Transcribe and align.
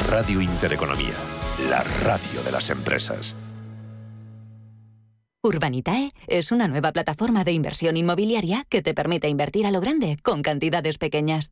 Radio 0.10 0.42
Intereconomía. 0.42 1.14
La 1.70 1.84
radio 2.04 2.42
de 2.44 2.52
las 2.52 2.72
empresas. 2.72 3.36
Urbanitae 5.44 6.10
es 6.26 6.52
una 6.52 6.68
nueva 6.68 6.92
plataforma 6.92 7.44
de 7.44 7.52
inversión 7.52 7.98
inmobiliaria 7.98 8.66
que 8.68 8.82
te 8.82 8.96
permite 8.96 9.30
invertir 9.30 9.68
a 9.68 9.72
lo 9.72 9.80
grande 9.80 10.18
con 10.24 10.42
cantidades 10.42 10.98
pequeñas. 10.98 11.52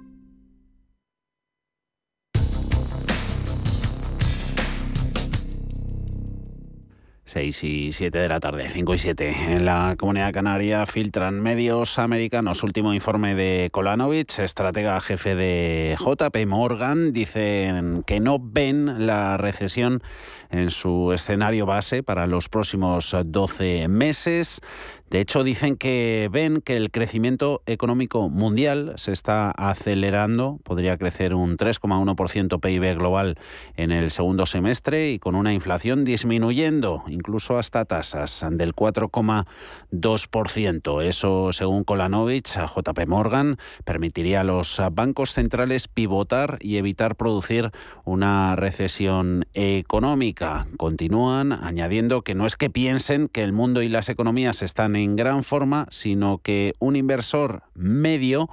6 7.31 7.63
y 7.63 7.91
7 7.93 8.17
de 8.17 8.27
la 8.27 8.41
tarde, 8.41 8.67
5 8.67 8.93
y 8.93 8.97
7. 8.97 9.35
En 9.53 9.65
la 9.65 9.95
comunidad 9.97 10.33
canaria 10.33 10.85
filtran 10.85 11.39
medios 11.39 11.97
americanos. 11.97 12.61
Último 12.61 12.93
informe 12.93 13.35
de 13.35 13.69
Kolanovich, 13.71 14.39
estratega 14.39 14.99
jefe 14.99 15.35
de 15.35 15.95
JP 15.97 16.45
Morgan. 16.45 17.13
Dicen 17.13 18.03
que 18.05 18.19
no 18.19 18.37
ven 18.37 19.07
la 19.07 19.37
recesión 19.37 20.03
en 20.49 20.71
su 20.71 21.13
escenario 21.13 21.65
base 21.65 22.03
para 22.03 22.27
los 22.27 22.49
próximos 22.49 23.15
12 23.23 23.87
meses. 23.87 24.59
De 25.11 25.19
hecho, 25.19 25.43
dicen 25.43 25.75
que 25.75 26.29
ven 26.31 26.61
que 26.61 26.77
el 26.77 26.89
crecimiento 26.89 27.61
económico 27.65 28.29
mundial 28.29 28.93
se 28.95 29.11
está 29.11 29.51
acelerando. 29.51 30.61
Podría 30.63 30.97
crecer 30.97 31.35
un 31.35 31.57
3,1% 31.57 32.61
PIB 32.61 32.95
global 32.95 33.37
en 33.75 33.91
el 33.91 34.09
segundo 34.11 34.45
semestre 34.45 35.11
y 35.11 35.19
con 35.19 35.35
una 35.35 35.53
inflación 35.53 36.05
disminuyendo, 36.05 37.03
incluso 37.09 37.57
hasta 37.57 37.83
tasas 37.83 38.45
del 38.51 38.73
4,2%. 38.73 41.03
Eso, 41.03 41.51
según 41.51 41.83
Kolanovich, 41.83 42.55
JP 42.55 43.05
Morgan, 43.05 43.57
permitiría 43.83 44.39
a 44.39 44.45
los 44.45 44.81
bancos 44.93 45.33
centrales 45.33 45.89
pivotar 45.89 46.57
y 46.61 46.77
evitar 46.77 47.17
producir 47.17 47.71
una 48.05 48.55
recesión 48.55 49.45
económica. 49.53 50.67
Continúan 50.77 51.51
añadiendo 51.51 52.21
que 52.21 52.33
no 52.33 52.45
es 52.45 52.55
que 52.55 52.69
piensen 52.69 53.27
que 53.27 53.43
el 53.43 53.51
mundo 53.51 53.81
y 53.81 53.89
las 53.89 54.07
economías 54.07 54.61
están 54.61 55.00
en 55.03 55.15
gran 55.15 55.43
forma, 55.43 55.87
sino 55.89 56.37
que 56.39 56.73
un 56.79 56.95
inversor 56.95 57.63
medio 57.73 58.49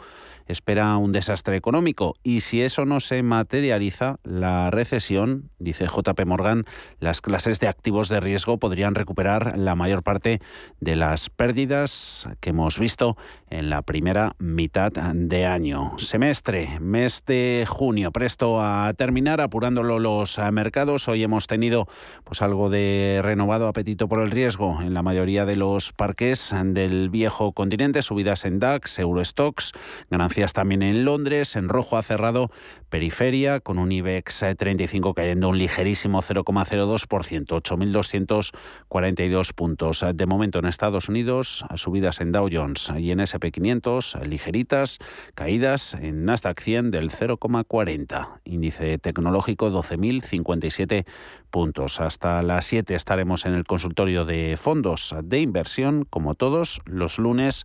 espera 0.49 0.97
un 0.97 1.13
desastre 1.13 1.57
económico. 1.57 2.17
Y 2.23 2.41
si 2.41 2.63
eso 2.63 2.87
no 2.87 3.01
se 3.01 3.23
materializa, 3.23 4.17
la 4.25 4.71
recesión, 4.71 5.51
dice 5.59 5.87
JP 5.87 6.25
Morgan, 6.27 6.65
las 6.99 7.21
clases 7.21 7.61
de 7.61 7.69
activos 7.69 8.09
de 8.09 8.21
riesgo 8.21 8.59
podrían 8.59 8.95
recuperar 8.95 9.57
la 9.59 9.75
mayor 9.75 10.03
parte 10.03 10.41
de 10.81 10.97
las 10.97 11.31
pérdidas 11.31 12.29
que 12.41 12.51
hemos 12.51 12.79
visto 12.79 13.17
en 13.51 13.71
la 13.71 13.83
primera 13.83 14.33
mitad 14.39 14.93
de 14.93 15.47
año. 15.47 15.93
Semestre, 15.99 16.79
mes 16.81 17.25
de 17.27 17.67
junio, 17.69 18.13
presto 18.13 18.61
a 18.61 18.93
terminar, 18.95 19.41
apurándolo 19.41 19.99
los 19.99 20.39
mercados. 20.53 21.09
Hoy 21.09 21.23
hemos 21.23 21.47
tenido 21.47 21.89
pues 22.25 22.43
algo 22.43 22.71
de 22.71 23.21
renovado 23.23 23.69
apetito 23.69 24.09
por 24.09 24.21
el 24.21 24.31
riesgo 24.31 24.81
en 24.83 24.95
la 24.95 25.03
mayoría 25.03 25.47
de 25.47 25.57
los 25.57 25.93
parques 25.93 26.55
del 26.65 27.11
viejo 27.11 27.53
continente, 27.53 28.03
subidas 28.03 28.45
en 28.45 28.59
DAX, 28.59 28.99
Eurostox, 28.99 29.73
ganancias 30.11 30.53
también 30.53 30.83
en 30.83 31.05
Londres. 31.05 31.57
En 31.57 31.69
rojo 31.69 31.97
ha 31.97 32.03
cerrado 32.03 32.51
periferia 32.89 33.61
con 33.61 33.79
un 33.79 33.93
IBEX 33.93 34.45
35 34.57 35.15
cayendo 35.15 35.51
un 35.51 35.59
ligerísimo 35.59 36.23
0,02%, 36.23 37.63
8.242 38.89 39.55
puntos. 39.55 40.05
De 40.15 40.27
momento 40.27 40.59
en 40.59 40.67
Estados 40.67 41.09
Unidos, 41.09 41.65
subidas 41.75 42.21
en 42.21 42.33
Dow 42.33 42.49
Jones 42.51 42.91
y 42.99 43.11
en 43.11 43.21
SP500, 43.39 44.23
ligeritas, 44.25 44.99
caídas 45.35 45.95
en 45.95 46.25
Nasdaq 46.25 46.61
100 46.61 46.91
del 46.91 47.11
0,40. 47.11 48.41
Índice 48.45 48.99
tecnológico 48.99 49.71
12.057 49.71 51.05
puntos. 51.51 52.01
Hasta 52.01 52.43
las 52.43 52.67
7 52.67 52.95
estaremos 52.95 53.47
en 53.47 53.55
el 53.55 53.65
consultorio 53.65 54.25
de 54.25 54.57
fondos 54.57 55.15
de 55.23 55.41
inversión, 55.41 56.05
como 56.09 56.35
todos 56.35 56.81
los 56.85 57.19
lunes 57.19 57.65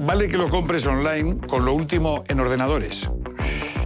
Vale 0.00 0.28
que 0.28 0.38
lo 0.38 0.48
compres 0.48 0.86
online 0.86 1.36
con 1.46 1.66
lo 1.66 1.74
último 1.74 2.24
en 2.28 2.40
ordenadores. 2.40 3.10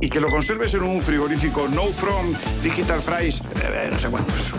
Y 0.00 0.08
que 0.08 0.20
lo 0.20 0.30
conserves 0.30 0.74
en 0.74 0.84
un 0.84 1.02
frigorífico 1.02 1.66
No 1.68 1.86
From, 1.86 2.32
Digital 2.62 3.00
Fries, 3.00 3.40
eh, 3.40 3.88
no 3.90 3.98
sé 3.98 4.08
cuántos. 4.08 4.52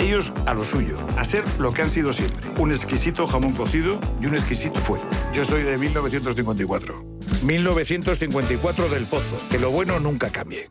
Ellos 0.00 0.32
a 0.46 0.54
lo 0.54 0.64
suyo, 0.64 0.96
a 1.18 1.24
ser 1.24 1.44
lo 1.58 1.72
que 1.72 1.82
han 1.82 1.90
sido 1.90 2.12
siempre. 2.12 2.48
Un 2.58 2.72
exquisito 2.72 3.26
jamón 3.26 3.52
cocido 3.52 4.00
y 4.22 4.26
un 4.26 4.34
exquisito 4.34 4.80
fuego. 4.80 5.04
Yo 5.34 5.44
soy 5.44 5.62
de 5.64 5.76
1954. 5.76 7.04
1954 7.42 8.88
del 8.88 9.04
Pozo. 9.06 9.38
Que 9.50 9.58
lo 9.58 9.70
bueno 9.70 10.00
nunca 10.00 10.30
cambie. 10.30 10.70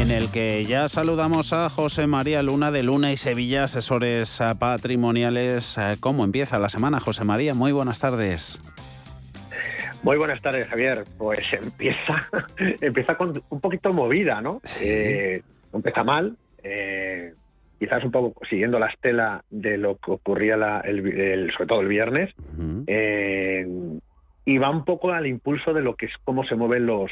en 0.00 0.12
el 0.12 0.30
que 0.30 0.62
ya 0.64 0.88
saludamos 0.88 1.52
a 1.52 1.68
José 1.68 2.06
María 2.06 2.40
Luna 2.42 2.70
de 2.70 2.84
Luna 2.84 3.10
y 3.10 3.16
Sevilla, 3.16 3.64
asesores 3.64 4.40
eh, 4.40 4.44
patrimoniales. 4.56 5.76
Eh, 5.76 5.96
¿Cómo 5.98 6.24
empieza 6.24 6.60
la 6.60 6.68
semana, 6.68 7.00
José 7.00 7.24
María? 7.24 7.54
Muy 7.54 7.72
buenas 7.72 7.98
tardes. 7.98 8.60
Muy 10.04 10.16
buenas 10.16 10.40
tardes, 10.40 10.68
Javier. 10.68 11.04
Pues 11.18 11.40
empieza, 11.52 12.28
empieza 12.80 13.16
con 13.16 13.42
un 13.48 13.60
poquito 13.60 13.92
movida, 13.92 14.40
¿no? 14.40 14.60
Eh, 14.80 15.42
empieza 15.72 16.04
mal, 16.04 16.36
quizás 17.78 18.04
un 18.04 18.12
poco 18.12 18.40
siguiendo 18.48 18.78
la 18.78 18.86
estela 18.86 19.42
de 19.50 19.78
lo 19.78 19.96
que 19.96 20.12
ocurría 20.12 20.54
el, 20.84 21.50
sobre 21.52 21.66
todo 21.66 21.80
el 21.80 21.88
viernes, 21.88 22.32
y 24.44 24.58
va 24.58 24.70
un 24.70 24.84
poco 24.84 25.10
al 25.10 25.26
impulso 25.26 25.74
de 25.74 25.82
lo 25.82 25.96
que 25.96 26.06
es 26.06 26.12
cómo 26.22 26.44
se 26.44 26.54
mueven 26.54 26.86
los, 26.86 27.10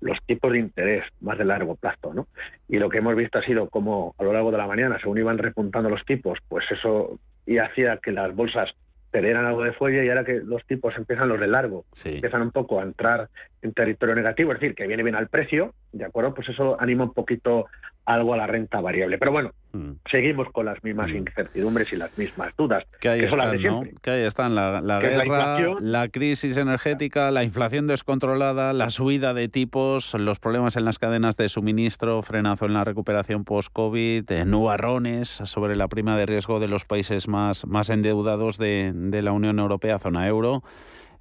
los 0.00 0.18
tipos 0.26 0.52
de 0.52 0.58
interés 0.58 1.04
más 1.20 1.38
de 1.38 1.44
largo 1.44 1.74
plazo, 1.74 2.12
¿no? 2.12 2.26
Y 2.68 2.78
lo 2.78 2.88
que 2.88 2.98
hemos 2.98 3.16
visto 3.16 3.38
ha 3.38 3.42
sido 3.42 3.68
como 3.68 4.14
a 4.18 4.24
lo 4.24 4.32
largo 4.32 4.50
de 4.50 4.58
la 4.58 4.66
mañana, 4.66 4.98
según 5.00 5.18
iban 5.18 5.38
repuntando 5.38 5.88
los 5.88 6.04
tipos, 6.04 6.38
pues 6.48 6.64
eso 6.70 7.18
y 7.46 7.58
hacía 7.58 7.98
que 7.98 8.12
las 8.12 8.34
bolsas 8.34 8.70
perdieran 9.10 9.46
algo 9.46 9.62
de 9.62 9.72
fuelle 9.72 10.04
y 10.04 10.08
ahora 10.08 10.24
que 10.24 10.40
los 10.44 10.64
tipos 10.66 10.94
empiezan 10.96 11.28
los 11.28 11.40
de 11.40 11.46
largo, 11.46 11.86
empiezan 12.04 12.42
un 12.42 12.50
poco 12.50 12.80
a 12.80 12.82
entrar 12.82 13.28
en 13.62 13.72
territorio 13.72 14.14
negativo, 14.14 14.52
es 14.52 14.60
decir, 14.60 14.74
que 14.74 14.86
viene 14.86 15.02
bien 15.02 15.14
al 15.14 15.28
precio, 15.28 15.72
¿de 15.92 16.04
acuerdo? 16.04 16.34
Pues 16.34 16.48
eso 16.48 16.76
anima 16.78 17.04
un 17.04 17.14
poquito 17.14 17.66
algo 18.06 18.34
a 18.34 18.36
la 18.36 18.46
renta 18.46 18.80
variable. 18.80 19.18
Pero 19.18 19.32
bueno, 19.32 19.50
mm. 19.72 19.90
seguimos 20.10 20.48
con 20.52 20.64
las 20.64 20.82
mismas 20.82 21.10
mm. 21.10 21.16
incertidumbres 21.16 21.92
y 21.92 21.96
las 21.96 22.16
mismas 22.16 22.54
dudas. 22.56 22.84
Que 23.00 23.08
ahí 23.08 23.20
están, 23.20 23.62
¿no? 23.62 23.82
Que 24.00 24.10
ahí 24.10 24.22
están 24.22 24.54
la, 24.54 24.80
guerra, 25.00 25.74
la, 25.80 26.08
crisis 26.08 26.56
energética, 26.56 27.30
la 27.32 27.42
inflación 27.42 27.86
descontrolada, 27.86 28.72
la 28.72 28.90
subida 28.90 29.34
de 29.34 29.48
tipos, 29.48 30.14
los 30.14 30.38
problemas 30.38 30.76
en 30.76 30.84
las 30.84 30.98
cadenas 30.98 31.36
de 31.36 31.48
suministro, 31.48 32.22
frenazo 32.22 32.66
en 32.66 32.74
la 32.74 32.84
recuperación 32.84 33.44
post-COVID, 33.44 34.30
eh, 34.30 34.44
nubarrones 34.44 35.28
sobre 35.28 35.74
la 35.74 35.88
prima 35.88 36.16
de 36.16 36.26
riesgo 36.26 36.60
de 36.60 36.68
los 36.68 36.84
países 36.84 37.26
más, 37.26 37.66
más 37.66 37.90
endeudados 37.90 38.56
de, 38.56 38.92
de 38.94 39.22
la 39.22 39.32
Unión 39.32 39.58
Europea, 39.58 39.98
zona 39.98 40.28
euro. 40.28 40.62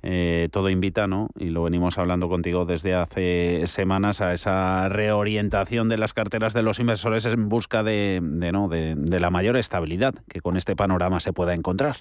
Eh, 0.08 0.50
todo 0.52 0.70
invita, 0.70 1.08
¿no? 1.08 1.30
Y 1.36 1.50
lo 1.50 1.64
venimos 1.64 1.98
hablando 1.98 2.30
contigo 2.30 2.66
desde 2.66 2.94
hace 2.94 3.66
semanas 3.66 4.22
a 4.22 4.34
esa 4.34 4.88
reorientación 4.88 5.90
de 5.90 5.98
las 5.98 6.14
carteras 6.14 6.54
de 6.54 6.62
los 6.62 6.80
inversores 6.80 7.26
en 7.26 7.50
busca 7.50 7.82
de, 7.82 8.20
¿no? 8.22 8.68
de, 8.68 9.20
la 9.20 9.32
mayor 9.32 9.58
estabilidad 9.58 10.14
que 10.30 10.42
con 10.42 10.58
este 10.58 10.76
panorama 10.76 11.20
se 11.20 11.34
pueda 11.34 11.56
encontrar. 11.56 11.96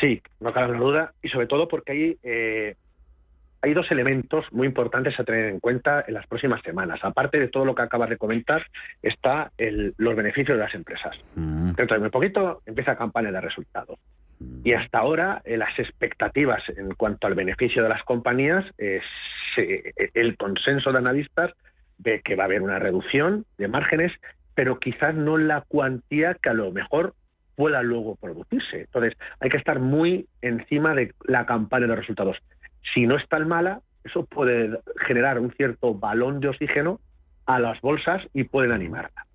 Sí, 0.00 0.20
no 0.40 0.52
cabe 0.52 0.76
duda, 0.76 1.12
y 1.22 1.28
sobre 1.28 1.46
todo 1.46 1.68
porque 1.68 1.92
hay, 1.92 2.18
eh, 2.24 2.74
hay 3.60 3.72
dos 3.72 3.88
elementos 3.92 4.44
muy 4.50 4.66
importantes 4.66 5.14
a 5.20 5.24
tener 5.24 5.50
en 5.50 5.60
cuenta 5.60 6.04
en 6.08 6.14
las 6.14 6.26
próximas 6.26 6.62
semanas. 6.62 6.98
Aparte 7.04 7.38
de 7.38 7.46
todo 7.46 7.64
lo 7.64 7.76
que 7.76 7.82
acabas 7.82 8.10
de 8.10 8.16
comentar, 8.16 8.66
está 9.02 9.52
el, 9.56 9.94
los 9.98 10.16
beneficios 10.16 10.58
de 10.58 10.64
las 10.64 10.74
empresas. 10.74 11.16
Mm. 11.36 11.74
Dentro 11.74 11.94
de 11.94 12.00
muy 12.00 12.10
poquito 12.10 12.60
empieza 12.66 12.96
campaña 12.96 13.30
de 13.30 13.40
resultados. 13.40 14.00
Y 14.64 14.72
hasta 14.74 14.98
ahora 14.98 15.42
eh, 15.44 15.56
las 15.56 15.76
expectativas 15.78 16.62
en 16.76 16.94
cuanto 16.94 17.26
al 17.26 17.34
beneficio 17.34 17.82
de 17.82 17.88
las 17.88 18.02
compañías, 18.04 18.64
eh, 18.78 19.00
el 20.14 20.36
consenso 20.36 20.92
de 20.92 20.98
analistas 20.98 21.52
ve 21.98 22.20
que 22.24 22.36
va 22.36 22.44
a 22.44 22.46
haber 22.46 22.62
una 22.62 22.78
reducción 22.78 23.44
de 23.58 23.68
márgenes, 23.68 24.12
pero 24.54 24.78
quizás 24.78 25.14
no 25.14 25.36
la 25.36 25.62
cuantía 25.62 26.34
que 26.34 26.50
a 26.50 26.54
lo 26.54 26.70
mejor 26.72 27.14
pueda 27.56 27.82
luego 27.82 28.16
producirse. 28.16 28.82
Entonces, 28.82 29.14
hay 29.40 29.50
que 29.50 29.56
estar 29.56 29.78
muy 29.78 30.26
encima 30.40 30.94
de 30.94 31.14
la 31.24 31.46
campaña 31.46 31.86
de 31.86 31.96
resultados. 31.96 32.38
Si 32.94 33.06
no 33.06 33.16
es 33.16 33.28
tan 33.28 33.46
mala, 33.48 33.80
eso 34.04 34.24
puede 34.24 34.78
generar 35.06 35.38
un 35.38 35.52
cierto 35.52 35.94
balón 35.94 36.40
de 36.40 36.48
oxígeno 36.48 37.00
a 37.46 37.58
las 37.58 37.80
bolsas 37.80 38.22
y 38.32 38.44
pueden 38.44 38.72
animarla. 38.72 39.26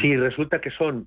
Si 0.00 0.16
resulta 0.16 0.60
que 0.60 0.70
son 0.70 1.06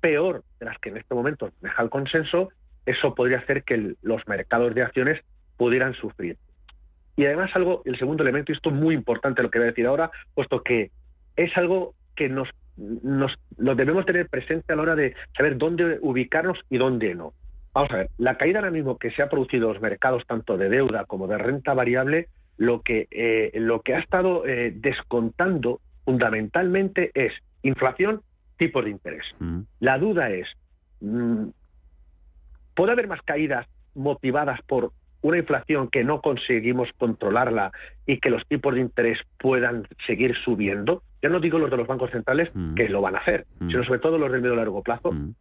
peor 0.00 0.42
de 0.58 0.66
las 0.66 0.78
que 0.78 0.88
en 0.88 0.96
este 0.96 1.14
momento 1.14 1.50
deja 1.60 1.82
el 1.82 1.90
consenso, 1.90 2.48
eso 2.88 3.14
podría 3.14 3.38
hacer 3.38 3.64
que 3.64 3.94
los 4.02 4.26
mercados 4.26 4.74
de 4.74 4.82
acciones 4.82 5.20
pudieran 5.56 5.94
sufrir. 5.94 6.36
Y 7.16 7.26
además 7.26 7.50
algo, 7.54 7.82
el 7.84 7.98
segundo 7.98 8.22
elemento, 8.22 8.52
y 8.52 8.54
esto 8.54 8.70
es 8.70 8.76
muy 8.76 8.94
importante 8.94 9.42
lo 9.42 9.50
que 9.50 9.58
voy 9.58 9.66
a 9.66 9.70
decir 9.70 9.86
ahora, 9.86 10.10
puesto 10.34 10.62
que 10.62 10.90
es 11.36 11.56
algo 11.56 11.94
que 12.14 12.28
nos, 12.28 12.48
nos 12.76 13.36
debemos 13.76 14.06
tener 14.06 14.28
presente 14.28 14.72
a 14.72 14.76
la 14.76 14.82
hora 14.82 14.94
de 14.96 15.14
saber 15.36 15.58
dónde 15.58 15.98
ubicarnos 16.00 16.58
y 16.70 16.78
dónde 16.78 17.14
no. 17.14 17.32
Vamos 17.74 17.90
a 17.92 17.96
ver, 17.96 18.10
la 18.18 18.36
caída 18.36 18.60
ahora 18.60 18.70
mismo 18.70 18.98
que 18.98 19.10
se 19.10 19.22
ha 19.22 19.28
producido 19.28 19.66
en 19.66 19.74
los 19.74 19.82
mercados 19.82 20.24
tanto 20.26 20.56
de 20.56 20.68
deuda 20.68 21.04
como 21.04 21.26
de 21.26 21.38
renta 21.38 21.74
variable, 21.74 22.28
lo 22.56 22.82
que, 22.82 23.06
eh, 23.10 23.52
lo 23.54 23.82
que 23.82 23.94
ha 23.94 24.00
estado 24.00 24.46
eh, 24.46 24.72
descontando 24.74 25.80
fundamentalmente 26.04 27.10
es 27.14 27.32
inflación, 27.62 28.22
tipos 28.56 28.84
de 28.84 28.90
interés. 28.90 29.24
Mm. 29.38 29.60
La 29.80 29.98
duda 29.98 30.30
es, 30.30 30.48
mm, 31.00 31.48
¿Puede 32.78 32.92
haber 32.92 33.08
más 33.08 33.20
caídas 33.22 33.66
motivadas 33.96 34.62
por 34.62 34.92
una 35.22 35.38
inflación 35.38 35.88
que 35.88 36.04
no 36.04 36.20
conseguimos 36.20 36.88
controlarla 36.96 37.72
y 38.06 38.20
que 38.20 38.30
los 38.30 38.46
tipos 38.46 38.72
de 38.72 38.80
interés 38.80 39.18
puedan 39.36 39.88
seguir 40.06 40.36
subiendo? 40.44 41.02
Ya 41.20 41.28
no 41.28 41.40
digo 41.40 41.58
los 41.58 41.72
de 41.72 41.76
los 41.76 41.88
bancos 41.88 42.12
centrales 42.12 42.52
mm. 42.54 42.76
que 42.76 42.88
lo 42.88 43.00
van 43.00 43.16
a 43.16 43.18
hacer, 43.18 43.46
mm. 43.58 43.70
sino 43.70 43.82
sobre 43.82 43.98
todo 43.98 44.16
los 44.16 44.30
del 44.30 44.42
medio 44.42 44.54
y 44.54 44.58
largo 44.58 44.84
plazo. 44.84 45.10
Mm. 45.10 45.34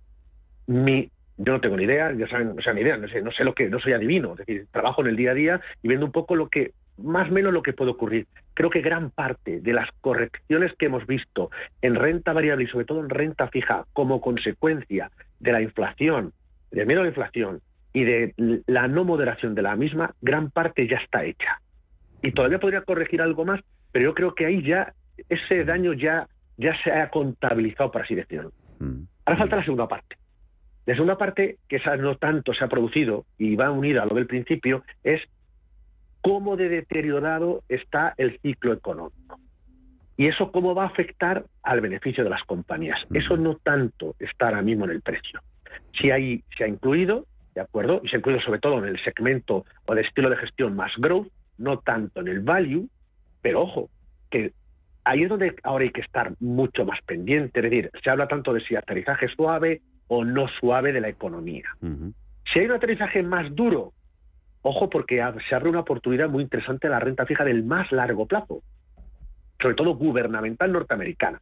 Mi, 0.66 1.12
yo 1.38 1.54
no 1.54 1.62
tengo 1.62 1.78
ni 1.78 1.84
idea, 1.84 2.12
saben, 2.28 2.56
no 2.56 2.62
sea, 2.64 2.74
ni 2.74 2.82
idea, 2.82 2.98
no 2.98 3.08
sé, 3.08 3.22
no 3.22 3.32
sé 3.32 3.44
lo 3.44 3.54
que, 3.54 3.70
no 3.70 3.80
soy 3.80 3.94
adivino, 3.94 4.32
es 4.32 4.38
decir, 4.40 4.66
trabajo 4.72 5.02
en 5.02 5.10
el 5.10 5.16
día 5.16 5.30
a 5.30 5.36
día 5.36 5.62
y 5.84 5.90
viendo 5.90 6.08
un 6.08 6.12
poco 6.12 6.36
lo 6.36 6.50
que, 6.50 6.72
más 6.98 7.30
o 7.30 7.34
menos 7.34 7.54
lo 7.54 7.62
que 7.62 7.74
puede 7.74 7.92
ocurrir. 7.92 8.26
Creo 8.56 8.72
que 8.72 8.82
gran 8.82 9.12
parte 9.12 9.62
de 9.62 9.74
las 9.74 9.92
correcciones 10.02 10.74
que 10.80 10.88
hemos 10.88 11.06
visto 11.06 11.52
en 11.84 11.94
renta 11.94 12.34
variable 12.34 12.64
y 12.64 12.68
sobre 12.68 12.86
todo 12.86 13.00
en 13.00 13.10
renta 13.10 13.48
fija 13.50 13.86
como 13.94 14.22
consecuencia 14.22 15.12
de 15.40 15.52
la 15.52 15.62
inflación 15.62 16.34
de 16.72 16.86
miedo 16.86 17.02
a 17.02 17.04
la 17.04 17.10
inflación 17.10 17.62
y 17.94 18.04
de 18.04 18.34
la 18.68 18.88
no 18.88 19.04
moderación 19.04 19.56
de 19.56 19.62
la 19.62 19.76
misma, 19.76 20.14
gran 20.22 20.52
parte 20.52 20.88
ya 20.88 20.98
está 20.98 21.26
hecha. 21.26 21.62
Y 22.22 22.32
todavía 22.32 22.60
podría 22.60 22.82
corregir 22.82 23.22
algo 23.22 23.46
más, 23.46 23.62
pero 23.92 24.06
yo 24.06 24.14
creo 24.14 24.36
que 24.36 24.46
ahí 24.46 24.62
ya 24.64 24.94
ese 25.30 25.64
daño 25.64 25.94
ya, 25.94 26.28
ya 26.58 26.76
se 26.84 26.92
ha 26.92 27.10
contabilizado, 27.10 27.92
por 27.92 28.02
así 28.02 28.16
decirlo. 28.16 28.52
Mm. 28.80 29.04
Ahora 29.26 29.40
falta 29.40 29.56
la 29.58 29.64
segunda 29.64 29.88
parte. 29.88 30.18
La 30.86 30.94
segunda 30.94 31.18
parte, 31.18 31.58
que 31.68 31.78
esa 31.78 31.98
no 31.98 32.16
tanto 32.16 32.54
se 32.54 32.64
ha 32.64 32.70
producido 32.70 33.26
y 33.38 33.56
va 33.56 33.72
unida 33.72 34.04
a 34.04 34.06
lo 34.06 34.16
del 34.16 34.28
principio, 34.28 34.84
es 35.04 35.22
cómo 36.22 36.56
de 36.56 36.70
deteriorado 36.70 37.64
está 37.68 38.14
el 38.18 38.40
ciclo 38.40 38.74
económico. 38.74 39.40
¿Y 40.16 40.28
eso 40.28 40.52
cómo 40.52 40.74
va 40.74 40.84
a 40.84 40.88
afectar 40.88 41.46
al 41.62 41.82
beneficio 41.82 42.24
de 42.24 42.30
las 42.30 42.44
compañías? 42.44 43.00
Eso 43.14 43.38
no 43.38 43.56
tanto 43.58 44.16
está 44.20 44.46
ahora 44.46 44.62
mismo 44.62 44.86
en 44.86 44.92
el 44.92 45.02
precio. 45.02 45.42
Si, 46.00 46.12
hay, 46.12 46.44
se 46.58 46.64
ha 46.64 46.68
incluido, 46.68 47.26
¿de 47.56 47.62
acuerdo? 47.62 48.02
Y 48.04 48.10
se 48.10 48.16
ha 48.16 48.20
incluido 48.20 48.42
sobre 48.42 48.60
todo 48.60 48.80
en 48.80 48.86
el 48.86 49.04
segmento 49.04 49.66
o 49.86 49.96
de 49.96 50.02
estilo 50.02 50.30
de 50.30 50.38
gestión 50.38 50.76
más 50.76 50.92
growth, 50.98 51.28
no 51.58 51.80
tanto 51.80 52.22
en 52.22 52.28
el 52.28 52.42
value, 52.42 52.88
pero 53.42 53.62
ojo, 53.62 53.90
que 54.30 54.54
ahí 55.04 55.24
es 55.24 55.30
donde 55.30 55.56
ahora 55.64 55.86
hay 55.86 55.92
que 55.92 56.02
estar 56.02 56.34
mucho 56.40 56.86
más 56.86 57.00
pendiente. 57.06 57.60
Es 57.60 57.64
decir, 57.64 57.92
se 58.04 58.10
habla 58.10 58.28
tanto 58.28 58.54
de 58.54 58.62
si 58.62 58.76
aterrizaje 58.76 59.28
suave 59.30 59.82
o 60.08 60.24
no 60.24 60.48
suave 60.60 60.94
de 60.94 61.02
la 61.02 61.10
economía. 61.10 61.70
Si 62.52 62.60
hay 62.60 62.66
un 62.66 62.74
aterrizaje 62.74 63.24
más 63.24 63.54
duro, 63.56 63.94
ojo 64.62 64.90
porque 64.90 65.24
se 65.48 65.56
abre 65.56 65.70
una 65.70 65.82
oportunidad 65.82 66.30
muy 66.30 66.44
interesante 66.44 66.88
a 66.88 66.92
la 66.92 67.00
renta 67.00 67.26
fija 67.26 67.44
del 67.44 67.64
más 67.64 67.92
largo 67.92 68.26
plazo, 68.26 68.62
sobre 69.62 69.76
todo 69.76 69.96
gubernamental 69.96 70.72
norteamericana. 70.72 71.42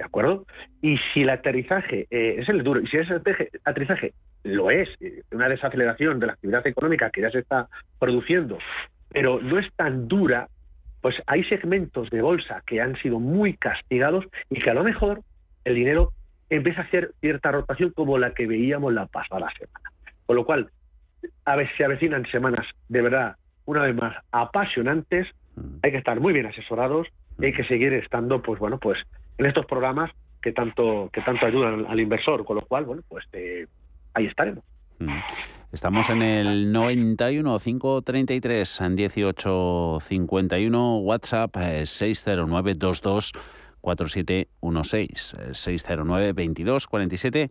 ¿De 0.00 0.06
acuerdo? 0.06 0.46
Y 0.80 0.96
si 1.12 1.20
el 1.20 1.28
aterrizaje 1.28 2.06
eh, 2.10 2.36
es 2.38 2.48
el 2.48 2.62
duro, 2.62 2.80
y 2.80 2.86
si 2.86 2.96
ese 2.96 3.20
aterrizaje 3.64 4.14
lo 4.44 4.70
es, 4.70 4.88
eh, 5.00 5.20
una 5.30 5.46
desaceleración 5.46 6.18
de 6.18 6.26
la 6.26 6.32
actividad 6.32 6.66
económica 6.66 7.10
que 7.10 7.20
ya 7.20 7.30
se 7.30 7.40
está 7.40 7.68
produciendo, 7.98 8.56
pero 9.10 9.42
no 9.42 9.58
es 9.58 9.70
tan 9.74 10.08
dura, 10.08 10.48
pues 11.02 11.16
hay 11.26 11.44
segmentos 11.44 12.08
de 12.08 12.22
bolsa 12.22 12.62
que 12.66 12.80
han 12.80 12.96
sido 13.02 13.20
muy 13.20 13.58
castigados 13.58 14.24
y 14.48 14.58
que 14.62 14.70
a 14.70 14.74
lo 14.74 14.84
mejor 14.84 15.20
el 15.66 15.74
dinero 15.74 16.12
empieza 16.48 16.80
a 16.80 16.84
hacer 16.84 17.10
cierta 17.20 17.52
rotación 17.52 17.90
como 17.90 18.16
la 18.16 18.32
que 18.32 18.46
veíamos 18.46 18.94
la 18.94 19.04
pasada 19.04 19.52
semana. 19.58 19.90
Con 20.24 20.36
lo 20.36 20.46
cual, 20.46 20.70
a 21.44 21.56
ver, 21.56 21.68
se 21.76 21.84
avecinan 21.84 22.24
semanas 22.32 22.66
de 22.88 23.02
verdad, 23.02 23.36
una 23.66 23.82
vez 23.82 23.94
más, 23.94 24.16
apasionantes, 24.32 25.26
mm. 25.56 25.80
hay 25.82 25.90
que 25.90 25.98
estar 25.98 26.18
muy 26.20 26.32
bien 26.32 26.46
asesorados 26.46 27.06
y 27.38 27.44
hay 27.44 27.52
que 27.52 27.64
seguir 27.64 27.92
estando, 27.92 28.40
pues 28.40 28.58
bueno, 28.58 28.78
pues 28.78 28.98
en 29.40 29.46
estos 29.46 29.64
programas 29.64 30.10
que 30.42 30.52
tanto, 30.52 31.08
que 31.12 31.22
tanto 31.22 31.46
ayudan 31.46 31.86
al 31.86 31.98
inversor, 31.98 32.44
con 32.44 32.56
lo 32.56 32.62
cual, 32.62 32.84
bueno, 32.84 33.02
pues 33.08 33.24
eh, 33.32 33.66
ahí 34.14 34.26
estaremos. 34.26 34.62
Mm. 34.98 35.18
Estamos 35.72 36.10
en 36.10 36.20
el 36.20 36.72
91 36.72 37.58
533 37.58 38.82
18 38.90 39.98
51 40.00 40.96
WhatsApp 40.98 41.56
609 41.84 42.62
22 42.62 43.32
4716 43.80 45.36
609 45.52 46.32
22 46.32 46.86
47 46.86 47.50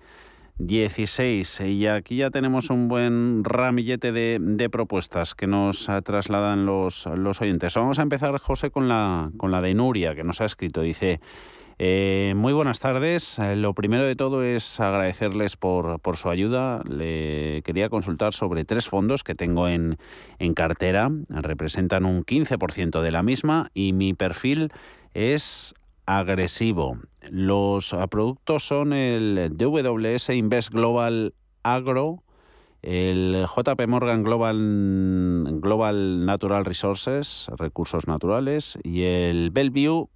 16. 0.59 1.61
Y 1.61 1.87
aquí 1.87 2.17
ya 2.17 2.29
tenemos 2.29 2.69
un 2.69 2.89
buen 2.89 3.43
ramillete 3.45 4.11
de, 4.11 4.69
propuestas 4.69 5.33
que 5.33 5.47
nos 5.47 5.89
trasladan 6.03 6.65
los, 6.65 7.05
los 7.05 7.41
oyentes. 7.41 7.73
Vamos 7.75 7.97
a 7.97 8.03
empezar, 8.03 8.37
José, 8.37 8.69
con 8.69 8.89
la, 8.89 9.31
con 9.37 9.51
la 9.51 9.61
de 9.61 9.73
Nuria, 9.73 10.13
que 10.13 10.25
nos 10.25 10.41
ha 10.41 10.45
escrito. 10.45 10.81
Dice, 10.81 11.21
eh, 11.81 12.33
muy 12.35 12.51
buenas 12.51 12.81
tardes. 12.81 13.39
Eh, 13.39 13.55
lo 13.55 13.73
primero 13.73 14.05
de 14.05 14.17
todo 14.17 14.43
es 14.43 14.81
agradecerles 14.81 15.55
por, 15.55 15.99
su 16.15 16.29
ayuda. 16.29 16.83
Le 16.89 17.61
quería 17.63 17.87
consultar 17.87 18.33
sobre 18.33 18.65
tres 18.65 18.89
fondos 18.89 19.23
que 19.23 19.33
tengo 19.33 19.69
en, 19.69 19.97
cartera. 20.55 21.09
Representan 21.29 22.05
un 22.05 22.25
15% 22.25 23.01
de 23.01 23.11
la 23.11 23.23
misma 23.23 23.69
y 23.73 23.93
mi 23.93 24.13
perfil 24.13 24.73
es 25.13 25.73
agresivo. 26.05 26.97
Los 27.29 27.95
productos 28.11 28.67
son 28.67 28.91
el 28.91 29.49
DWS 29.55 30.31
Invest 30.31 30.73
Global 30.73 31.33
Agro, 31.63 32.23
el 32.81 33.45
JP 33.45 33.87
Morgan 33.87 34.23
Global, 34.23 35.47
Global 35.61 36.25
Natural 36.25 36.65
Resources, 36.65 37.49
recursos 37.57 38.05
naturales, 38.07 38.77
y 38.83 39.03
el 39.03 39.51
Bellevue 39.51 40.09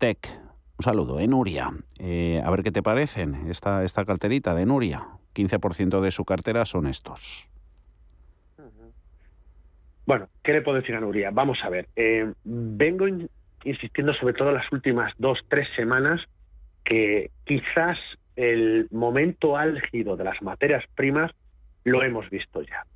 MedTech. 0.00 0.30
Un 0.78 0.82
saludo, 0.82 1.20
¿eh, 1.20 1.28
Nuria. 1.28 1.70
Eh, 1.98 2.40
a 2.42 2.50
ver 2.50 2.62
qué 2.62 2.70
te 2.70 2.82
parecen 2.82 3.34
esta, 3.50 3.84
esta 3.84 4.04
carterita 4.04 4.54
de 4.54 4.64
Nuria. 4.64 5.06
15% 5.34 6.00
de 6.00 6.10
su 6.10 6.24
cartera 6.24 6.64
son 6.64 6.86
estos. 6.86 7.48
Bueno, 10.06 10.28
¿qué 10.42 10.54
le 10.54 10.62
puedo 10.62 10.78
decir 10.78 10.94
a 10.94 11.00
Nuria? 11.00 11.30
Vamos 11.30 11.58
a 11.62 11.68
ver. 11.68 11.88
Eh, 11.96 12.32
vengo 12.44 13.06
insistiendo 13.64 14.14
sobre 14.14 14.32
todo 14.32 14.52
las 14.52 14.70
últimas 14.72 15.12
dos, 15.18 15.38
tres 15.48 15.68
semanas, 15.76 16.22
que 16.82 17.30
quizás 17.44 17.98
el 18.36 18.88
momento 18.90 19.58
álgido 19.58 20.16
de 20.16 20.24
las 20.24 20.40
materias 20.40 20.82
primas 20.94 21.30
lo 21.84 22.02
hemos 22.02 22.28
visto 22.30 22.62
ya. 22.62 22.86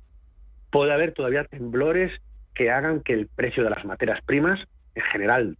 Puede 0.71 0.91
haber 0.91 1.13
todavía 1.13 1.43
temblores 1.43 2.11
que 2.55 2.71
hagan 2.71 3.01
que 3.01 3.13
el 3.13 3.27
precio 3.27 3.63
de 3.63 3.69
las 3.69 3.85
materias 3.85 4.21
primas, 4.25 4.59
en 4.95 5.03
general 5.03 5.57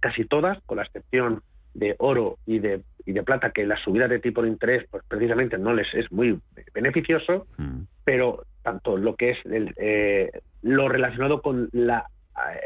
casi 0.00 0.24
todas, 0.24 0.58
con 0.66 0.76
la 0.76 0.84
excepción 0.84 1.42
de 1.74 1.94
oro 1.98 2.38
y 2.46 2.58
de, 2.58 2.82
y 3.06 3.12
de 3.12 3.22
plata, 3.22 3.50
que 3.50 3.66
la 3.66 3.76
subida 3.82 4.08
de 4.08 4.18
tipo 4.18 4.42
de 4.42 4.48
interés 4.48 4.86
pues 4.90 5.02
precisamente 5.06 5.58
no 5.58 5.72
les 5.72 5.92
es 5.94 6.10
muy 6.10 6.40
beneficioso, 6.74 7.46
mm. 7.56 7.80
pero 8.04 8.44
tanto 8.62 8.96
lo 8.96 9.16
que 9.16 9.30
es 9.30 9.38
el, 9.46 9.74
eh, 9.76 10.30
lo 10.62 10.88
relacionado 10.88 11.40
con 11.40 11.68
la, 11.72 12.06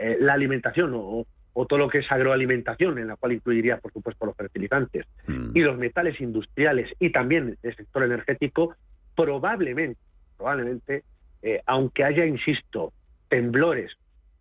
eh, 0.01 0.17
la 0.21 0.35
alimentación 0.35 0.93
o, 0.95 1.27
o 1.55 1.67
todo 1.67 1.79
lo 1.79 1.89
que 1.89 1.99
es 1.99 2.11
agroalimentación, 2.11 2.99
en 2.99 3.09
la 3.09 3.17
cual 3.17 3.33
incluiría, 3.33 3.77
por 3.77 3.93
supuesto, 3.93 4.27
los 4.27 4.37
fertilizantes, 4.37 5.07
mm. 5.27 5.51
y 5.55 5.61
los 5.61 5.77
metales 5.77 6.21
industriales 6.21 6.91
y 6.99 7.11
también 7.11 7.59
el 7.63 7.77
sector 7.77 8.05
energético, 8.05 8.75
probablemente, 9.15 10.01
probablemente, 10.37 11.05
eh, 11.43 11.61
aunque 11.67 12.05
haya, 12.05 12.25
insisto, 12.25 12.93
temblores, 13.29 13.93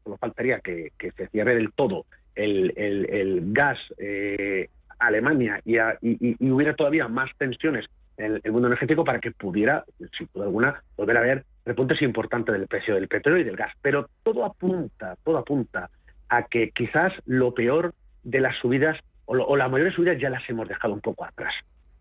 no 0.05 0.17
faltaría 0.17 0.59
que, 0.59 0.91
se 0.99 1.27
cierre 1.27 1.55
del 1.55 1.71
todo 1.73 2.05
el, 2.35 2.73
el, 2.77 3.53
gas 3.53 3.77
eh, 3.97 4.69
Alemania 4.99 5.59
y, 5.65 5.77
y, 6.01 6.51
hubiera 6.51 6.75
todavía 6.75 7.07
más 7.07 7.29
tensiones 7.37 7.85
en 8.17 8.39
el, 8.43 8.51
mundo 8.51 8.67
energético 8.67 9.03
para 9.03 9.19
que 9.19 9.31
pudiera, 9.31 9.83
sin 10.17 10.29
duda 10.33 10.45
alguna, 10.45 10.83
volver 10.95 11.17
a 11.17 11.19
haber 11.21 11.45
repuntes 11.65 12.01
importantes 12.01 12.53
del 12.53 12.67
precio 12.67 12.95
del 12.95 13.07
petróleo 13.07 13.41
y 13.41 13.43
del 13.43 13.55
gas. 13.55 13.73
Pero 13.81 14.09
todo 14.23 14.45
apunta, 14.45 15.15
todo 15.23 15.37
apunta 15.37 15.89
a 16.29 16.43
que 16.43 16.71
quizás 16.71 17.13
lo 17.25 17.53
peor 17.53 17.93
de 18.23 18.39
las 18.39 18.57
subidas 18.57 18.97
o, 19.25 19.55
las 19.55 19.71
mayores 19.71 19.95
subidas 19.95 20.19
ya 20.19 20.29
las 20.29 20.47
hemos 20.49 20.67
dejado 20.67 20.93
un 20.93 21.01
poco 21.01 21.25
atrás. 21.25 21.53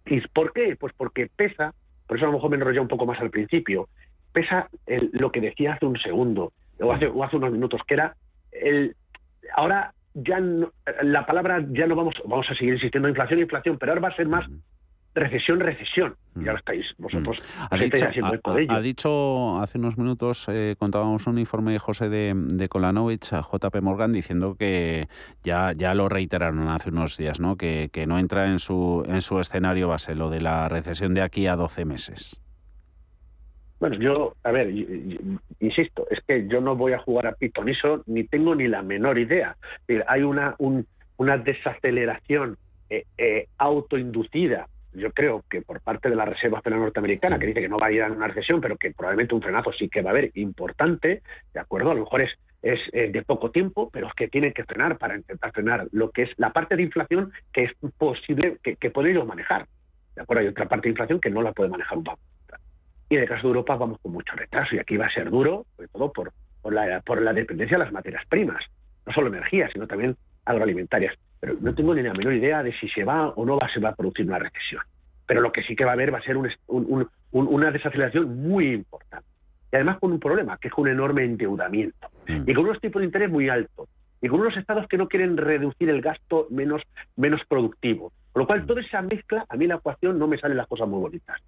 ¿Y 0.06 0.20
por 0.28 0.52
qué? 0.52 0.76
Pues 0.78 0.92
porque 0.96 1.28
pesa, 1.34 1.75
por 2.06 2.16
eso 2.16 2.26
a 2.26 2.28
lo 2.28 2.34
mejor 2.34 2.50
me 2.50 2.56
enrollé 2.56 2.80
un 2.80 2.88
poco 2.88 3.06
más 3.06 3.20
al 3.20 3.30
principio, 3.30 3.88
pesa 4.32 4.68
lo 4.87 5.30
que 5.30 5.40
decía 5.40 5.75
hace 5.75 5.87
un 5.87 5.99
segundo 5.99 6.52
o 6.80 6.92
hace, 6.92 7.06
o 7.06 7.22
hace 7.22 7.37
unos 7.37 7.52
minutos, 7.52 7.80
que 7.87 7.94
era 7.94 8.16
el 8.52 8.96
ahora 9.54 9.94
ya 10.14 10.40
la 11.02 11.26
palabra 11.26 11.64
ya 11.70 11.86
no 11.86 11.94
vamos 11.94 12.14
vamos 12.24 12.46
a 12.50 12.54
seguir 12.54 12.74
insistiendo 12.74 13.08
en 13.08 13.12
inflación 13.12 13.40
inflación 13.40 13.78
pero 13.78 13.92
ahora 13.92 14.02
va 14.02 14.08
a 14.08 14.16
ser 14.16 14.28
más 14.28 14.46
recesión, 15.14 15.60
recesión. 15.60 16.16
Ya 16.36 16.52
lo 16.52 16.58
estáis 16.58 16.86
vosotros. 16.98 17.42
Mm. 17.42 17.74
Ha, 17.74 17.76
dicho, 17.78 18.06
ha, 18.68 18.80
dicho, 18.80 19.58
hace 19.58 19.78
unos 19.78 19.98
minutos, 19.98 20.46
eh, 20.48 20.76
contábamos 20.78 21.26
un 21.26 21.38
informe 21.38 21.72
de 21.72 21.78
José 21.78 22.08
de, 22.08 22.32
de 22.34 22.68
Kolanovich 22.68 23.32
a 23.32 23.42
JP 23.42 23.82
Morgan 23.82 24.12
diciendo 24.12 24.54
que 24.54 25.08
ya, 25.42 25.72
ya 25.76 25.94
lo 25.94 26.08
reiteraron 26.08 26.68
hace 26.68 26.90
unos 26.90 27.16
días, 27.16 27.40
¿no? 27.40 27.56
Que, 27.56 27.90
que 27.92 28.06
no 28.06 28.18
entra 28.18 28.46
en 28.46 28.60
su, 28.60 29.02
en 29.06 29.22
su 29.22 29.40
escenario 29.40 29.88
base 29.88 30.14
lo 30.14 30.30
de 30.30 30.40
la 30.40 30.68
recesión 30.68 31.14
de 31.14 31.22
aquí 31.22 31.46
a 31.46 31.56
12 31.56 31.84
meses. 31.84 32.40
Bueno, 33.80 33.96
yo, 33.96 34.34
a 34.44 34.52
ver, 34.52 34.70
insisto, 35.58 36.06
es 36.10 36.20
que 36.28 36.46
yo 36.46 36.60
no 36.60 36.76
voy 36.76 36.92
a 36.92 36.99
jugar 36.99 37.26
a 37.26 37.32
pitoniso 37.32 38.02
ni 38.06 38.25
tengo 38.25 38.54
ni 38.54 38.68
la 38.68 38.82
menor 38.82 39.18
idea. 39.18 39.56
Hay 40.06 40.22
una, 40.22 40.54
un, 40.58 40.87
una 41.16 41.38
desaceleración 41.38 42.58
eh, 42.90 43.04
eh, 43.16 43.46
autoinducida 43.58 44.68
yo 44.92 45.12
creo 45.12 45.44
que 45.49 45.62
por 45.62 45.80
parte 45.80 46.10
de 46.10 46.16
la 46.16 46.25
Reserva 46.25 46.60
Federal 46.60 46.82
Norteamericana, 46.82 47.38
que 47.38 47.46
dice 47.46 47.60
que 47.60 47.68
no 47.68 47.78
va 47.78 47.87
a 47.87 47.92
ir 47.92 48.02
a 48.02 48.10
una 48.10 48.26
recesión, 48.26 48.60
pero 48.60 48.76
que 48.76 48.90
probablemente 48.92 49.34
un 49.34 49.42
frenazo 49.42 49.72
sí 49.72 49.88
que 49.88 50.02
va 50.02 50.10
a 50.10 50.12
haber 50.12 50.30
importante, 50.34 51.22
¿de 51.54 51.60
acuerdo? 51.60 51.92
A 51.92 51.94
lo 51.94 52.00
mejor 52.00 52.22
es, 52.22 52.30
es 52.62 52.80
eh, 52.92 53.10
de 53.10 53.22
poco 53.22 53.50
tiempo, 53.50 53.88
pero 53.92 54.08
es 54.08 54.14
que 54.14 54.28
tiene 54.28 54.52
que 54.52 54.64
frenar 54.64 54.99
para 54.99 55.16
intentar 55.16 55.52
frenar 55.52 55.87
lo 55.92 56.10
que 56.10 56.22
es 56.22 56.30
la 56.38 56.52
parte 56.52 56.76
de 56.76 56.82
inflación 56.82 57.32
que 57.52 57.64
es 57.64 57.72
posible, 57.99 58.58
que, 58.62 58.76
que 58.76 58.90
puede 58.90 59.10
ellos 59.12 59.26
manejar. 59.26 59.66
¿De 60.16 60.22
acuerdo? 60.22 60.42
Hay 60.42 60.49
otra 60.49 60.68
parte 60.68 60.88
de 60.88 60.90
inflación 60.90 61.20
que 61.20 61.30
no 61.30 61.42
la 61.42 61.52
puede 61.52 61.70
manejar 61.70 61.99
un 61.99 62.04
banco. 62.04 62.20
Y 63.10 63.16
en 63.16 63.22
el 63.22 63.28
caso 63.28 63.42
de 63.42 63.48
Europa 63.48 63.76
vamos 63.76 63.98
con 64.00 64.12
mucho 64.12 64.34
retraso 64.34 64.74
y 64.74 64.78
aquí 64.78 64.96
va 64.96 65.06
a 65.06 65.12
ser 65.12 65.28
duro, 65.28 65.66
sobre 65.76 65.88
todo 65.88 66.12
por, 66.12 66.32
por, 66.62 66.72
la, 66.72 67.00
por 67.00 67.20
la 67.20 67.34
dependencia 67.34 67.76
de 67.76 67.84
las 67.84 67.92
materias 67.92 68.24
primas, 68.28 68.64
no 69.04 69.12
solo 69.12 69.28
energía, 69.28 69.68
sino 69.72 69.86
también 69.86 70.16
agroalimentarias 70.46 71.14
pero 71.40 71.56
no 71.60 71.74
tengo 71.74 71.94
ni 71.94 72.02
la 72.02 72.12
menor 72.12 72.34
idea 72.34 72.62
de 72.62 72.72
si 72.78 72.88
se 72.90 73.02
va 73.02 73.30
o 73.30 73.44
no 73.46 73.56
va, 73.56 73.68
se 73.72 73.80
va 73.80 73.88
a 73.88 73.94
producir 73.94 74.26
una 74.26 74.38
recesión. 74.38 74.82
Pero 75.26 75.40
lo 75.40 75.52
que 75.52 75.62
sí 75.62 75.74
que 75.74 75.84
va 75.84 75.92
a 75.92 75.94
haber 75.94 76.12
va 76.12 76.18
a 76.18 76.22
ser 76.22 76.36
una 76.36 77.70
desaceleración 77.70 78.42
muy 78.42 78.74
importante. 78.74 79.26
Y 79.72 79.76
además 79.76 79.98
con 79.98 80.12
un 80.12 80.20
problema, 80.20 80.58
que 80.58 80.68
es 80.68 80.74
un 80.76 80.88
enorme 80.88 81.24
endeudamiento. 81.24 82.08
Mm. 82.28 82.42
Y 82.50 82.54
con 82.54 82.64
unos 82.64 82.80
tipos 82.80 83.00
de 83.00 83.06
interés 83.06 83.30
muy 83.30 83.48
altos. 83.48 83.88
Y 84.20 84.28
con 84.28 84.40
unos 84.40 84.56
estados 84.56 84.86
que 84.88 84.98
no 84.98 85.08
quieren 85.08 85.36
reducir 85.36 85.88
el 85.88 86.02
gasto 86.02 86.46
menos, 86.50 86.82
menos 87.16 87.40
productivo. 87.48 88.12
Con 88.32 88.40
lo 88.40 88.46
cual, 88.46 88.64
mm. 88.64 88.66
toda 88.66 88.80
esa 88.82 89.00
mezcla, 89.00 89.46
a 89.48 89.56
mí 89.56 89.66
la 89.66 89.76
ecuación 89.76 90.18
no 90.18 90.26
me 90.26 90.36
salen 90.38 90.58
las 90.58 90.66
cosas 90.66 90.88
muy 90.88 91.00
bonitas. 91.00 91.40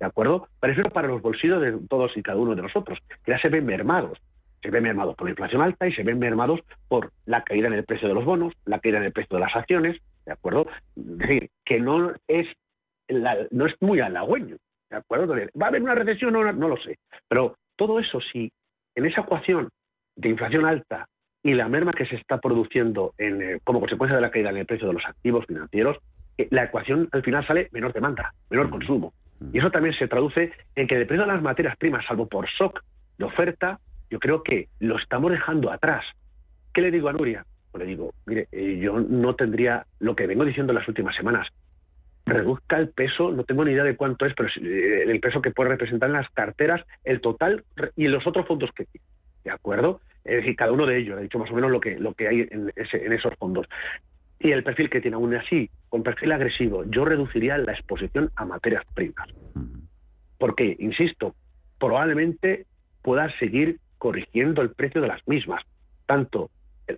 ¿De 0.00 0.06
acuerdo? 0.06 0.48
Prefiero 0.60 0.90
para 0.90 1.08
los 1.08 1.22
bolsillos 1.22 1.60
de 1.60 1.78
todos 1.88 2.16
y 2.16 2.22
cada 2.22 2.38
uno 2.38 2.54
de 2.54 2.62
nosotros, 2.62 2.98
que 3.24 3.32
ya 3.32 3.38
se 3.38 3.48
ven 3.48 3.64
mermados. 3.64 4.18
se 4.62 4.70
ven 4.70 4.82
mermados 4.82 5.14
por 5.14 5.26
la 5.26 5.32
inflación 5.32 5.60
alta 5.60 5.86
y 5.86 5.92
se 5.92 6.02
ven 6.02 6.18
mermados 6.18 6.60
por 6.88 7.12
la 7.26 7.44
caída 7.44 7.66
en 7.68 7.74
el 7.74 7.84
precio 7.84 8.08
de 8.08 8.14
los 8.14 8.24
bonos, 8.24 8.54
la 8.64 8.80
caída 8.80 8.96
en 8.98 9.04
el 9.04 9.12
precio 9.12 9.36
de 9.36 9.44
las 9.44 9.54
acciones, 9.54 10.00
¿de 10.24 10.32
acuerdo? 10.32 10.66
Es 10.96 11.18
decir, 11.18 11.50
que 11.64 11.78
no 11.80 12.12
es, 12.26 12.46
no 13.50 13.66
es 13.66 13.74
muy 13.80 14.00
halagüeño, 14.00 14.56
¿de 14.90 14.96
acuerdo? 14.96 15.34
¿Va 15.60 15.66
a 15.66 15.68
haber 15.68 15.82
una 15.82 15.94
recesión? 15.94 16.32
No, 16.32 16.50
no 16.50 16.68
lo 16.68 16.76
sé. 16.78 16.96
Pero 17.28 17.56
todo 17.76 18.00
eso, 18.00 18.20
si 18.32 18.50
en 18.94 19.04
esa 19.06 19.20
ecuación 19.20 19.68
de 20.16 20.30
inflación 20.30 20.64
alta 20.64 21.08
y 21.42 21.52
la 21.52 21.68
merma 21.68 21.92
que 21.92 22.06
se 22.06 22.16
está 22.16 22.38
produciendo 22.38 23.12
en, 23.18 23.42
eh, 23.42 23.58
como 23.64 23.80
consecuencia 23.80 24.16
de 24.16 24.22
la 24.22 24.30
caída 24.30 24.50
en 24.50 24.56
el 24.56 24.66
precio 24.66 24.86
de 24.86 24.94
los 24.94 25.04
activos 25.04 25.44
financieros, 25.46 25.98
eh, 26.38 26.48
la 26.50 26.64
ecuación 26.64 27.08
al 27.12 27.22
final 27.22 27.46
sale 27.46 27.68
menor 27.72 27.92
demanda, 27.92 28.32
menor 28.48 28.70
consumo. 28.70 29.12
Y 29.52 29.58
eso 29.58 29.70
también 29.70 29.94
se 29.96 30.08
traduce 30.08 30.52
en 30.74 30.86
que 30.86 30.96
depende 30.96 31.24
de 31.24 31.32
las 31.32 31.42
materias 31.42 31.76
primas, 31.76 32.04
salvo 32.06 32.26
por 32.26 32.46
shock 32.46 32.82
de 33.18 33.24
oferta, 33.24 33.78
yo 34.10 34.18
creo 34.18 34.42
que 34.42 34.68
lo 34.80 34.96
estamos 34.96 35.30
dejando 35.30 35.70
atrás. 35.70 36.04
¿Qué 36.72 36.80
le 36.80 36.90
digo 36.90 37.08
a 37.08 37.12
Nuria? 37.12 37.44
Pues 37.70 37.84
le 37.84 37.90
digo, 37.90 38.12
mire, 38.26 38.48
eh, 38.52 38.78
yo 38.78 39.00
no 39.00 39.34
tendría 39.34 39.86
lo 39.98 40.14
que 40.14 40.26
vengo 40.26 40.44
diciendo 40.44 40.72
en 40.72 40.78
las 40.78 40.88
últimas 40.88 41.16
semanas. 41.16 41.48
Reduzca 42.26 42.78
el 42.78 42.88
peso, 42.88 43.32
no 43.32 43.44
tengo 43.44 43.64
ni 43.64 43.72
idea 43.72 43.84
de 43.84 43.96
cuánto 43.96 44.24
es, 44.26 44.34
pero 44.34 44.48
eh, 44.48 45.02
el 45.02 45.20
peso 45.20 45.42
que 45.42 45.50
puede 45.50 45.70
representar 45.70 46.08
en 46.08 46.16
las 46.16 46.30
carteras, 46.30 46.82
el 47.04 47.20
total 47.20 47.64
y 47.96 48.06
los 48.08 48.26
otros 48.26 48.46
fondos 48.46 48.70
que 48.72 48.84
tiene. 48.86 49.06
¿De 49.44 49.50
acuerdo? 49.50 50.00
Es 50.24 50.36
decir, 50.36 50.56
cada 50.56 50.72
uno 50.72 50.86
de 50.86 50.98
ellos, 50.98 51.18
he 51.18 51.22
dicho 51.22 51.38
más 51.38 51.50
o 51.50 51.54
menos 51.54 51.70
lo 51.70 51.80
que, 51.80 51.98
lo 51.98 52.14
que 52.14 52.28
hay 52.28 52.48
en, 52.50 52.72
en 52.76 53.12
esos 53.12 53.34
fondos. 53.36 53.66
Y 54.38 54.52
el 54.52 54.62
perfil 54.62 54.90
que 54.90 55.00
tiene, 55.00 55.16
aún 55.16 55.34
así, 55.34 55.70
con 55.88 56.02
perfil 56.02 56.32
agresivo, 56.32 56.84
yo 56.84 57.04
reduciría 57.04 57.56
la 57.58 57.72
exposición 57.72 58.30
a 58.36 58.44
materias 58.44 58.84
primas. 58.94 59.28
Porque, 60.38 60.76
insisto, 60.78 61.34
probablemente 61.78 62.66
pueda 63.02 63.30
seguir 63.38 63.78
corrigiendo 63.98 64.62
el 64.62 64.70
precio 64.70 65.00
de 65.00 65.08
las 65.08 65.26
mismas. 65.26 65.62
Tanto 66.06 66.50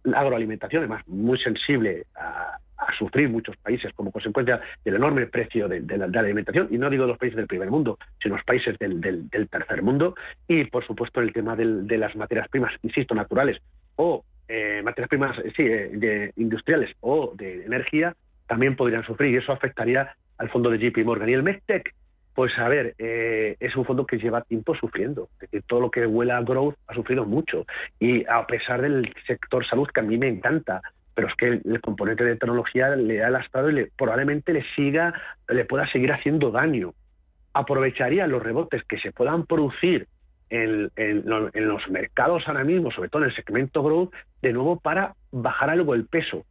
la 0.05 0.21
agroalimentación, 0.21 0.81
además 0.81 1.07
muy 1.07 1.39
sensible 1.39 2.07
a, 2.17 2.59
sufrir 2.99 3.29
muchos 3.29 3.57
países 3.59 3.93
como 3.95 4.11
consecuencia 4.11 4.61
del 4.85 4.95
enorme 4.95 5.27
precio 5.27 5.69
de, 5.69 5.81
la, 5.99 6.21
alimentación, 6.21 6.69
y 6.71 6.79
no 6.79 6.89
digo 6.89 7.05
los 7.05 7.19
países 7.19 7.37
del 7.37 7.47
primer 7.47 7.71
mundo, 7.71 7.99
sino 8.23 8.37
los 8.37 8.45
países 8.45 8.79
del, 8.79 9.29
tercer 9.51 9.83
mundo, 9.83 10.15
y 10.47 10.65
por 10.65 10.87
supuesto 10.87 11.21
el 11.21 11.33
tema 11.33 11.57
de 11.57 11.99
las 11.99 12.15
materias 12.17 12.49
primas, 12.49 12.73
insisto, 12.83 13.15
naturales 13.15 13.61
o 13.97 14.25
eh, 14.49 14.81
materias 14.85 15.09
primas 15.09 15.37
sí, 15.57 15.63
eh, 15.63 15.91
de 15.93 16.33
industriales 16.37 16.95
o 17.01 17.33
de 17.35 17.65
energía, 17.65 18.15
también 18.47 18.77
podrían 18.77 19.05
sufrir, 19.05 19.35
y 19.35 19.37
eso 19.39 19.53
afectaría 19.53 20.15
al 20.39 20.49
fondo 20.51 20.71
de 20.71 20.79
JP 20.79 21.05
Morgan. 21.05 21.29
Y 21.29 21.33
el 21.33 21.43
MEDTEC, 21.43 21.95
pues 22.35 22.53
a 22.59 22.69
ver, 22.69 22.95
eh, 22.99 23.57
es 23.59 23.75
un 23.77 23.85
fondo 23.85 24.07
que 24.07 24.19
lleva 24.19 24.43
tiempo 24.43 24.75
sufriendo. 24.75 25.29
Todo 25.67 25.81
lo 25.81 25.91
que 25.91 26.07
huela 26.07 26.37
a 26.37 26.43
growth 26.43 26.77
ha 26.87 26.95
sufrido 26.95 27.25
mucho. 27.25 27.65
Y 27.99 28.25
a 28.27 28.47
pesar 28.47 28.83
del 28.83 29.13
sector 29.27 29.67
salud, 29.67 29.89
que 29.89 30.01
a 30.01 30.05
mí 30.05 30.19
me 30.19 30.29
encanta, 30.29 30.83
pero 31.15 31.29
es 31.29 31.35
que 31.35 31.47
el, 31.47 31.81
componente 31.81 32.25
de 32.25 32.37
tecnología 32.37 32.95
le 32.95 33.25
ha 33.25 33.31
lastrado 33.31 33.71
y 33.71 33.73
le, 33.73 33.91
probablemente 33.97 34.53
le 34.53 34.65
siga, 34.75 35.15
le 35.49 35.65
pueda 35.65 35.91
seguir 35.91 36.13
haciendo 36.13 36.51
daño. 36.51 36.93
Aprovecharía 37.55 38.27
los 38.27 38.43
rebotes 38.43 38.85
que 38.85 38.99
se 38.99 39.13
puedan 39.13 39.47
producir 39.47 40.07
en, 40.51 40.91
los 41.25 41.89
mercados 41.89 42.45
ahora 42.47 42.65
mismo, 42.65 42.91
sobre 42.91 43.09
todo 43.09 43.23
en 43.23 43.31
el 43.31 43.37
segmento 43.37 43.83
growth, 43.83 44.13
de 44.43 44.53
nuevo 44.53 44.79
para 44.79 45.15
bajar 45.33 45.71
algo 45.71 45.95
el 45.95 46.07
peso. 46.07 46.45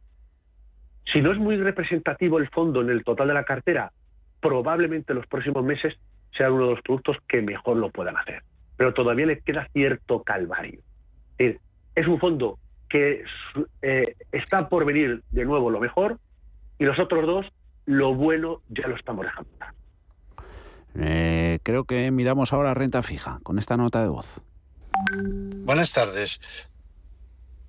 Si 1.12 1.20
no 1.20 1.32
es 1.32 1.38
muy 1.38 1.56
representativo 1.56 2.38
el 2.38 2.48
fondo 2.48 2.80
en 2.80 2.90
el 2.90 3.04
total 3.04 3.28
de 3.28 3.34
la 3.34 3.44
cartera, 3.44 3.92
probablemente 4.40 5.12
en 5.12 5.18
los 5.18 5.26
próximos 5.26 5.64
meses 5.64 5.94
sea 6.36 6.50
uno 6.50 6.64
de 6.64 6.70
los 6.72 6.82
productos 6.82 7.16
que 7.28 7.40
mejor 7.42 7.76
lo 7.76 7.90
puedan 7.90 8.16
hacer. 8.16 8.42
Pero 8.76 8.92
todavía 8.92 9.26
le 9.26 9.40
queda 9.40 9.68
cierto 9.72 10.22
calvario. 10.22 10.80
Es 11.38 12.06
un 12.06 12.18
fondo 12.18 12.58
que 12.88 13.24
eh, 13.82 14.14
está 14.32 14.68
por 14.68 14.84
venir 14.84 15.22
de 15.30 15.44
nuevo 15.44 15.70
lo 15.70 15.80
mejor 15.80 16.18
y 16.78 16.84
los 16.84 16.98
otros 16.98 17.26
dos, 17.26 17.46
lo 17.86 18.14
bueno 18.14 18.60
ya 18.68 18.86
lo 18.86 18.96
estamos 18.96 19.24
dejando. 19.24 19.50
Eh, 20.98 21.58
creo 21.62 21.84
que 21.84 22.10
miramos 22.10 22.52
ahora 22.52 22.74
renta 22.74 23.02
fija 23.02 23.40
con 23.42 23.58
esta 23.58 23.76
nota 23.76 24.02
de 24.02 24.08
voz. 24.08 24.40
Buenas 25.64 25.92
tardes. 25.92 26.40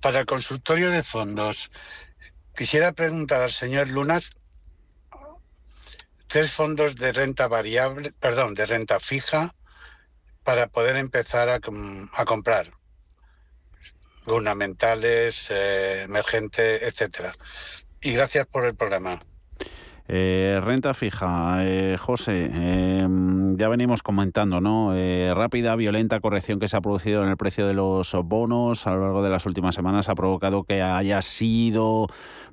Para 0.00 0.20
el 0.20 0.26
consultorio 0.26 0.90
de 0.90 1.02
fondos, 1.02 1.70
quisiera 2.56 2.92
preguntar 2.92 3.42
al 3.42 3.52
señor 3.52 3.88
Lunas 3.88 4.30
tres 6.28 6.52
fondos 6.52 6.96
de 6.96 7.12
renta 7.12 7.48
variable, 7.48 8.12
perdón, 8.20 8.54
de 8.54 8.66
renta 8.66 9.00
fija 9.00 9.54
para 10.44 10.68
poder 10.68 10.96
empezar 10.96 11.48
a, 11.48 11.60
comprar 12.24 12.72
gubernamentales, 14.24 15.50
eh, 15.50 16.02
emergentes, 16.02 16.82
etcétera. 16.82 17.32
Y 18.00 18.12
gracias 18.12 18.46
por 18.46 18.64
el 18.64 18.74
programa. 18.74 19.20
Eh, 20.08 20.58
renta 20.64 20.94
fija, 20.94 21.58
eh, 21.66 21.96
José, 21.98 22.46
em, 22.46 23.56
ya 23.56 23.68
venimos 23.68 24.02
comentando, 24.02 24.60
¿no? 24.60 24.94
rápida, 25.34 25.76
violenta 25.76 26.20
corrección 26.20 26.58
que 26.58 26.68
se 26.68 26.76
ha 26.76 26.80
producido 26.80 27.22
en 27.22 27.28
el 27.28 27.36
precio 27.36 27.66
de 27.66 27.74
los 27.74 28.14
bonos 28.24 28.86
a 28.86 28.92
lo 28.94 29.02
largo 29.02 29.22
de 29.22 29.30
las 29.30 29.44
últimas 29.46 29.74
semanas 29.74 30.08
ha 30.08 30.14
provocado 30.14 30.64
que 30.64 30.82
haya 30.82 31.20
sido 31.22 32.08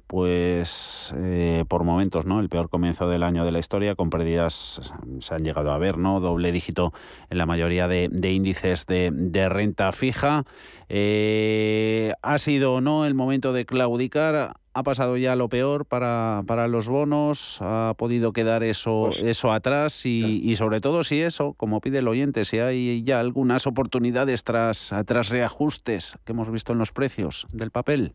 pues 0.08 1.14
eh, 1.18 1.66
por 1.68 1.84
momentos, 1.84 2.26
¿no? 2.26 2.40
El 2.40 2.50
peor 2.50 2.70
comienzo 2.70 3.10
del 3.10 3.24
año 3.24 3.44
de 3.44 3.52
la 3.52 3.60
historia, 3.60 3.96
con 3.96 4.10
pérdidas 4.10 4.94
se 5.20 5.34
han 5.34 5.44
llegado 5.44 5.72
a 5.72 5.78
ver, 5.78 5.98
¿no? 5.98 6.20
Doble 6.20 6.52
dígito 6.52 6.94
en 7.30 7.38
la 7.38 7.46
mayoría 7.46 7.88
de, 7.88 8.32
índices 8.32 8.86
de, 8.86 9.50
renta 9.50 9.92
fija. 9.92 10.44
Eh, 10.90 12.14
¿Ha 12.22 12.38
sido 12.38 12.76
o 12.76 12.82
no 12.82 13.06
el 13.06 13.16
momento 13.16 13.52
de 13.52 13.66
claudicar? 13.66 14.54
¿Ha 14.78 14.84
pasado 14.84 15.16
ya 15.16 15.38
lo 15.38 15.48
peor 15.48 15.86
para, 15.86 16.44
para 16.46 16.68
los 16.68 16.90
bonos? 16.90 17.60
¿Ha 17.62 17.94
podido 17.98 18.34
quedar 18.34 18.62
eso, 18.62 19.06
pues 19.08 19.24
eso 19.24 19.54
atrás? 19.54 20.06
Y, 20.06 20.42
y, 20.44 20.58
sobre 20.58 20.82
todo 20.82 21.04
si 21.04 21.22
eso, 21.22 21.54
como 21.54 21.80
pide 21.80 22.00
el 22.00 22.10
oyente, 22.10 22.44
si 22.44 22.60
hay 22.60 23.02
ya 23.02 23.22
algunas 23.22 23.68
oportunidades 23.68 24.44
tras, 24.44 24.94
tras 25.06 25.30
reajustes 25.30 26.18
que 26.26 26.34
hemos 26.34 26.52
visto 26.52 26.74
en 26.74 26.80
los 26.80 26.92
precios 26.92 27.48
del 27.54 27.72
papel 27.72 28.14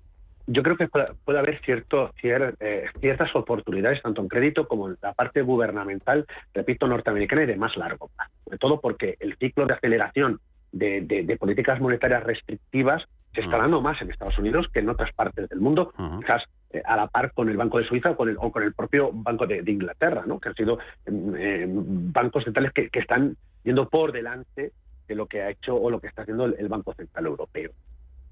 yo 0.53 0.63
creo 0.65 0.77
que 0.77 0.89
puede 0.89 1.39
haber 1.39 1.61
cierto, 1.61 2.13
eh, 2.23 2.85
ciertas 3.01 3.35
oportunidades, 3.37 4.03
tanto 4.03 4.21
en 4.21 4.29
crédito 4.29 4.67
como 4.67 4.89
en 4.89 4.97
la 5.01 5.13
parte 5.13 5.43
gubernamental, 5.43 6.27
repito, 6.53 6.89
norteamericana 6.89 7.45
y 7.45 7.47
de 7.47 7.57
más 7.57 7.77
largo 7.77 8.09
plazo. 8.09 8.33
Sobre 8.45 8.59
todo 8.59 8.81
porque 8.81 9.17
el 9.21 9.37
ciclo 9.37 9.67
de 9.67 9.75
aceleración 9.75 10.41
de, 10.73 11.37
políticas 11.39 11.81
monetarias 11.81 12.25
restrictivas 12.25 13.05
se 13.35 13.41
está 13.43 13.59
dando 13.59 13.81
más 13.81 14.01
en 14.03 14.11
Estados 14.11 14.39
Unidos 14.39 14.67
que 14.73 14.81
en 14.81 14.89
otras 14.89 15.13
partes 15.13 15.49
del 15.49 15.61
mundo, 15.61 15.93
quizás 16.21 16.43
eh, 16.71 16.83
a 16.85 16.97
la 16.97 17.07
par 17.07 17.33
con 17.33 17.49
el 17.49 17.57
Banco 17.57 17.79
de 17.79 17.85
Suiza 17.85 18.11
o 18.11 18.17
con 18.17 18.29
el, 18.29 18.37
o 18.39 18.51
con 18.51 18.63
el 18.63 18.75
propio 18.75 19.11
Banco 19.13 19.47
de, 19.47 19.63
Inglaterra, 19.67 20.25
¿no? 20.27 20.41
que 20.41 20.49
han 20.49 20.55
sido 20.55 20.79
em, 21.07 21.35
em, 21.37 22.13
bancos 22.13 22.45
centrales 22.45 22.73
que, 22.73 22.91
están 22.93 23.37
yendo 23.63 23.89
por 23.89 24.13
delante 24.13 24.73
de 25.07 25.15
lo 25.15 25.27
que 25.27 25.43
ha 25.43 25.51
hecho 25.51 25.77
o 25.77 25.91
lo 25.91 26.01
que 26.01 26.09
está 26.09 26.23
haciendo 26.23 26.47
el 26.47 26.69
Banco 26.69 26.93
Central 26.95 27.27
Europeo 27.27 27.71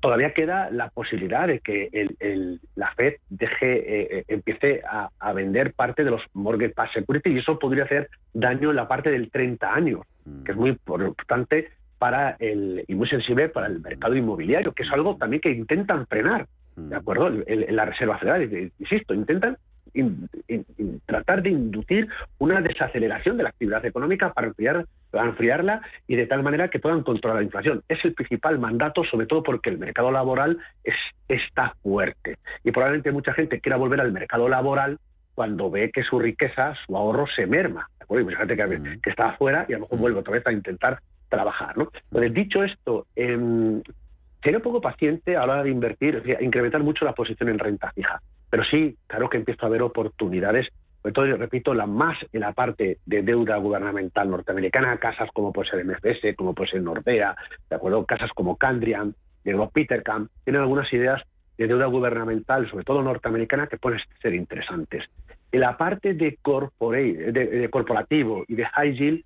todavía 0.00 0.32
queda 0.32 0.70
la 0.70 0.90
posibilidad 0.90 1.46
de 1.46 1.60
que 1.60 1.88
el, 1.92 2.60
la 2.76 2.92
Fed 2.94 3.14
deje, 3.28 3.78
eh, 3.78 4.18
eh, 4.18 4.24
empiece 4.28 4.82
a, 4.84 5.32
vender 5.32 5.72
parte 5.72 6.04
de 6.04 6.10
los 6.10 6.22
mortgage 6.32 6.74
backed 6.76 7.00
security 7.00 7.30
y 7.30 7.38
eso 7.38 7.58
podría 7.58 7.84
hacer 7.84 8.08
daño 8.32 8.70
en 8.70 8.76
la 8.76 8.88
parte 8.88 9.10
del 9.10 9.30
30 9.30 9.72
años, 9.72 10.00
mm. 10.24 10.44
que 10.44 10.52
es 10.52 10.56
muy 10.56 10.70
importante 10.70 11.70
para 11.98 12.36
el 12.38 12.84
y 12.86 12.94
muy 12.94 13.08
sensible 13.08 13.48
para 13.48 13.66
el 13.66 13.80
mercado 13.80 14.14
inmobiliario, 14.14 14.72
que 14.72 14.84
es 14.84 14.92
algo 14.92 15.16
también 15.16 15.40
que 15.40 15.50
intentan 15.50 16.06
frenar, 16.06 16.46
¿de 16.76 16.94
mm. 16.94 16.98
acuerdo? 16.98 17.30
En 17.46 17.76
la 17.76 17.84
Reserva 17.84 18.18
Federal, 18.18 18.70
insisto, 18.78 19.14
intentan 19.14 19.56
tratar 21.06 21.42
de 21.42 21.50
inducir 21.50 22.08
una 22.38 22.60
desaceleración 22.60 23.36
de 23.36 23.42
la 23.42 23.48
actividad 23.50 23.84
económica 23.84 24.32
para 24.32 24.48
enfriar, 24.48 24.86
enfriarla 25.12 25.82
y 26.06 26.16
de 26.16 26.26
tal 26.26 26.42
manera 26.42 26.68
que 26.68 26.78
puedan 26.78 27.02
controlar 27.02 27.38
la 27.38 27.44
inflación. 27.44 27.82
Es 27.88 28.04
el 28.04 28.14
principal 28.14 28.58
mandato, 28.58 29.02
sobre 29.04 29.26
todo 29.26 29.42
porque 29.42 29.70
el 29.70 29.78
mercado 29.78 30.10
laboral 30.10 30.58
es, 30.84 30.94
está 31.28 31.74
fuerte. 31.82 32.36
Y 32.64 32.70
probablemente 32.70 33.12
mucha 33.12 33.32
gente 33.32 33.60
quiera 33.60 33.76
volver 33.76 34.00
al 34.00 34.12
mercado 34.12 34.48
laboral 34.48 34.98
cuando 35.34 35.70
ve 35.70 35.90
que 35.92 36.02
su 36.02 36.18
riqueza, 36.18 36.74
su 36.86 36.96
ahorro 36.96 37.26
se 37.34 37.46
merma. 37.46 37.88
Hay 38.10 38.24
mucha 38.24 38.38
gente 38.38 38.56
que, 38.56 39.00
que, 39.02 39.10
está 39.10 39.30
afuera 39.30 39.66
y 39.68 39.74
a 39.74 39.76
lo 39.76 39.82
mejor 39.82 39.98
vuelve 39.98 40.20
otra 40.20 40.32
vez 40.32 40.46
a 40.46 40.52
intentar 40.52 40.98
trabajar. 41.28 41.76
¿no? 41.76 41.90
Dicho 42.30 42.62
esto, 42.64 43.06
eh, 43.16 43.36
un 43.36 43.82
poco 44.62 44.80
paciente 44.80 45.36
a 45.36 45.46
la 45.46 45.54
hora 45.54 45.62
de 45.64 45.70
invertir, 45.70 46.22
incrementar 46.40 46.82
mucho 46.82 47.04
la 47.04 47.12
posición 47.12 47.48
en 47.48 47.58
renta 47.58 47.92
fija. 47.92 48.20
Pero 48.50 48.64
sí, 48.64 48.96
claro 49.06 49.28
que 49.28 49.36
empiezo 49.36 49.64
a 49.64 49.68
haber 49.68 49.82
oportunidades, 49.82 50.68
sobre 51.02 51.12
todo, 51.12 51.36
repito, 51.36 51.74
la 51.74 51.86
más 51.86 52.16
en 52.32 52.40
la 52.40 52.52
parte 52.52 52.98
de 53.04 53.22
deuda 53.22 53.56
gubernamental 53.56 54.30
norteamericana, 54.30 54.96
casas 54.98 55.28
como 55.32 55.52
puede 55.52 55.70
ser 55.70 55.84
MFS, 55.84 56.34
como 56.36 56.54
puede 56.54 56.70
ser 56.70 56.82
Nordea, 56.82 57.36
¿de 57.68 57.76
acuerdo? 57.76 58.04
Casas 58.06 58.30
como 58.34 58.56
Candrian, 58.56 59.14
Diego 59.44 59.70
Petercam, 59.70 60.28
tienen 60.44 60.62
algunas 60.62 60.92
ideas 60.92 61.22
de 61.58 61.66
deuda 61.66 61.86
gubernamental, 61.86 62.70
sobre 62.70 62.84
todo 62.84 63.02
norteamericana, 63.02 63.66
que 63.66 63.78
pueden 63.78 64.00
ser 64.22 64.34
interesantes. 64.34 65.04
En 65.50 65.60
la 65.60 65.76
parte 65.76 66.14
de, 66.14 66.38
corporate, 66.40 67.32
de, 67.32 67.70
corporativo 67.70 68.44
y 68.46 68.54
de 68.54 68.66
high 68.66 68.94
yield, 68.94 69.24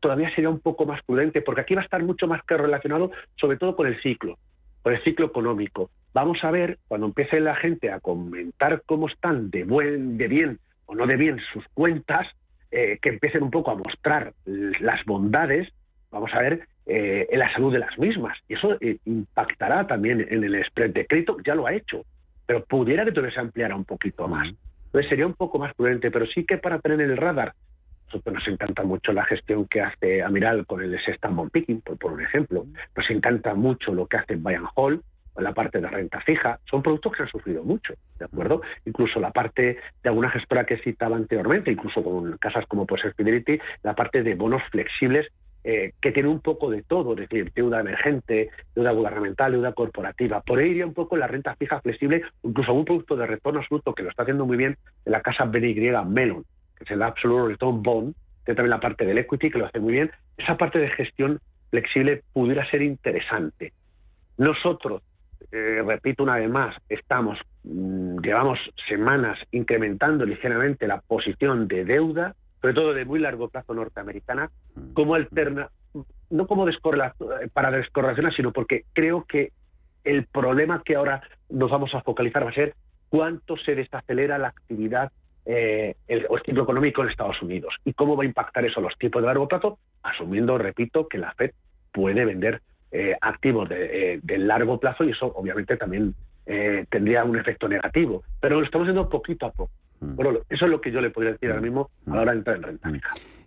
todavía 0.00 0.34
sería 0.34 0.50
un 0.50 0.60
poco 0.60 0.86
más 0.86 1.02
prudente, 1.04 1.42
porque 1.42 1.62
aquí 1.62 1.74
va 1.74 1.82
a 1.82 1.84
estar 1.84 2.02
mucho 2.02 2.26
más 2.26 2.42
que 2.44 2.56
relacionado, 2.56 3.10
sobre 3.36 3.56
todo 3.56 3.76
con 3.76 3.86
el 3.86 4.00
ciclo. 4.02 4.38
por 4.82 4.92
el 4.92 5.02
ciclo 5.02 5.26
económico. 5.26 5.90
Vamos 6.14 6.38
a 6.44 6.50
ver, 6.52 6.78
cuando 6.86 7.08
empiece 7.08 7.40
la 7.40 7.56
gente 7.56 7.90
a 7.90 7.98
comentar 7.98 8.82
cómo 8.86 9.08
están 9.08 9.50
de, 9.50 9.64
buen, 9.64 10.16
de 10.16 10.28
bien 10.28 10.58
o 10.86 10.94
no 10.94 11.06
de 11.06 11.16
bien 11.16 11.40
sus 11.52 11.64
cuentas, 11.74 12.26
eh, 12.70 12.98
que 13.02 13.08
empiecen 13.10 13.42
un 13.42 13.50
poco 13.50 13.70
a 13.70 13.74
mostrar 13.74 14.32
las 14.44 15.04
bondades, 15.04 15.68
vamos 16.10 16.32
a 16.34 16.40
ver, 16.40 16.68
eh, 16.86 17.26
en 17.30 17.38
la 17.38 17.52
salud 17.52 17.72
de 17.72 17.80
las 17.80 17.98
mismas. 17.98 18.38
Y 18.48 18.54
eso 18.54 18.76
eh, 18.80 18.98
impactará 19.04 19.86
también 19.86 20.26
en 20.30 20.44
el 20.44 20.64
spread 20.66 20.90
de 20.90 21.06
crédito, 21.06 21.36
ya 21.44 21.54
lo 21.54 21.66
ha 21.66 21.74
hecho, 21.74 22.04
pero 22.46 22.64
pudiera 22.64 23.04
que 23.04 23.12
todavía 23.12 23.34
se 23.34 23.40
ampliara 23.40 23.74
un 23.74 23.84
poquito 23.84 24.28
más. 24.28 24.48
Entonces 24.86 25.08
sería 25.08 25.26
un 25.26 25.34
poco 25.34 25.58
más 25.58 25.74
prudente, 25.74 26.10
pero 26.10 26.26
sí 26.26 26.44
que 26.44 26.58
para 26.58 26.78
tener 26.78 27.00
el 27.00 27.16
radar, 27.16 27.54
nos 28.12 28.48
encanta 28.48 28.82
mucho 28.82 29.12
la 29.12 29.24
gestión 29.24 29.66
que 29.66 29.80
hace 29.80 30.22
Amiral 30.22 30.66
con 30.66 30.82
el 30.82 30.98
Stanbond 30.98 31.50
Picking, 31.50 31.80
por, 31.80 31.98
por 31.98 32.12
un 32.12 32.22
ejemplo. 32.22 32.66
Nos 32.96 33.10
encanta 33.10 33.54
mucho 33.54 33.92
lo 33.92 34.06
que 34.06 34.16
hace 34.16 34.36
Bayern 34.36 34.66
Hall 34.74 35.02
con 35.32 35.44
la 35.44 35.52
parte 35.52 35.80
de 35.80 35.88
renta 35.88 36.20
fija. 36.20 36.58
Son 36.70 36.82
productos 36.82 37.12
que 37.12 37.22
han 37.22 37.28
sufrido 37.28 37.62
mucho, 37.62 37.94
¿de 38.18 38.24
acuerdo? 38.24 38.62
Incluso 38.86 39.20
la 39.20 39.32
parte 39.32 39.78
de 40.02 40.08
alguna 40.08 40.30
gestora 40.30 40.64
que 40.64 40.78
citaba 40.78 41.16
anteriormente, 41.16 41.70
incluso 41.70 42.02
con 42.02 42.36
casas 42.38 42.64
como 42.66 42.86
puede 42.86 43.02
ser 43.02 43.14
Fidelity, 43.14 43.58
la 43.82 43.94
parte 43.94 44.22
de 44.22 44.34
bonos 44.34 44.62
flexibles 44.70 45.26
eh, 45.68 45.94
que 46.00 46.12
tiene 46.12 46.28
un 46.28 46.40
poco 46.40 46.70
de 46.70 46.84
todo, 46.84 47.14
es 47.14 47.28
decir, 47.28 47.52
deuda 47.52 47.80
emergente, 47.80 48.50
deuda 48.74 48.92
gubernamental, 48.92 49.50
deuda 49.50 49.72
corporativa. 49.72 50.40
Por 50.40 50.60
ahí 50.60 50.70
iría 50.70 50.86
un 50.86 50.94
poco 50.94 51.16
la 51.16 51.26
renta 51.26 51.56
fija 51.56 51.80
flexible, 51.80 52.22
incluso 52.44 52.72
un 52.72 52.84
producto 52.84 53.16
de 53.16 53.26
retorno 53.26 53.58
absoluto 53.58 53.92
que 53.92 54.04
lo 54.04 54.10
está 54.10 54.22
haciendo 54.22 54.46
muy 54.46 54.56
bien 54.56 54.76
en 55.04 55.12
la 55.12 55.22
casa 55.22 55.44
BNY 55.44 55.90
Melon, 56.06 56.44
que 56.76 56.84
es 56.84 56.90
el 56.90 57.02
Absolute 57.02 57.48
Return 57.48 57.82
Bond, 57.82 58.14
que 58.44 58.54
también 58.54 58.70
la 58.70 58.80
parte 58.80 59.04
del 59.04 59.18
equity, 59.18 59.50
que 59.50 59.58
lo 59.58 59.66
hace 59.66 59.80
muy 59.80 59.94
bien. 59.94 60.10
Esa 60.36 60.56
parte 60.56 60.78
de 60.78 60.90
gestión 60.90 61.40
flexible 61.70 62.22
pudiera 62.32 62.68
ser 62.70 62.82
interesante. 62.82 63.72
Nosotros, 64.38 65.02
eh, 65.50 65.82
repito 65.84 66.22
una 66.22 66.36
vez 66.36 66.48
más, 66.48 66.76
estamos, 66.88 67.38
mm, 67.64 68.18
llevamos 68.20 68.58
semanas 68.88 69.38
incrementando 69.50 70.24
ligeramente 70.24 70.86
la 70.86 71.00
posición 71.00 71.66
de 71.66 71.84
deuda 71.84 72.34
sobre 72.60 72.74
todo 72.74 72.94
de 72.94 73.04
muy 73.04 73.20
largo 73.20 73.48
plazo 73.48 73.74
norteamericana, 73.74 74.50
como 74.94 75.14
alterna, 75.14 75.70
no 76.30 76.46
como 76.46 76.66
para 77.52 77.70
descorrelacionar, 77.70 78.34
sino 78.34 78.52
porque 78.52 78.84
creo 78.92 79.24
que 79.24 79.52
el 80.04 80.26
problema 80.26 80.82
que 80.84 80.96
ahora 80.96 81.22
nos 81.48 81.70
vamos 81.70 81.94
a 81.94 82.00
focalizar 82.00 82.44
va 82.44 82.50
a 82.50 82.54
ser 82.54 82.74
cuánto 83.08 83.56
se 83.56 83.74
desacelera 83.74 84.38
la 84.38 84.48
actividad 84.48 85.12
eh, 85.46 85.94
el, 86.08 86.26
el 86.28 86.42
ciclo 86.44 86.64
económico 86.64 87.02
en 87.02 87.10
Estados 87.10 87.40
Unidos 87.40 87.74
y 87.84 87.92
cómo 87.92 88.16
va 88.16 88.24
a 88.24 88.26
impactar 88.26 88.64
eso 88.64 88.80
los 88.80 88.96
tipos 88.98 89.22
de 89.22 89.26
largo 89.26 89.48
plazo, 89.48 89.78
asumiendo, 90.02 90.58
repito, 90.58 91.08
que 91.08 91.18
la 91.18 91.32
Fed 91.34 91.52
puede 91.92 92.24
vender 92.24 92.60
eh, 92.92 93.16
activos 93.20 93.68
de, 93.68 94.14
eh, 94.14 94.20
de, 94.22 94.38
largo 94.38 94.78
plazo 94.78 95.04
y 95.04 95.10
eso 95.10 95.32
obviamente 95.34 95.76
también 95.76 96.14
tendría 96.90 97.24
un 97.24 97.36
efecto 97.36 97.66
negativo. 97.66 98.22
Pero 98.40 98.60
lo 98.60 98.64
estamos 98.64 98.86
haciendo 98.86 99.08
poquito 99.08 99.46
a 99.46 99.50
poco. 99.50 99.72
Mm. 100.00 100.14
Bueno, 100.14 100.38
eso 100.48 100.64
es 100.64 100.70
lo 100.70 100.80
que 100.80 100.92
yo 100.92 101.00
le 101.00 101.10
podría 101.10 101.32
decir 101.32 101.50
ahora 101.50 101.60
mm. 101.60 101.64
mismo 101.64 101.90
a 102.06 102.14
la 102.14 102.20
hora 102.22 102.32
de 102.32 102.38
entrar 102.38 102.56
en 102.56 102.62
renta 102.62 102.88
mm. 102.88 103.00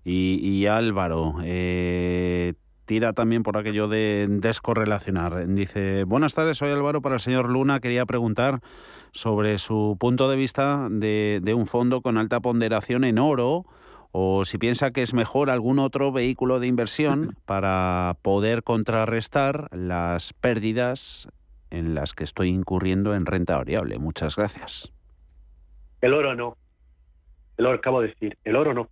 Y, 0.06 0.66
Álvaro, 0.66 1.36
eh, 1.44 2.54
tira 2.90 3.14
también 3.14 3.44
por 3.44 3.56
aquello 3.56 3.88
de 3.88 4.26
descorrelacionar. 4.28 5.46
Dice, 5.50 6.06
buenas 6.06 6.34
tardes, 6.34 6.58
soy 6.58 6.72
Álvaro. 6.72 7.04
Para 7.04 7.16
el 7.16 7.22
señor 7.22 7.48
Luna 7.48 7.80
quería 7.82 8.08
preguntar 8.08 8.62
sobre 9.12 9.60
su 9.60 9.96
punto 10.00 10.28
de 10.28 10.36
vista 10.36 10.88
de, 10.90 11.40
de 11.44 11.54
un 11.54 11.68
fondo 11.68 12.02
con 12.02 12.18
alta 12.18 12.40
ponderación 12.40 13.04
en 13.04 13.20
oro 13.20 13.68
o 14.12 14.44
si 14.44 14.58
piensa 14.58 14.90
que 14.90 15.04
es 15.04 15.14
mejor 15.14 15.52
algún 15.52 15.78
otro 15.78 16.12
vehículo 16.12 16.60
de 16.60 16.66
inversión 16.66 17.36
para 17.46 18.18
poder 18.24 18.64
contrarrestar 18.64 19.68
las 19.72 20.34
pérdidas 20.34 21.30
en 21.70 21.94
las 21.94 22.14
que 22.14 22.24
estoy 22.24 22.50
incurriendo 22.50 23.14
en 23.14 23.28
renta 23.28 23.56
variable. 23.56 24.00
Muchas 24.00 24.36
gracias. 24.36 24.92
El 26.02 26.16
oro 26.16 26.34
no. 26.34 26.58
El 27.56 27.68
oro, 27.68 27.78
acabo 27.78 28.02
de 28.02 28.08
decir, 28.08 28.36
el 28.44 28.56
oro 28.56 28.74
no. 28.74 28.90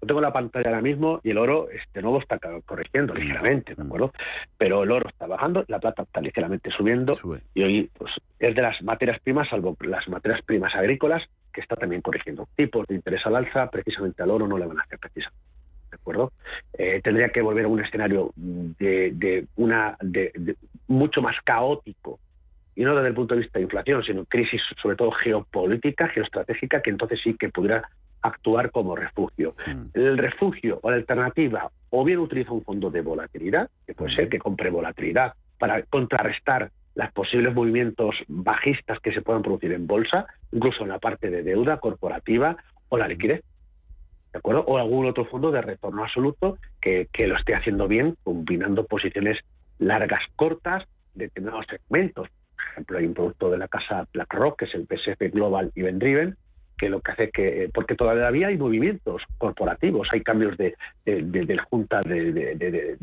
Yo 0.00 0.06
tengo 0.06 0.20
la 0.20 0.32
pantalla 0.32 0.68
ahora 0.68 0.82
mismo 0.82 1.20
y 1.24 1.30
el 1.30 1.38
oro 1.38 1.68
de 1.94 2.02
nuevo 2.02 2.20
está 2.20 2.38
corrigiendo 2.64 3.14
ligeramente, 3.14 3.74
¿de 3.74 3.82
acuerdo? 3.82 4.12
Pero 4.58 4.82
el 4.82 4.90
oro 4.90 5.08
está 5.08 5.26
bajando, 5.26 5.64
la 5.68 5.78
plata 5.78 6.02
está 6.02 6.20
ligeramente 6.20 6.70
subiendo 6.70 7.14
y 7.54 7.62
hoy 7.62 7.90
pues, 7.96 8.12
es 8.38 8.54
de 8.54 8.62
las 8.62 8.80
materias 8.82 9.20
primas, 9.20 9.48
salvo 9.48 9.76
las 9.80 10.06
materias 10.08 10.42
primas 10.44 10.74
agrícolas, 10.74 11.22
que 11.52 11.62
está 11.62 11.76
también 11.76 12.02
corrigiendo. 12.02 12.46
Tipos 12.54 12.86
de 12.86 12.94
interés 12.94 13.24
al 13.24 13.36
alza, 13.36 13.70
precisamente 13.70 14.22
al 14.22 14.30
oro 14.30 14.46
no 14.46 14.58
le 14.58 14.66
van 14.66 14.78
a 14.78 14.82
hacer 14.82 14.98
precisamente. 14.98 15.40
¿De 15.90 15.96
acuerdo? 15.96 16.32
Eh, 16.74 17.00
tendría 17.02 17.30
que 17.30 17.40
volver 17.40 17.64
a 17.64 17.68
un 17.68 17.82
escenario 17.82 18.32
de, 18.36 19.46
una 19.56 19.96
de, 20.00 20.56
mucho 20.88 21.22
más 21.22 21.36
caótico 21.44 22.18
y 22.74 22.84
no 22.84 22.94
desde 22.94 23.08
el 23.08 23.14
punto 23.14 23.34
de 23.34 23.40
vista 23.40 23.58
de 23.58 23.64
inflación, 23.64 24.02
sino 24.02 24.26
crisis 24.26 24.60
sobre 24.82 24.96
todo 24.96 25.10
geopolítica, 25.12 26.08
geoestratégica, 26.08 26.82
que 26.82 26.90
entonces 26.90 27.18
sí 27.24 27.34
que 27.38 27.48
pudiera 27.48 27.88
actuar 28.26 28.70
como 28.70 28.96
refugio. 28.96 29.54
Mm. 29.66 29.82
El 29.94 30.18
refugio 30.18 30.78
o 30.82 30.90
la 30.90 30.96
alternativa, 30.96 31.70
o 31.90 32.04
bien 32.04 32.18
utiliza 32.18 32.52
un 32.52 32.62
fondo 32.62 32.90
de 32.90 33.00
volatilidad, 33.00 33.70
que 33.86 33.94
puede 33.94 34.14
ser 34.14 34.28
que 34.28 34.38
compre 34.38 34.70
volatilidad 34.70 35.34
para 35.58 35.82
contrarrestar 35.82 36.70
los 36.94 37.12
posibles 37.12 37.54
movimientos 37.54 38.14
bajistas 38.28 39.00
que 39.00 39.12
se 39.12 39.22
puedan 39.22 39.42
producir 39.42 39.72
en 39.72 39.86
bolsa, 39.86 40.26
incluso 40.52 40.82
en 40.82 40.88
la 40.90 40.98
parte 40.98 41.30
de 41.30 41.42
deuda 41.42 41.78
corporativa 41.78 42.56
o 42.88 42.96
la 42.96 43.08
liquidez. 43.08 43.42
¿De 44.32 44.38
acuerdo? 44.38 44.64
O 44.66 44.78
algún 44.78 45.06
otro 45.06 45.24
fondo 45.26 45.50
de 45.50 45.62
retorno 45.62 46.04
absoluto 46.04 46.58
que, 46.80 47.08
que 47.12 47.26
lo 47.26 47.36
esté 47.36 47.54
haciendo 47.54 47.88
bien, 47.88 48.16
combinando 48.22 48.86
posiciones 48.86 49.38
largas, 49.78 50.22
cortas, 50.36 50.84
de 51.14 51.24
determinados 51.24 51.66
segmentos 51.66 52.28
ejemplo, 52.76 52.98
hay 52.98 53.06
un 53.06 53.14
producto 53.14 53.50
de 53.50 53.58
la 53.58 53.68
casa 53.68 54.06
BlackRock, 54.12 54.58
que 54.58 54.64
es 54.66 54.74
el 54.74 54.86
PSF 54.86 55.32
Global 55.32 55.72
Event 55.74 55.98
Driven, 55.98 56.36
que 56.76 56.88
lo 56.88 57.00
que 57.00 57.12
hace 57.12 57.30
que, 57.30 57.70
porque 57.72 57.94
todavía 57.94 58.48
hay 58.48 58.56
movimientos 58.56 59.22
corporativos, 59.38 60.08
hay 60.12 60.22
cambios 60.22 60.56
de, 60.56 60.74
de, 61.04 61.54
la 61.54 61.62
Junta, 61.64 62.02
de, 62.02 62.96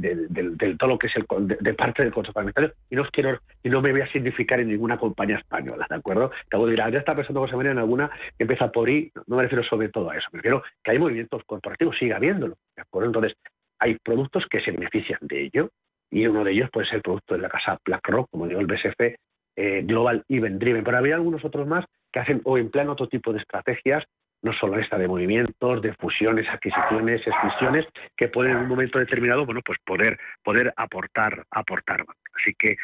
todo 0.78 0.90
lo 0.90 0.98
que 0.98 1.08
es 1.08 1.14
el, 1.16 1.26
de, 1.48 1.74
parte 1.74 2.04
del 2.04 2.14
Consejo 2.14 2.34
Parlamentario, 2.34 2.74
y 2.90 2.96
no 2.96 3.06
quiero, 3.12 3.40
y 3.64 3.70
no 3.70 3.82
me 3.82 3.92
voy 3.92 4.02
a 4.02 4.12
significar 4.12 4.60
en 4.60 4.70
ninguna 4.70 4.98
compañía 4.98 5.38
española, 5.38 5.86
¿de 5.90 5.96
acuerdo? 5.96 6.32
De 6.52 6.58
decir, 6.58 6.78
ya 6.92 7.00
está 7.00 7.16
pensando 7.16 7.42
José 7.42 7.56
María 7.56 7.72
en 7.72 7.80
alguna 7.80 8.10
que 8.38 8.44
empieza 8.44 8.72
por 8.72 8.90
I, 8.90 9.12
no 9.28 9.38
me 9.38 9.44
refiero 9.44 9.64
sobre 9.64 9.90
todo 9.90 10.10
a 10.10 10.18
eso, 10.18 10.28
me 10.32 10.38
refiero 10.38 10.64
que 10.84 10.92
hay 10.92 11.00
movimientos 11.00 11.44
corporativos, 11.46 11.98
sigue 11.98 12.14
habiéndolo, 12.14 12.56
¿de 12.76 12.82
acuerdo? 12.82 13.08
Entonces, 13.08 13.34
hay 13.80 13.98
productos 14.04 14.46
que 14.50 14.62
se 14.62 14.72
benefician 14.72 15.20
de 15.22 15.44
ello, 15.44 15.70
y 16.12 16.28
uno 16.28 16.44
de 16.44 16.52
ellos 16.52 16.70
puede 16.72 16.86
ser 16.86 16.98
el 16.98 17.02
producto 17.02 17.34
de 17.34 17.42
la 17.42 17.50
casa 17.50 17.80
BlackRock, 17.84 18.30
como 18.30 18.48
digo, 18.48 18.60
el 18.60 18.68
BSF, 18.68 19.18
eh, 19.56 19.82
Global 19.84 20.24
Event 20.30 20.60
Driven, 20.60 20.84
pero 20.84 20.98
había 20.98 21.16
algunos 21.16 21.44
otros 21.44 21.68
más 21.68 21.86
que 22.14 22.20
hacen 22.20 22.42
o 22.46 22.58
emplean 22.58 22.90
otro 22.90 23.08
tipo 23.08 23.34
de 23.34 23.40
estrategias, 23.40 24.04
no 24.44 24.54
solo 24.54 24.78
esta 24.78 24.98
de 24.98 25.08
movimientos, 25.08 25.82
de 25.82 25.94
fusiones, 25.94 26.48
adquisiciones, 26.50 27.22
excisiones, 27.26 27.86
que 28.16 28.28
pueden 28.28 28.52
en 28.52 28.58
un 28.60 28.68
momento 28.68 29.00
determinado, 29.00 29.46
bueno, 29.46 29.62
pues 29.66 29.80
poder, 29.86 30.18
poder 30.44 30.74
aportar, 30.76 31.46
aportar. 31.50 32.06
Así 32.36 32.54
que 32.58 32.72
eh, 32.72 32.76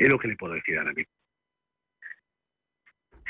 es 0.00 0.08
lo 0.08 0.18
que 0.18 0.28
le 0.28 0.36
puedo 0.36 0.54
decir 0.54 0.78
ahora 0.78 0.92
mismo. 0.92 1.12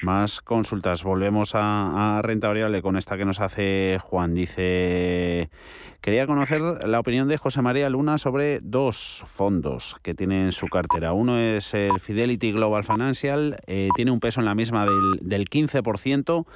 Más 0.02 0.40
consultas. 0.40 1.02
Volvemos 1.02 1.52
a, 1.54 2.20
renta 2.22 2.48
variable 2.48 2.82
con 2.82 2.96
esta 2.96 3.16
que 3.16 3.24
nos 3.24 3.40
hace 3.40 3.98
Juan. 4.02 4.32
Dice, 4.34 5.50
quería 6.00 6.26
conocer 6.26 6.60
la 6.60 7.00
opinión 7.00 7.26
de 7.26 7.36
José 7.36 7.62
María 7.62 7.88
Luna 7.88 8.18
sobre 8.18 8.60
dos 8.60 9.24
fondos 9.26 9.96
que 10.02 10.14
tiene 10.14 10.44
en 10.44 10.52
su 10.52 10.68
cartera. 10.68 11.12
Uno 11.12 11.38
es 11.38 11.74
el 11.74 11.98
Fidelity 11.98 12.52
Global 12.52 12.84
Financial, 12.84 13.58
eh, 13.66 13.88
tiene 13.96 14.12
un 14.12 14.20
peso 14.20 14.40
en 14.40 14.46
la 14.46 14.54
misma 14.54 14.84
del, 14.84 15.18
del 15.20 15.48
15% 15.48 16.46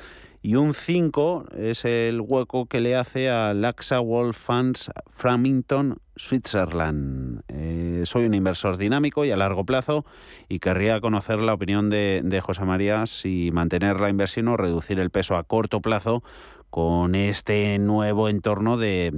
y 0.43 0.57
un 0.57 0.75
5 0.75 1.47
es 1.57 1.85
el 1.85 2.21
hueco 2.21 2.67
que 2.67 2.81
le 2.81 2.97
hace 2.97 3.31
a 3.31 3.55
Laxa 3.55 4.01
World 4.01 4.35
Funds 4.35 4.91
Framington, 5.07 6.01
Switzerland. 6.17 7.43
Eh, 7.47 8.03
soy 8.05 8.27
un 8.27 8.35
inversor 8.35 8.77
dinámico 8.77 9.25
y 9.25 9.31
a 9.31 9.37
largo 9.37 9.65
plazo 9.65 10.05
y 10.49 10.59
querría 10.59 11.01
conocer 11.01 11.39
la 11.39 11.55
opinión 11.55 11.91
de, 11.91 12.41
José 12.43 12.65
María 12.65 13.07
si 13.07 13.51
mantener 13.53 14.01
la 14.01 14.09
inversión 14.09 14.49
o 14.49 14.57
reducir 14.57 14.99
el 14.99 15.11
peso 15.11 15.37
a 15.37 15.45
corto 15.45 15.81
plazo 15.81 16.25
con 16.71 17.15
este 17.15 17.79
nuevo 17.79 18.29
entorno 18.29 18.77
de 18.77 19.13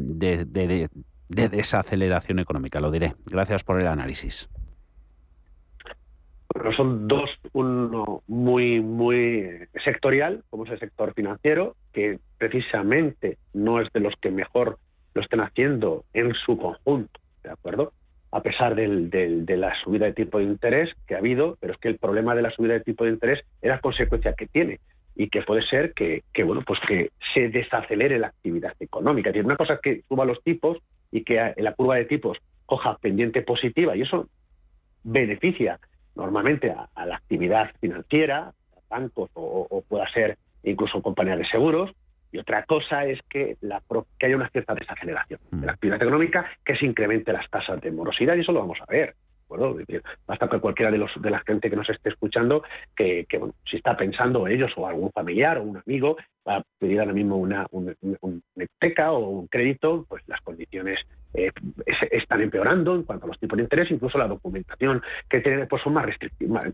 desaceleración 1.28 2.38
económica. 2.38 2.80
Lo 2.80 2.90
diré. 2.90 3.14
Gracias 3.24 3.64
por 3.64 3.80
el 3.80 3.86
análisis 3.86 4.50
son 6.76 7.08
dos, 7.08 7.30
uno 7.52 8.22
muy, 8.28 8.80
muy 8.80 9.66
sectorial, 9.84 10.44
como 10.50 10.64
es 10.64 10.72
el 10.72 10.78
sector 10.78 11.12
financiero, 11.14 11.74
que 11.92 12.18
precisamente 12.38 13.38
no 13.52 13.80
es 13.80 13.92
de 13.92 14.00
los 14.00 14.14
que 14.20 14.30
mejor 14.30 14.78
lo 15.14 15.22
estén 15.22 15.40
haciendo 15.40 16.04
en 16.12 16.32
su 16.34 16.56
conjunto, 16.56 17.20
¿de 17.42 17.50
acuerdo? 17.50 17.92
A 18.30 18.42
pesar 18.42 18.74
del, 18.74 19.10
de 19.10 19.56
la 19.56 19.74
subida 19.82 20.06
de 20.06 20.12
tipo 20.12 20.38
de 20.38 20.44
interés 20.44 20.90
que 21.06 21.14
ha 21.14 21.18
habido, 21.18 21.56
pero 21.60 21.72
es 21.72 21.78
que 21.78 21.88
el 21.88 21.98
problema 21.98 22.34
de 22.34 22.42
la 22.42 22.50
subida 22.50 22.74
de 22.74 22.80
tipo 22.80 23.04
de 23.04 23.10
interés 23.10 23.40
es 23.60 23.68
la 23.68 23.80
consecuencia 23.80 24.34
que 24.34 24.46
tiene 24.46 24.80
y 25.16 25.28
que 25.28 25.42
puede 25.42 25.62
ser 25.62 25.92
que, 25.94 26.24
que, 26.32 26.42
bueno 26.42 26.62
pues 26.66 26.80
que 26.88 27.10
se 27.32 27.48
desacelere 27.48 28.18
la 28.18 28.28
actividad 28.28 28.74
económica. 28.80 29.30
Es 29.30 29.34
decir, 29.34 29.46
una 29.46 29.56
cosa 29.56 29.74
es 29.74 29.80
que 29.80 30.02
suba 30.08 30.24
los 30.24 30.42
tipos 30.42 30.78
y 31.12 31.22
que 31.22 31.54
la 31.56 31.74
curva 31.74 31.94
de 31.94 32.06
tipos 32.06 32.38
coja 32.66 32.98
pendiente 32.98 33.42
positiva 33.42 33.96
y 33.96 34.02
eso 34.02 34.28
beneficia 35.04 35.78
normalmente 36.14 36.70
a, 36.70 37.06
la 37.06 37.16
actividad 37.16 37.70
financiera, 37.80 38.52
bancos 38.88 39.30
o, 39.34 39.82
pueda 39.88 40.08
ser 40.12 40.38
incluso 40.62 41.02
compañías 41.02 41.38
de 41.38 41.46
seguros, 41.46 41.90
y 42.32 42.38
otra 42.38 42.64
cosa 42.64 43.04
es 43.04 43.20
que, 43.28 43.56
la, 43.60 43.80
que 44.18 44.26
haya 44.26 44.36
una 44.36 44.48
cierta 44.48 44.74
desaceleración 44.74 45.40
de 45.52 45.66
la 45.66 45.72
mm. 45.72 45.74
actividad 45.74 46.02
económica, 46.02 46.46
que 46.64 46.76
se 46.76 46.86
incremente 46.86 47.32
las 47.32 47.48
tasas 47.48 47.80
de 47.80 47.92
morosidad, 47.92 48.34
y 48.36 48.40
eso 48.40 48.52
lo 48.52 48.60
vamos 48.60 48.78
a 48.80 48.90
ver. 48.90 49.14
Bueno, 49.48 49.76
basta 50.26 50.48
que 50.48 50.58
cualquiera 50.58 50.90
de 50.90 50.98
los 50.98 51.10
de 51.20 51.30
la 51.30 51.40
gente 51.40 51.68
que 51.68 51.76
nos 51.76 51.88
esté 51.88 52.08
escuchando 52.08 52.64
que, 52.96 53.26
bueno, 53.38 53.54
si 53.70 53.76
está 53.76 53.96
pensando 53.96 54.48
ellos 54.48 54.72
o 54.76 54.86
algún 54.86 55.10
familiar 55.12 55.58
o 55.58 55.62
un 55.62 55.76
amigo 55.76 56.16
va 56.48 56.56
a 56.56 56.64
pedir 56.78 57.00
ahora 57.00 57.12
mismo 57.12 57.36
una, 57.36 57.66
una, 57.70 57.92
hipoteca 58.56 59.12
o 59.12 59.28
un 59.28 59.46
crédito, 59.48 60.06
pues 60.08 60.22
las 60.26 60.40
condiciones 60.40 60.98
eh, 61.34 61.50
están 62.10 62.40
empeorando 62.40 62.94
en 62.94 63.02
cuanto 63.02 63.26
a 63.26 63.28
los 63.28 63.38
tipos 63.38 63.56
de 63.56 63.64
interés, 63.64 63.90
incluso 63.90 64.18
la 64.18 64.28
documentación 64.28 65.02
que 65.28 65.40
tiene 65.40 65.66
pues 65.66 65.82
son 65.82 65.94
más 65.94 66.06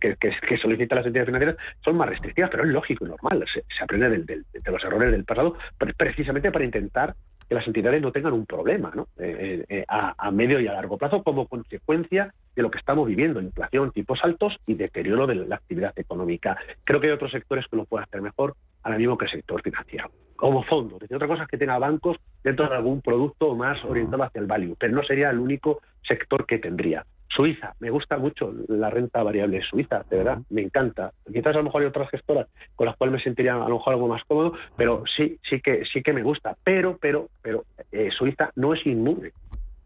que, 0.01 0.59
solicitan 0.61 0.97
las 0.97 1.07
entidades 1.07 1.27
financieras 1.27 1.57
son 1.85 1.97
más 1.97 2.09
restrictivas, 2.09 2.51
pero 2.51 2.65
es 2.65 2.71
lógico 2.71 3.07
y 3.07 3.09
normal, 3.09 3.45
se, 3.53 3.63
aprende 3.83 4.11
de 4.19 4.71
los 4.71 4.85
errores 4.85 5.11
del 5.11 5.25
pasado, 5.25 5.57
precisamente 5.97 6.51
para 6.51 6.65
intentar 6.65 7.15
que 7.51 7.57
las 7.57 7.67
entidades 7.67 8.01
no 8.01 8.13
tengan 8.13 8.33
un 8.33 8.47
problema 8.47 8.93
eh, 9.19 9.65
eh, 9.69 9.85
a, 9.89 10.31
medio 10.31 10.61
y 10.61 10.69
a 10.69 10.73
largo 10.73 10.97
plazo 10.97 11.25
como 11.25 11.49
consecuencia 11.49 12.33
de 12.55 12.63
lo 12.63 12.71
que 12.71 12.79
estamos 12.79 13.09
viviendo, 13.09 13.41
inflación, 13.41 13.91
tipos 13.91 14.21
altos 14.23 14.57
y 14.69 14.75
deterioro 14.75 15.27
de 15.27 15.35
la 15.35 15.57
actividad 15.57 15.93
económica. 15.99 16.57
Creo 16.85 17.01
que 17.01 17.09
hay 17.09 17.13
otros 17.13 17.33
sectores 17.33 17.67
que 17.67 17.75
lo 17.75 17.87
pueden 17.87 18.05
hacer 18.05 18.23
mejor 18.23 18.55
ahora 18.85 18.99
mismo 18.99 19.19
que 19.19 19.25
el 19.25 19.33
sector 19.33 19.61
financiero. 19.63 20.13
Como 20.37 20.63
fondo, 20.63 20.97
decir, 21.01 21.17
otra 21.17 21.27
cosa 21.27 21.43
es 21.43 21.49
que 21.49 21.59
tenga 21.59 21.77
bancos 21.79 22.19
dentro 22.45 22.69
de 22.69 22.77
algún 22.77 23.01
producto 23.01 23.57
más 23.57 23.85
orientado 23.85 24.23
hacia 24.23 24.41
el 24.41 24.47
value, 24.47 24.77
pero 24.79 24.95
no 24.95 25.03
sería 25.03 25.31
el 25.31 25.41
único 25.41 25.81
sector 26.03 26.47
que 26.47 26.61
tendría. 26.61 27.05
Suiza, 27.35 27.75
me 27.79 27.91
gusta 27.91 28.19
mucho 28.19 28.53
la 28.69 28.91
renta 28.91 29.23
variable 29.23 29.63
suiza, 29.63 30.05
de 30.11 30.17
verdad, 30.19 30.39
me 30.51 30.63
encanta. 30.63 31.13
Quizás 31.33 31.55
a 31.55 31.59
lo 31.59 31.65
mejor 31.65 31.83
hay 31.83 31.89
otras 31.89 32.11
gestoras 32.11 32.49
con 32.75 32.87
las 32.87 32.97
cuales 32.97 33.15
me 33.15 33.23
sentiría 33.23 33.55
a 33.55 33.69
lo 33.69 33.77
mejor 33.77 33.95
algo 33.95 34.09
más 34.09 34.25
cómodo, 34.25 34.55
pero 34.77 35.05
sí, 35.17 35.39
sí 35.49 35.61
que 35.61 35.85
sí 35.93 36.03
que 36.03 36.13
me 36.13 36.23
gusta. 36.23 36.57
Pero, 36.65 36.99
pero, 37.01 37.29
pero 37.41 37.65
eh, 37.93 38.11
Suiza 38.11 38.51
no 38.57 38.75
es 38.75 38.85
inmune 38.85 39.33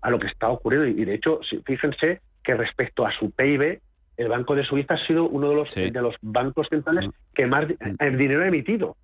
a 0.01 0.11
lo 0.11 0.19
que 0.19 0.27
está 0.27 0.49
ocurriendo 0.49 0.89
y 0.89 1.05
de 1.05 1.15
hecho, 1.15 1.41
fíjense 1.65 2.21
que 2.43 2.55
respecto 2.55 3.07
a 3.07 3.13
su 3.13 3.31
PIB, 3.31 3.81
el 4.17 4.29
Banco 4.29 4.55
de 4.55 4.65
Suiza 4.65 4.95
ha 4.95 5.07
sido 5.07 5.29
uno 5.29 5.51
de 5.51 5.55
los 5.57 5.75
de 5.75 5.91
los 5.91 6.15
bancos 6.23 6.69
centrales 6.69 7.11
que 7.35 7.47
más 7.47 7.67
dinero 7.99 8.43
ha 8.43 8.49
emitido. 8.49 8.97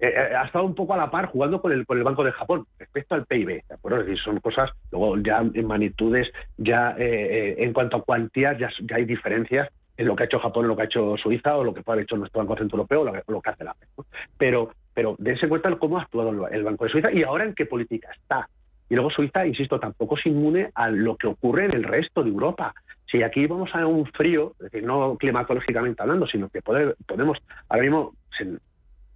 Eh, 0.00 0.08
eh, 0.08 0.34
ha 0.34 0.44
estado 0.44 0.64
un 0.64 0.74
poco 0.74 0.94
a 0.94 0.96
la 0.96 1.10
par 1.10 1.26
jugando 1.26 1.60
con 1.60 1.72
el, 1.72 1.86
con 1.86 1.96
el 1.96 2.04
Banco 2.04 2.24
de 2.24 2.32
Japón 2.32 2.66
respecto 2.78 3.14
al 3.14 3.26
PIB, 3.26 3.62
¿de 3.68 3.74
acuerdo? 3.74 4.00
Es 4.00 4.06
decir, 4.06 4.22
son 4.22 4.40
cosas, 4.40 4.70
luego 4.90 5.16
ya 5.18 5.38
en 5.38 5.66
magnitudes, 5.66 6.28
ya 6.56 6.96
eh, 6.98 7.54
en 7.58 7.72
cuanto 7.72 7.98
a 7.98 8.02
cuantías, 8.02 8.58
ya, 8.58 8.70
hay 8.94 9.04
diferencias 9.04 9.68
en 9.96 10.06
lo 10.06 10.16
que 10.16 10.24
ha 10.24 10.26
hecho 10.26 10.40
Japón, 10.40 10.64
en 10.64 10.68
lo 10.68 10.76
que 10.76 10.82
ha 10.82 10.86
hecho 10.86 11.16
Suiza, 11.16 11.56
o 11.56 11.62
lo 11.62 11.72
que 11.72 11.82
puede 11.82 11.96
haber 11.96 12.04
hecho 12.04 12.16
nuestro 12.16 12.40
Banco 12.40 12.56
Central 12.56 12.80
Europeo, 12.80 13.02
o 13.02 13.32
lo, 13.32 13.40
que, 13.40 13.50
hace 13.50 13.62
la 13.62 13.74
FED. 13.74 14.04
Pero, 14.36 14.72
pero 14.92 15.14
dense 15.18 15.48
cuenta 15.48 15.74
cómo 15.76 15.98
ha 15.98 16.02
actuado 16.02 16.48
el 16.48 16.64
Banco 16.64 16.84
de 16.84 16.90
Suiza 16.90 17.12
y 17.12 17.22
ahora 17.22 17.44
en 17.44 17.54
qué 17.54 17.66
política 17.66 18.10
está. 18.12 18.48
Y 18.90 18.94
luego 18.94 19.10
Suiza, 19.10 19.46
insisto, 19.46 19.78
tampoco 19.78 20.18
es 20.18 20.26
inmune 20.26 20.70
a 20.74 20.90
lo 20.90 21.16
que 21.16 21.28
ocurre 21.28 21.66
en 21.66 21.72
el 21.72 21.84
resto 21.84 22.22
de 22.22 22.30
Europa. 22.30 22.74
Si 23.10 23.22
aquí 23.22 23.46
vamos 23.46 23.70
a 23.74 23.86
un 23.86 24.06
frío, 24.06 24.52
es 24.58 24.70
decir, 24.70 24.84
no 24.84 25.16
climatológicamente 25.16 26.02
hablando, 26.02 26.26
sino 26.26 26.48
que 26.48 26.60
podemos, 26.60 27.38
ahora 27.68 27.82
mismo 27.82 28.14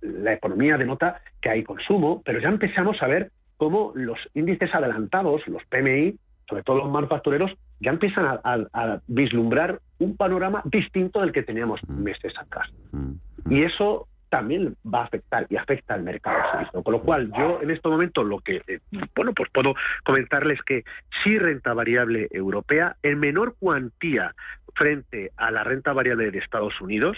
la 0.00 0.32
economía 0.32 0.76
denota 0.76 1.20
que 1.40 1.50
hay 1.50 1.64
consumo, 1.64 2.22
pero 2.24 2.40
ya 2.40 2.48
empezamos 2.48 3.02
a 3.02 3.06
ver 3.06 3.30
cómo 3.56 3.92
los 3.94 4.18
índices 4.34 4.74
adelantados, 4.74 5.46
los 5.48 5.64
PMI, 5.66 6.16
sobre 6.48 6.62
todo 6.62 6.78
los 6.78 6.90
manufactureros, 6.90 7.52
ya 7.80 7.90
empiezan 7.90 8.40
a, 8.42 9.00
vislumbrar 9.06 9.80
un 9.98 10.16
panorama 10.16 10.62
distinto 10.64 11.20
del 11.20 11.32
que 11.32 11.42
teníamos 11.42 11.80
mm. 11.86 12.02
meses 12.02 12.32
atrás. 12.38 12.68
Mm. 12.92 13.12
Y 13.50 13.62
eso 13.64 14.08
también 14.30 14.76
va 14.86 15.00
a 15.00 15.04
afectar 15.04 15.46
y 15.48 15.56
afecta 15.56 15.94
al 15.94 16.02
mercado 16.02 16.38
suizo. 16.52 16.82
Con 16.82 16.92
lo 16.92 17.00
cual, 17.00 17.32
yo 17.36 17.60
en 17.62 17.70
este 17.70 17.88
momento 17.88 18.24
lo 18.24 18.40
que, 18.40 18.62
eh, 18.66 18.80
bueno, 19.14 19.32
pues 19.32 19.50
puedo 19.52 19.74
comentarles 20.04 20.60
que 20.62 20.84
sí 21.22 21.38
renta 21.38 21.72
variable 21.74 22.28
europea 22.30 22.96
en 23.02 23.18
menor 23.20 23.56
cuantía 23.58 24.34
frente 24.74 25.32
a 25.36 25.50
la 25.50 25.64
renta 25.64 25.92
variable 25.92 26.30
de 26.30 26.38
Estados 26.38 26.78
Unidos, 26.80 27.16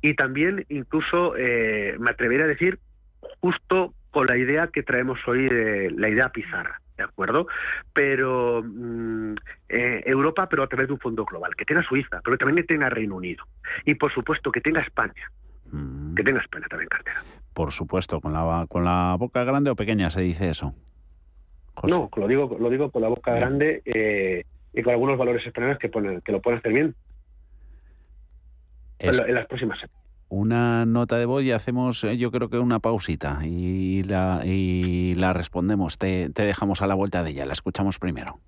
y 0.00 0.14
también 0.14 0.64
incluso 0.68 1.36
eh, 1.36 1.96
me 1.98 2.10
atrevería 2.10 2.44
a 2.44 2.48
decir 2.48 2.78
justo 3.40 3.94
con 4.10 4.26
la 4.26 4.36
idea 4.36 4.68
que 4.68 4.82
traemos 4.82 5.18
hoy 5.26 5.48
de 5.48 5.90
la 5.90 6.08
idea 6.08 6.30
pizarra. 6.30 6.80
¿De 6.96 7.04
acuerdo? 7.04 7.46
Pero 7.92 8.62
mm, 8.64 9.34
eh, 9.68 10.02
Europa, 10.04 10.48
pero 10.48 10.64
a 10.64 10.66
través 10.66 10.88
de 10.88 10.94
un 10.94 10.98
fondo 10.98 11.24
global, 11.24 11.54
que 11.54 11.64
tenga 11.64 11.82
Suiza, 11.84 12.20
pero 12.24 12.36
también 12.36 12.56
que 12.56 12.74
tenga 12.74 12.90
Reino 12.90 13.14
Unido. 13.14 13.44
Y 13.84 13.94
por 13.94 14.12
supuesto 14.12 14.50
que 14.50 14.60
tenga 14.60 14.80
España. 14.80 15.30
Mm. 15.70 16.14
Que 16.14 16.24
tenga 16.24 16.40
España 16.40 16.66
también 16.68 16.88
cartera. 16.88 17.22
Por 17.54 17.70
supuesto, 17.70 18.20
con 18.20 18.32
la, 18.32 18.66
con 18.68 18.84
la 18.84 19.14
boca 19.16 19.44
grande 19.44 19.70
o 19.70 19.76
pequeña 19.76 20.10
se 20.10 20.22
dice 20.22 20.50
eso. 20.50 20.74
No, 21.84 22.10
lo 22.16 22.26
digo, 22.26 22.56
lo 22.58 22.70
digo 22.70 22.90
con 22.90 23.02
la 23.02 23.08
boca 23.08 23.32
grande 23.32 23.82
eh, 23.84 24.44
y 24.72 24.82
con 24.82 24.92
algunos 24.92 25.16
valores 25.16 25.46
españoles 25.46 25.78
que, 25.78 25.88
ponen, 25.88 26.20
que 26.22 26.32
lo 26.32 26.40
pueden 26.40 26.58
hacer 26.58 26.72
bien 26.72 26.96
en 28.98 29.34
las 29.34 29.46
próximas 29.46 29.78
semanas. 29.78 29.98
Una 30.30 30.84
nota 30.84 31.16
de 31.16 31.24
voz 31.24 31.42
y 31.42 31.52
hacemos, 31.52 32.04
eh, 32.04 32.18
yo 32.18 32.30
creo 32.30 32.50
que 32.50 32.58
una 32.58 32.80
pausita 32.80 33.40
y 33.44 34.02
la, 34.02 34.42
y 34.44 35.14
la 35.14 35.32
respondemos. 35.32 35.96
Te, 35.96 36.28
te 36.30 36.42
dejamos 36.42 36.82
a 36.82 36.86
la 36.86 36.94
vuelta 36.94 37.22
de 37.22 37.30
ella. 37.30 37.46
La 37.46 37.54
escuchamos 37.54 37.98
primero. 37.98 38.38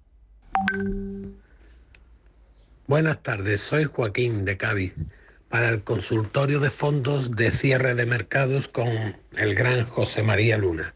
Buenas 2.87 3.23
tardes, 3.23 3.63
soy 3.63 3.85
Joaquín 3.85 4.45
de 4.45 4.59
Cádiz 4.59 4.95
para 5.49 5.71
el 5.71 5.83
consultorio 5.83 6.61
de 6.61 6.71
fondos 6.71 7.35
de 7.35 7.51
cierre 7.51 7.95
de 7.95 8.05
mercados 8.05 8.69
con 8.69 8.89
el 9.37 9.55
gran 9.55 9.87
José 9.87 10.23
María 10.23 10.59
Luna. 10.59 10.95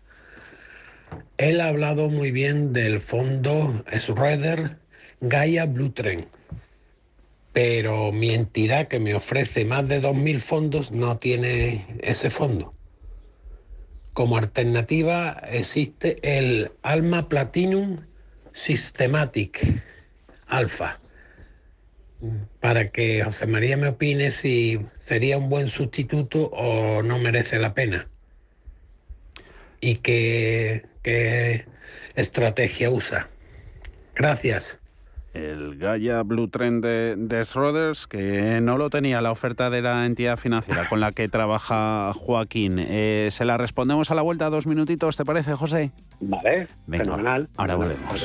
Él 1.39 1.61
ha 1.61 1.69
hablado 1.69 2.11
muy 2.11 2.31
bien 2.31 2.73
del 2.73 3.01
fondo 3.01 3.73
Schroeder 3.93 4.79
Gaia 5.21 5.67
Blue 5.67 5.91
Trend 5.91 6.27
pero 7.55 8.11
mi 8.11 8.35
entidad 8.35 8.89
que 8.89 8.99
me 8.99 9.15
ofrece 9.15 9.65
más 9.65 9.87
de 9.87 10.03
2.000 10.03 10.41
fondos 10.41 10.91
no 10.91 11.19
tiene 11.19 11.87
ese 12.03 12.29
fondo. 12.29 12.75
Como 14.13 14.37
alternativa 14.37 15.41
existe 15.49 16.19
el 16.37 16.73
Alma 16.83 17.29
Platinum 17.29 18.01
Systematic 18.53 19.83
Alpha, 20.49 20.99
para 22.59 22.91
que 22.91 23.23
José 23.23 23.47
María 23.47 23.77
me 23.77 23.87
opine 23.87 24.33
si 24.33 24.81
sería 24.99 25.39
un 25.39 25.49
buen 25.49 25.69
sustituto 25.69 26.47
o 26.47 27.05
no 27.05 27.21
merece 27.21 27.61
la 27.61 27.73
pena. 27.73 28.09
Y 29.81 29.97
qué, 29.97 30.87
qué 31.03 31.67
estrategia 32.17 32.91
usa. 32.91 33.29
Gracias 34.17 34.81
el 35.35 35.77
Gaia 35.77 36.23
Blue 36.23 36.49
Trend 36.49 36.83
de, 36.85 37.17
de 37.17 37.45
que 38.09 38.61
no 38.63 38.79
lo 38.79 38.89
tenía 38.89 39.21
la 39.21 39.31
oferta 39.31 39.69
de 39.69 39.83
la 39.83 40.07
entidad 40.07 40.39
financiera 40.39 40.89
con 40.89 41.01
la 41.01 41.13
que 41.13 41.29
trabaja 41.29 42.13
Joaquín. 42.15 42.79
Eh, 42.79 43.29
se 43.31 43.45
la 43.45 43.59
respondemos 43.59 44.11
a 44.11 44.15
la 44.15 44.23
vuelta, 44.23 44.49
dos 44.49 44.67
minutitos, 44.67 45.17
¿te 45.17 45.25
parece, 45.25 45.55
José? 45.55 45.93
Vale, 46.21 46.69
fenomenal. 46.89 47.49
Ahora 47.57 47.75
volvemos. 47.75 48.25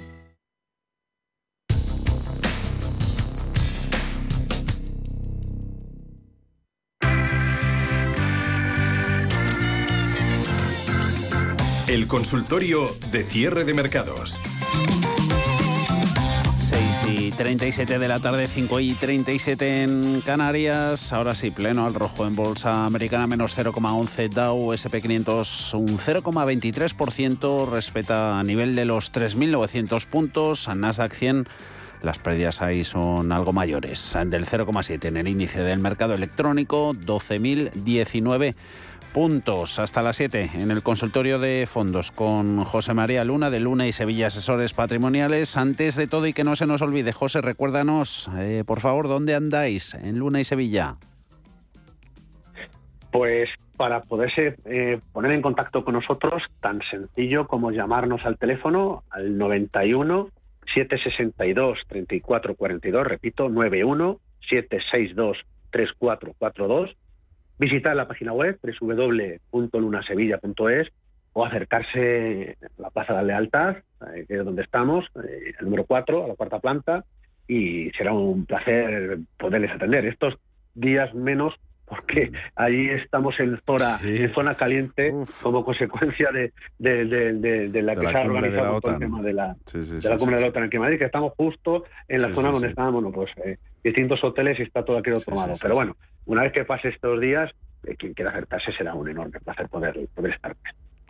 El 11.91 12.07
consultorio 12.07 12.87
de 13.11 13.25
cierre 13.25 13.65
de 13.65 13.73
mercados. 13.73 14.39
6 16.61 16.81
y 17.09 17.31
37 17.31 17.99
de 17.99 18.07
la 18.07 18.17
tarde, 18.19 18.47
5 18.47 18.79
y 18.79 18.93
37 18.93 19.83
en 19.83 20.21
Canarias. 20.25 21.11
Ahora 21.11 21.35
sí, 21.35 21.51
pleno 21.51 21.85
al 21.85 21.93
rojo 21.93 22.25
en 22.25 22.33
bolsa 22.33 22.85
americana, 22.85 23.27
menos 23.27 23.57
0,11 23.57 24.29
Dow, 24.29 24.71
SP500 24.71 25.77
un 25.77 25.97
0,23%, 25.97 27.69
respeta 27.69 28.39
a 28.39 28.43
nivel 28.45 28.73
de 28.77 28.85
los 28.85 29.11
3.900 29.11 30.05
puntos. 30.05 30.69
Nasdaq 30.73 31.13
100 31.13 31.45
las 32.03 32.17
pérdidas 32.19 32.61
ahí 32.61 32.83
son 32.83 33.31
algo 33.31 33.53
mayores, 33.53 34.17
del 34.25 34.45
0,7 34.45 35.05
en 35.05 35.17
el 35.17 35.27
índice 35.27 35.61
del 35.61 35.79
mercado 35.79 36.13
electrónico, 36.13 36.93
12.019 36.93 38.55
puntos 39.11 39.79
hasta 39.79 40.01
las 40.01 40.15
7 40.15 40.51
en 40.55 40.71
el 40.71 40.81
consultorio 40.81 41.37
de 41.39 41.67
fondos 41.67 42.11
con 42.11 42.63
José 42.63 42.93
María 42.93 43.23
Luna 43.23 43.49
de 43.49 43.59
Luna 43.59 43.87
y 43.87 43.91
Sevilla 43.91 44.27
Asesores 44.27 44.73
Patrimoniales. 44.73 45.57
Antes 45.57 45.95
de 45.95 46.07
todo 46.07 46.27
y 46.27 46.33
que 46.33 46.43
no 46.43 46.55
se 46.55 46.65
nos 46.65 46.81
olvide, 46.81 47.11
José, 47.11 47.41
recuérdanos, 47.41 48.29
eh, 48.37 48.63
por 48.65 48.79
favor, 48.79 49.07
¿dónde 49.07 49.35
andáis 49.35 49.93
en 49.93 50.17
Luna 50.19 50.39
y 50.39 50.43
Sevilla? 50.43 50.95
Pues 53.11 53.49
para 53.75 54.01
poderse 54.01 54.55
eh, 54.65 54.99
poner 55.11 55.31
en 55.33 55.41
contacto 55.41 55.83
con 55.83 55.95
nosotros, 55.95 56.43
tan 56.61 56.81
sencillo 56.89 57.47
como 57.47 57.71
llamarnos 57.71 58.25
al 58.25 58.37
teléfono 58.37 59.03
al 59.09 59.37
91 59.37 60.29
762 60.73 61.79
3442, 61.87 63.07
repito, 63.07 63.49
91 63.49 64.19
762 64.49 65.37
3442 65.71 66.95
visitar 67.61 67.95
la 67.95 68.07
página 68.07 68.33
web 68.33 68.57
www.lunasevilla.es 68.81 70.87
o 71.33 71.45
acercarse 71.45 72.57
a 72.59 72.81
la 72.81 72.89
Plaza 72.89 73.13
de 73.13 73.23
Lealtad, 73.23 73.77
eh, 74.15 74.25
que 74.27 74.39
es 74.39 74.43
donde 74.43 74.63
estamos, 74.63 75.05
eh, 75.23 75.53
el 75.59 75.65
número 75.65 75.85
4, 75.85 76.25
a 76.25 76.27
la 76.27 76.35
cuarta 76.35 76.59
planta, 76.59 77.05
y 77.47 77.91
será 77.91 78.13
un 78.13 78.47
placer 78.47 79.19
poderles 79.37 79.71
atender. 79.71 80.07
Estos 80.07 80.39
días 80.73 81.13
menos 81.13 81.53
porque 81.85 82.31
allí 82.55 82.89
estamos 82.89 83.39
en 83.39 83.59
zona, 83.65 83.99
en 84.01 84.33
zona 84.33 84.55
caliente 84.55 85.13
como 85.41 85.65
consecuencia 85.65 86.31
de, 86.31 86.53
la 86.79 87.95
que 87.95 88.07
se 88.07 88.17
ha 88.17 88.21
organizado 88.21 88.79
todo 88.79 88.93
el 88.93 88.99
tema 88.99 89.21
de 89.21 89.33
la, 89.33 89.57
la 90.03 90.17
cumbre 90.17 90.37
de 90.37 90.41
la 90.41 90.47
OTAN 90.47 90.63
aquí 90.63 90.77
en 90.77 90.81
Madrid, 90.81 90.97
que 90.97 91.05
estamos 91.05 91.33
justo 91.35 91.83
en 92.07 92.21
la 92.21 92.33
zona 92.33 92.49
donde 92.49 92.69
estaban 92.69 92.93
bueno, 92.93 93.11
pues, 93.11 93.29
eh, 93.45 93.57
distintos 93.83 94.23
hoteles 94.23 94.57
y 94.59 94.63
está 94.63 94.85
todo 94.85 94.97
aquello 94.97 95.19
tomado. 95.19 95.53
Pero 95.61 95.75
bueno, 95.75 95.97
una 96.31 96.43
vez 96.43 96.53
que 96.53 96.63
pase 96.63 96.89
estos 96.89 97.19
días, 97.19 97.51
eh, 97.83 97.95
quien 97.97 98.13
quiera 98.13 98.31
acercarse 98.31 98.71
será 98.71 98.93
un 98.93 99.09
enorme 99.09 99.39
placer 99.39 99.67
poder, 99.67 100.07
poder 100.15 100.33
estar 100.33 100.55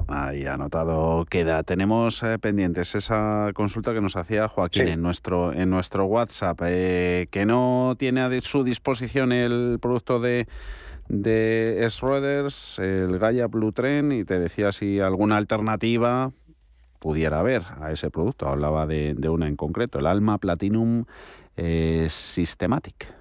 Ahí 0.07 0.45
anotado 0.45 1.25
queda. 1.29 1.63
Tenemos 1.63 2.23
eh, 2.23 2.37
pendientes 2.39 2.95
esa 2.95 3.51
consulta 3.53 3.93
que 3.93 4.01
nos 4.01 4.17
hacía 4.17 4.47
Joaquín 4.47 4.87
en 4.87 5.01
nuestro 5.01 5.53
en 5.53 5.69
nuestro 5.69 6.05
WhatsApp, 6.05 6.59
eh, 6.65 7.27
que 7.29 7.45
no 7.45 7.95
tiene 7.97 8.21
a 8.21 8.41
su 8.41 8.63
disposición 8.63 9.31
el 9.31 9.77
producto 9.79 10.19
de 10.19 10.47
de 11.07 11.85
Schroeders, 11.89 12.79
el 12.79 13.19
Gaia 13.19 13.47
Blue 13.47 13.71
Trend, 13.71 14.13
y 14.13 14.25
te 14.25 14.39
decía 14.39 14.71
si 14.71 14.99
alguna 14.99 15.37
alternativa 15.37 16.31
pudiera 16.99 17.39
haber 17.39 17.63
a 17.79 17.91
ese 17.91 18.09
producto. 18.09 18.47
Hablaba 18.47 18.87
de, 18.87 19.15
una 19.29 19.47
en 19.47 19.55
concreto, 19.55 19.99
el 19.99 20.07
Alma 20.07 20.37
Platinum 20.39 21.05
eh, 21.57 22.07
Systematic. 22.09 23.20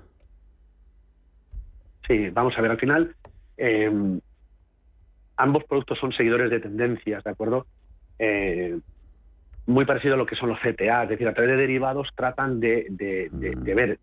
Sí, 2.11 2.29
vamos 2.31 2.59
a 2.59 2.61
ver, 2.61 2.73
al 2.73 2.81
final 2.81 3.15
ambos 5.37 5.63
productos 5.63 5.97
son 6.01 6.13
seguidores 6.13 6.51
de 6.51 6.59
tendencias, 6.59 7.23
¿de 7.23 7.31
acuerdo? 7.31 7.67
Eh, 8.19 8.81
muy 9.67 9.85
parecido 9.85 10.15
a 10.15 10.17
lo 10.17 10.27
que 10.27 10.35
son 10.35 10.49
los 10.49 10.59
CTA, 10.59 11.05
es 11.05 11.11
decir, 11.11 11.29
a 11.29 11.35
través 11.35 11.53
de 11.53 11.57
derivados 11.57 12.09
tratan 12.17 12.59
de, 12.59 13.31
ver 13.63 14.01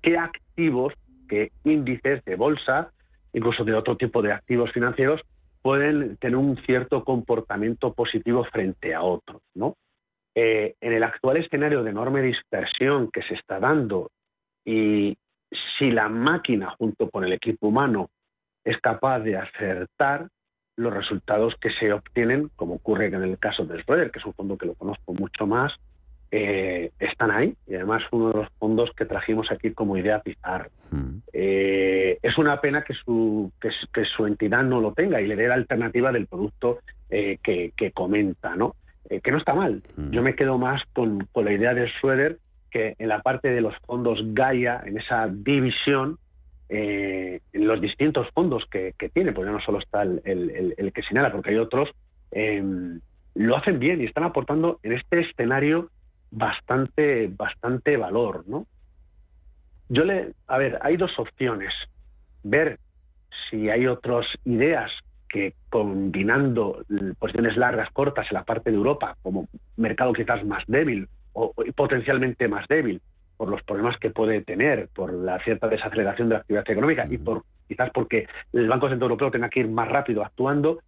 qué 0.00 0.16
activos, 0.16 0.94
qué 1.28 1.52
índices 1.64 2.24
de 2.24 2.36
bolsa, 2.36 2.90
incluso 3.34 3.64
de 3.64 3.74
otro 3.74 3.98
tipo 3.98 4.22
de 4.22 4.32
activos 4.32 4.72
financieros, 4.72 5.20
pueden 5.60 6.16
tener 6.16 6.36
un 6.36 6.56
cierto 6.64 7.04
comportamiento 7.04 7.92
positivo 7.92 8.44
frente 8.44 8.94
a 8.94 9.02
otros, 9.02 9.42
¿no? 9.54 9.76
Eh, 10.34 10.74
en 10.80 10.94
el 10.94 11.02
actual 11.02 11.36
escenario 11.36 11.82
de 11.82 11.90
enorme 11.90 12.22
dispersión 12.22 13.10
que 13.12 13.20
se 13.24 13.34
está 13.34 13.60
dando 13.60 14.10
y 14.64 15.18
si 15.78 15.90
la 15.90 16.08
máquina 16.08 16.70
junto 16.78 17.10
con 17.10 17.24
el 17.24 17.32
equipo 17.32 17.68
humano 17.68 18.10
es 18.64 18.78
capaz 18.80 19.20
de 19.20 19.36
acertar, 19.36 20.28
los 20.76 20.94
resultados 20.94 21.54
que 21.60 21.70
se 21.72 21.92
obtienen, 21.92 22.50
como 22.56 22.74
ocurre 22.76 23.06
en 23.06 23.22
el 23.22 23.38
caso 23.38 23.64
de 23.64 23.82
Schroeder, 23.82 24.10
que 24.10 24.18
es 24.18 24.24
un 24.24 24.32
fondo 24.32 24.56
que 24.56 24.66
lo 24.66 24.74
conozco 24.74 25.12
mucho 25.12 25.46
más, 25.46 25.72
eh, 26.30 26.90
están 26.98 27.30
ahí. 27.30 27.54
Y 27.66 27.74
además 27.74 28.02
uno 28.12 28.28
de 28.28 28.38
los 28.38 28.48
fondos 28.58 28.90
que 28.96 29.04
trajimos 29.04 29.50
aquí 29.50 29.72
como 29.72 29.96
idea 29.96 30.22
Pizarro. 30.22 30.70
Mm. 30.90 31.18
Eh, 31.32 32.18
es 32.22 32.38
una 32.38 32.60
pena 32.60 32.82
que 32.82 32.94
su, 32.94 33.52
que, 33.60 34.04
su 34.04 34.26
entidad 34.26 34.62
no 34.62 34.80
lo 34.80 34.92
tenga 34.92 35.20
y 35.20 35.26
le 35.26 35.36
dé 35.36 35.48
la 35.48 35.54
alternativa 35.54 36.12
del 36.12 36.26
producto 36.26 36.78
eh, 37.10 37.38
que, 37.42 37.92
comenta, 37.92 38.56
¿no? 38.56 38.76
que 39.22 39.30
no 39.32 39.38
está 39.38 39.54
mal. 39.54 39.82
Mm. 39.96 40.10
Yo 40.10 40.22
me 40.22 40.34
quedo 40.34 40.56
más 40.56 40.82
con, 40.92 41.26
con 41.32 41.44
la 41.44 41.52
idea 41.52 41.74
de 41.74 41.88
Schroeder 41.88 42.38
que 42.70 42.94
en 42.98 43.08
la 43.08 43.22
parte 43.22 43.50
de 43.50 43.60
los 43.60 43.74
fondos 43.86 44.20
Gaia, 44.32 44.82
en 44.84 44.98
esa 44.98 45.28
división, 45.28 46.18
eh, 46.68 47.40
los 47.52 47.80
distintos 47.80 48.28
fondos 48.32 48.64
que, 48.70 48.94
tiene, 49.12 49.32
porque 49.32 49.50
no 49.50 49.60
solo 49.60 49.78
está 49.78 50.02
el, 50.02 50.92
que 50.94 51.02
señala, 51.02 51.32
porque 51.32 51.50
hay 51.50 51.56
otros, 51.56 51.90
em, 52.30 53.00
lo 53.34 53.56
hacen 53.56 53.78
bien 53.78 54.00
y 54.00 54.04
están 54.04 54.24
aportando 54.24 54.78
en 54.82 54.92
este 54.92 55.20
escenario 55.20 55.90
bastante, 56.30 57.28
bastante 57.28 57.96
valor, 57.96 58.44
¿no? 58.46 58.66
Yo 59.88 60.04
le, 60.04 60.32
a 60.46 60.58
ver, 60.58 60.78
hay 60.82 60.96
dos 60.96 61.18
opciones. 61.18 61.74
Ver 62.44 62.78
si 63.50 63.68
hay 63.68 63.88
otras 63.88 64.26
ideas 64.44 64.90
que 65.28 65.54
combinando 65.68 66.84
posiciones 67.18 67.56
largas, 67.56 67.90
cortas 67.92 68.26
en 68.30 68.34
la 68.34 68.44
parte 68.44 68.70
de 68.70 68.76
Europa, 68.76 69.16
como 69.22 69.48
mercado 69.76 70.12
quizás 70.12 70.44
más 70.44 70.62
débil 70.66 71.08
o 71.40 71.54
potencialmente 71.74 72.48
más 72.48 72.66
débil, 72.68 73.00
por 73.36 73.48
los 73.48 73.62
problemas 73.62 73.98
que 73.98 74.10
puede 74.10 74.42
tener, 74.42 74.88
por 74.88 75.12
la 75.12 75.42
cierta 75.42 75.68
desaceleración 75.68 76.28
de 76.28 76.34
la 76.34 76.40
actividad 76.40 76.70
económica 76.70 77.06
y 77.08 77.16
por 77.16 77.44
quizás 77.66 77.90
porque 77.90 78.26
el 78.52 78.68
Banco 78.68 78.88
Central 78.88 79.10
Europeo 79.10 79.30
tenga 79.30 79.48
que 79.48 79.60
ir 79.60 79.68
más 79.68 79.88
rápido 79.88 80.22
actuando, 80.22 80.80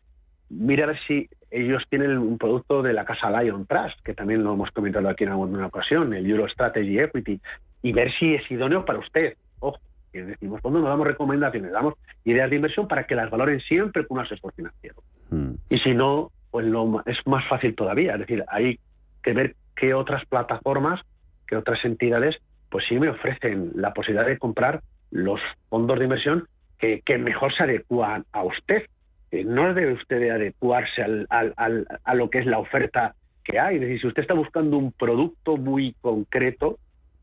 mira 0.51 0.85
a 0.85 0.89
ver 0.89 0.99
si 1.07 1.29
ellos 1.51 1.83
tienen 1.89 2.19
un 2.19 2.37
producto 2.37 2.83
de 2.83 2.93
la 2.93 3.05
casa 3.05 3.31
Lion 3.31 3.67
Trust, 3.67 3.99
que 4.05 4.15
también 4.15 4.43
lo 4.43 4.53
hemos 4.53 4.71
comentado 4.71 5.09
aquí 5.09 5.25
en 5.25 5.31
alguna 5.31 5.67
ocasión, 5.67 6.13
el 6.13 6.29
Euro 6.29 6.49
Strategy 6.49 6.99
Equity, 6.99 7.41
y 7.83 7.93
ver 7.93 8.13
si 8.19 8.35
es 8.35 8.51
idóneo 8.51 8.85
para 8.85 8.99
usted. 8.99 9.37
Ojo, 9.61 9.79
que 10.13 10.23
decimos, 10.23 10.61
cuando 10.61 10.81
nos 10.81 10.89
damos 10.89 11.07
recomendaciones, 11.07 11.73
damos 11.73 11.95
ideas 12.25 12.51
de 12.51 12.57
inversión 12.57 12.87
para 12.87 13.07
que 13.07 13.15
las 13.15 13.31
valoren 13.31 13.61
siempre 13.61 14.07
con 14.07 14.19
un 14.19 14.25
asesor 14.25 14.53
financiero. 14.53 15.03
Mm. 15.31 15.53
Y 15.71 15.79
si 15.79 15.95
no, 15.95 16.31
pues 16.51 16.67
lo, 16.67 17.03
es 17.07 17.17
más 17.27 17.49
fácil 17.49 17.75
todavía. 17.75 18.15
Es 18.15 18.21
decir, 18.21 18.45
hay 18.49 18.79
que 19.23 19.33
ver 19.33 19.57
qué 19.77 19.95
otras 19.95 20.25
plataformas, 20.27 21.01
qué 21.47 21.57
otras 21.57 21.85
entidades, 21.85 22.37
pues 22.71 22.85
sí 22.89 22.99
me 22.99 23.09
ofrecen 23.09 23.73
la 23.75 23.93
posibilidad 23.93 24.27
de 24.27 24.39
comprar 24.39 24.83
los 25.11 25.41
fondos 25.69 25.99
de 25.99 26.05
inversión 26.05 26.47
que, 26.79 27.03
que 27.05 27.19
mejor 27.19 27.55
se 27.55 27.65
adecuan 27.65 28.25
a 28.33 28.43
usted. 28.43 28.87
Eh, 29.31 29.45
no 29.45 29.73
debe 29.75 29.93
usted 29.93 30.31
adecuarse 30.31 31.03
al, 31.03 31.27
al, 31.31 31.55
al, 31.57 31.87
a 32.05 32.15
lo 32.15 32.31
que 32.31 32.39
es 32.39 32.47
la 32.47 32.59
oferta 32.59 33.15
que 33.45 33.59
hay. 33.59 33.77
Es 33.77 33.81
decir, 33.83 34.01
si 34.01 34.07
usted 34.07 34.23
está 34.23 34.35
buscando 34.35 34.77
un 34.79 34.93
producto 34.93 35.57
muy 35.57 35.95
concreto, 36.01 36.79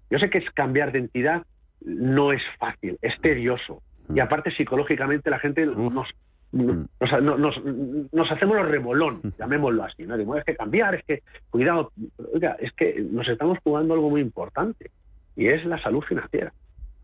yo 0.10 0.20
sé 0.20 0.30
que 0.30 0.40
es 0.40 0.50
cambiar 0.52 0.92
de 0.92 1.00
entidad, 1.00 1.44
no 1.82 2.32
es 2.32 2.42
fácil, 2.58 2.98
es 3.02 3.20
tedioso. 3.22 3.82
Y 4.14 4.20
aparte, 4.20 4.52
psicológicamente, 4.52 5.30
la 5.30 5.40
gente 5.40 5.66
nos, 5.66 6.08
nos, 6.52 7.40
nos, 7.40 7.64
nos 8.12 8.32
hacemos 8.32 8.56
los 8.58 8.68
remolón, 8.68 9.22
llamémoslo 9.38 9.84
así. 9.84 10.04
¿no? 10.06 10.18
Digo, 10.18 10.36
es 10.36 10.44
que 10.44 10.56
cambiar, 10.56 10.96
es 10.96 11.04
que, 11.06 11.24
cuidado, 11.50 11.92
oiga, 12.34 12.56
es 12.60 12.72
que 12.74 13.02
nos 13.12 13.28
estamos 13.28 13.60
jugando 13.64 13.94
algo 13.94 14.10
muy 14.10 14.22
importante, 14.22 14.92
y 15.36 15.48
es 15.48 15.66
la 15.66 15.82
salud 15.82 16.02
financiera. 16.02 16.54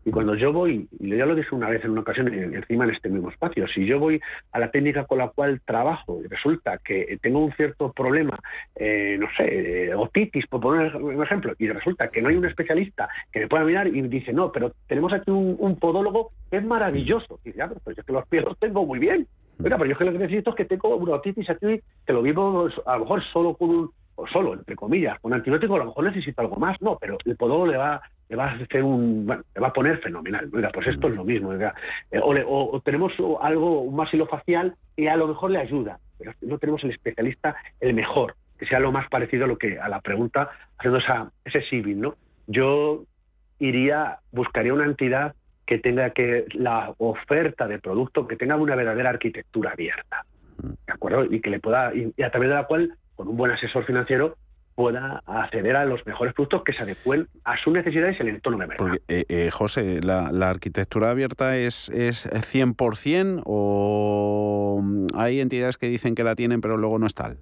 Y 0.06 0.12
cuando 0.12 0.36
yo 0.36 0.52
voy, 0.52 0.88
y 1.00 1.16
ya 1.16 1.26
lo 1.26 1.34
dije 1.34 1.52
una 1.52 1.68
vez 1.68 1.84
en 1.84 1.90
una 1.90 2.02
ocasión 2.02 2.32
encima 2.32 2.84
en 2.84 2.90
este 2.90 3.08
mismo 3.08 3.28
espacio, 3.28 3.66
si 3.66 3.84
yo 3.86 3.98
voy 3.98 4.20
a 4.52 4.60
la 4.60 4.70
técnica 4.70 5.04
con 5.04 5.18
la 5.18 5.30
cual 5.30 5.60
trabajo 5.64 6.20
y 6.24 6.28
resulta 6.28 6.78
que 6.78 7.18
tengo 7.20 7.44
un 7.44 7.52
cierto 7.54 7.90
problema, 7.90 8.38
eh, 8.76 9.16
no 9.18 9.26
sé, 9.36 9.92
otitis, 9.96 10.46
por 10.46 10.60
poner 10.60 10.94
un 10.94 11.20
ejemplo, 11.20 11.54
y 11.58 11.66
resulta 11.66 12.06
que 12.06 12.22
no 12.22 12.28
hay 12.28 12.36
un 12.36 12.44
especialista 12.44 13.08
que 13.32 13.40
me 13.40 13.48
pueda 13.48 13.64
mirar 13.64 13.88
y 13.88 14.00
dice, 14.02 14.32
no, 14.32 14.52
pero 14.52 14.70
tenemos 14.86 15.12
aquí 15.12 15.32
un, 15.32 15.76
podólogo 15.80 16.30
que 16.52 16.58
es 16.58 16.64
maravilloso. 16.64 17.40
Y 17.42 17.48
dice, 17.48 17.58
ya, 17.58 17.68
pero 17.68 17.96
yo 17.96 18.04
que 18.04 18.12
los 18.12 18.28
pies 18.28 18.44
los 18.44 18.56
tengo 18.60 18.86
muy 18.86 19.00
bien. 19.00 19.26
Oiga, 19.58 19.76
pero 19.76 19.90
yo 19.90 19.98
que 19.98 20.04
lo 20.04 20.12
que 20.12 20.18
necesito 20.18 20.50
es 20.50 20.56
que 20.56 20.64
tengo 20.66 20.94
una 20.94 21.14
otitis 21.14 21.50
aquí, 21.50 21.80
que 22.06 22.12
lo 22.12 22.22
vivo 22.22 22.68
a 22.86 22.92
lo 22.94 23.00
mejor 23.00 23.24
solo 23.32 23.54
con 23.54 23.70
un, 23.70 23.90
o 24.14 24.26
solo, 24.28 24.54
entre 24.54 24.76
comillas, 24.76 25.18
con 25.18 25.34
antibiótico, 25.34 25.74
a 25.74 25.78
lo 25.78 25.86
mejor 25.86 26.04
necesito 26.04 26.42
algo 26.42 26.56
más. 26.56 26.80
No, 26.80 26.96
pero 26.96 27.18
el 27.24 27.36
podólogo 27.36 27.66
le 27.66 27.76
va 27.76 28.00
le 28.28 28.36
va 28.36 28.50
a 28.50 28.54
hacer 28.54 28.82
un 28.82 29.26
le 29.26 29.60
va 29.60 29.68
a 29.68 29.72
poner 29.72 29.98
fenomenal. 29.98 30.48
Oiga 30.52 30.70
pues 30.72 30.86
esto 30.88 31.08
es 31.08 31.16
lo 31.16 31.24
mismo 31.24 31.50
oiga. 31.50 31.74
Eh, 32.10 32.20
o, 32.22 32.80
tenemos 32.84 33.12
algo 33.40 33.82
un 33.82 33.96
maxilofacial 33.96 34.74
y 34.96 35.06
a 35.06 35.16
lo 35.16 35.28
mejor 35.28 35.50
le 35.50 35.58
ayuda 35.58 35.98
pero 36.18 36.32
no 36.42 36.58
tenemos 36.58 36.82
el 36.84 36.90
especialista 36.90 37.56
el 37.80 37.94
mejor 37.94 38.34
que 38.58 38.66
sea 38.66 38.80
lo 38.80 38.92
más 38.92 39.08
parecido 39.08 39.44
a 39.44 39.48
lo 39.48 39.58
que 39.58 39.78
a 39.78 39.88
la 39.88 40.00
pregunta 40.00 40.50
haciendo 40.78 40.98
esa 40.98 41.30
ese 41.44 41.62
civil 41.62 42.00
no 42.00 42.14
yo 42.46 43.04
iría 43.58 44.18
buscaría 44.32 44.74
una 44.74 44.86
entidad 44.86 45.34
que 45.66 45.78
tenga 45.78 46.10
que 46.10 46.46
la 46.54 46.94
oferta 46.98 47.66
de 47.68 47.78
producto 47.78 48.26
que 48.26 48.36
tenga 48.36 48.56
una 48.56 48.76
verdadera 48.76 49.10
arquitectura 49.10 49.72
abierta 49.72 50.24
de 50.58 50.92
acuerdo 50.92 51.24
y 51.24 51.40
que 51.40 51.50
le 51.50 51.60
pueda 51.60 51.94
y, 51.94 52.12
y 52.16 52.22
a 52.22 52.30
través 52.30 52.48
de 52.48 52.54
la 52.54 52.64
cual 52.64 52.94
con 53.14 53.28
un 53.28 53.36
buen 53.36 53.52
asesor 53.52 53.84
financiero 53.84 54.36
pueda 54.76 55.22
acceder 55.26 55.74
a 55.74 55.84
los 55.86 56.06
mejores 56.06 56.34
productos 56.34 56.62
que 56.62 56.72
se 56.74 56.82
adecuen 56.82 57.26
a 57.44 57.56
sus 57.56 57.72
necesidades 57.72 58.16
y 58.20 58.22
el 58.22 58.28
entorno 58.28 58.58
de 58.58 58.66
mercado. 58.66 58.94
Eh, 59.08 59.24
eh, 59.28 59.50
José, 59.50 60.00
¿la, 60.02 60.30
¿la, 60.30 60.50
arquitectura 60.50 61.10
abierta 61.10 61.56
es, 61.56 61.88
es 61.88 62.26
100% 62.30 63.42
o 63.44 64.84
hay 65.14 65.40
entidades 65.40 65.78
que 65.78 65.88
dicen 65.88 66.14
que 66.14 66.22
la 66.22 66.36
tienen 66.36 66.60
pero 66.60 66.76
luego 66.76 66.98
no 66.98 67.06
es 67.06 67.14
tal? 67.14 67.38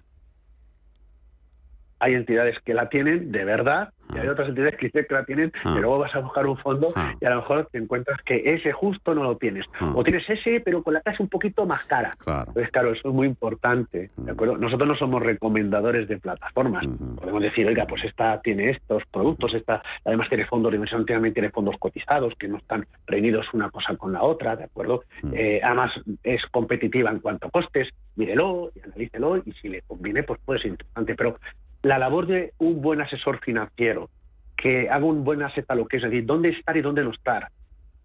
Hay 2.05 2.12
entidades 2.14 2.59
que 2.66 2.74
la 2.74 2.90
tienen 2.90 3.32
de 3.32 3.46
verdad 3.46 3.88
y 4.14 4.18
hay 4.18 4.28
otras 4.28 4.50
entidades 4.50 4.76
que 4.76 4.86
dicen 4.88 5.07
que 5.09 5.14
la 5.14 5.24
tienen, 5.24 5.50
Ah. 5.64 5.72
pero 5.74 5.80
luego 5.80 5.98
vas 6.00 6.14
a 6.14 6.18
buscar 6.20 6.46
un 6.46 6.59
fondo 6.59 6.92
y 7.18 7.24
a 7.24 7.30
lo 7.30 7.36
mejor 7.36 7.66
te 7.72 7.78
encuentras 7.78 8.20
que 8.26 8.42
ese 8.44 8.72
justo 8.72 9.14
no 9.14 9.22
lo 9.22 9.38
tienes. 9.38 9.64
O 9.94 10.05
tienes 10.05 10.28
ese, 10.28 10.61
pero 10.61 10.82
con 10.82 10.92
la 10.92 11.00
tasa 11.00 11.22
un 11.22 11.30
poquito 11.30 11.64
más 11.64 11.82
cara. 11.84 12.11
Claro. 12.18 12.52
Pues 12.52 12.70
claro, 12.70 12.92
eso 12.92 13.09
es 13.09 13.14
muy 13.14 13.26
importante. 13.26 14.11
¿de 14.18 14.32
acuerdo? 14.32 14.59
Nosotros 14.59 14.86
no 14.86 14.96
somos 14.96 15.22
recomendadores 15.22 16.07
de 16.09 16.18
plataformas. 16.18 16.84
Podemos 17.16 17.40
decir, 17.42 17.66
oiga, 17.66 17.86
pues 17.86 18.05
esta 18.05 18.38
tiene 18.42 18.68
estos 18.70 19.02
productos, 19.11 19.55
esta 19.55 19.82
además 20.05 20.28
tiene 20.28 20.44
fondos 20.44 20.72
de 20.72 20.76
inversión, 20.76 21.07
también 21.07 21.32
tiene 21.32 21.48
fondos 21.48 21.76
cotizados 21.78 22.34
que 22.38 22.48
no 22.48 22.59
están 22.59 22.84
reñidos 23.07 23.46
una 23.55 23.70
cosa 23.70 23.96
con 23.96 24.12
la 24.12 24.22
otra, 24.22 24.57
¿de 24.57 24.64
acuerdo? 24.64 25.05
Eh, 25.32 25.61
además 25.64 25.90
es 26.22 26.42
competitiva 26.50 27.11
en 27.11 27.20
cuanto 27.20 27.46
a 27.46 27.50
costes, 27.50 27.88
mírelo 28.16 28.70
y 28.76 28.80
analícelo 28.80 29.38
y 29.38 29.52
si 29.52 29.68
le 29.70 29.80
conviene, 29.82 30.22
pues 30.22 30.38
puede 30.44 30.61
ser 30.61 30.72
interesante. 30.72 31.14
Pero 31.14 31.38
la 31.85 31.99
labor 31.99 32.26
de 32.26 32.55
un 32.59 32.80
buen 32.80 33.01
asesor 33.03 33.41
financiero 33.41 34.09
que 34.57 34.89
haga 34.89 35.05
un 35.05 35.22
buen 35.22 35.43
asset 35.43 35.66
a 35.68 35.74
lo 35.74 35.87
que 35.87 35.99
es, 35.99 36.03
es 36.03 36.11
decir, 36.11 36.24
dónde 36.24 36.49
estar 36.49 36.76
y 36.76 36.80
dónde 36.80 37.05
no 37.05 37.11
estar, 37.11 37.49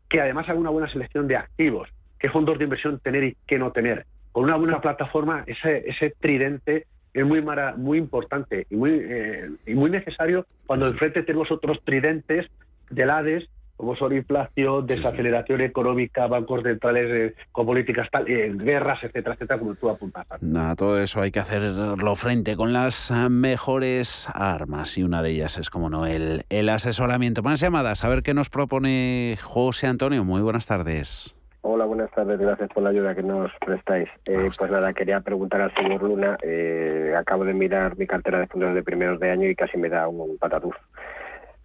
que 0.09 0.19
además 0.19 0.49
haga 0.49 0.59
una 0.59 0.69
buena 0.69 0.91
selección 0.91 1.27
de 1.27 1.37
activos, 1.37 1.87
qué 2.19 2.29
fondos 2.29 2.57
de 2.57 2.65
inversión 2.65 2.99
tener 2.99 3.23
y 3.23 3.37
qué 3.47 3.57
no 3.57 3.71
tener. 3.71 4.05
Con 4.33 4.43
una 4.43 4.57
buena 4.57 4.81
plataforma, 4.81 5.45
ese, 5.47 5.89
ese 5.89 6.13
tridente 6.19 6.87
es 7.13 7.25
muy 7.25 7.41
mara, 7.41 7.75
muy 7.77 7.97
importante 7.97 8.67
y 8.69 8.75
muy, 8.75 8.99
eh, 9.01 9.49
y 9.65 9.73
muy 9.75 9.89
necesario 9.89 10.45
cuando 10.67 10.87
enfrente 10.87 11.23
tenemos 11.23 11.49
otros 11.49 11.81
tridentes 11.85 12.47
del 12.89 13.09
ADES 13.09 13.49
como 13.79 13.95
son 13.95 14.13
inflación, 14.13 14.85
desaceleración 14.85 15.61
económica, 15.61 16.27
bancos 16.27 16.63
centrales 16.63 17.07
eh, 17.09 17.35
con 17.53 17.65
políticas 17.65 18.09
tal, 18.11 18.29
eh, 18.29 18.51
guerras, 18.53 19.01
etcétera, 19.01 19.35
etcétera, 19.35 19.57
como 19.57 19.73
tú 19.75 19.89
apuntas. 19.89 20.25
Nada, 20.41 20.75
todo 20.75 21.01
eso 21.01 21.21
hay 21.21 21.31
que 21.31 21.39
hacerlo 21.39 22.15
frente 22.15 22.57
con 22.57 22.73
las 22.73 23.09
mejores 23.29 24.27
armas 24.33 24.97
y 24.97 25.03
una 25.03 25.23
de 25.23 25.29
ellas 25.29 25.57
es, 25.57 25.69
como 25.69 25.89
no, 25.89 26.05
el, 26.05 26.43
el 26.49 26.67
asesoramiento. 26.67 27.41
Más 27.41 27.61
llamadas, 27.61 28.03
a 28.03 28.09
ver 28.09 28.21
qué 28.21 28.33
nos 28.33 28.49
propone 28.49 29.37
José 29.41 29.87
Antonio. 29.87 30.25
Muy 30.25 30.41
buenas 30.41 30.65
tardes. 30.65 31.33
Hola, 31.61 31.85
buenas 31.85 32.11
tardes. 32.11 32.37
Gracias 32.37 32.69
por 32.73 32.83
la 32.83 32.89
ayuda 32.89 33.15
que 33.15 33.23
nos 33.23 33.49
prestáis. 33.65 34.09
Eh, 34.25 34.49
pues 34.57 34.69
nada, 34.69 34.91
quería 34.91 35.21
preguntar 35.21 35.61
al 35.61 35.73
señor 35.73 36.03
Luna. 36.03 36.37
Eh, 36.41 37.13
acabo 37.17 37.45
de 37.45 37.53
mirar 37.53 37.97
mi 37.97 38.07
cartera 38.07 38.39
de 38.39 38.47
fondos 38.47 38.75
de 38.75 38.83
primeros 38.83 39.21
de 39.21 39.31
año 39.31 39.47
y 39.47 39.55
casi 39.55 39.77
me 39.77 39.87
da 39.87 40.09
un 40.09 40.37
patatús. 40.37 40.75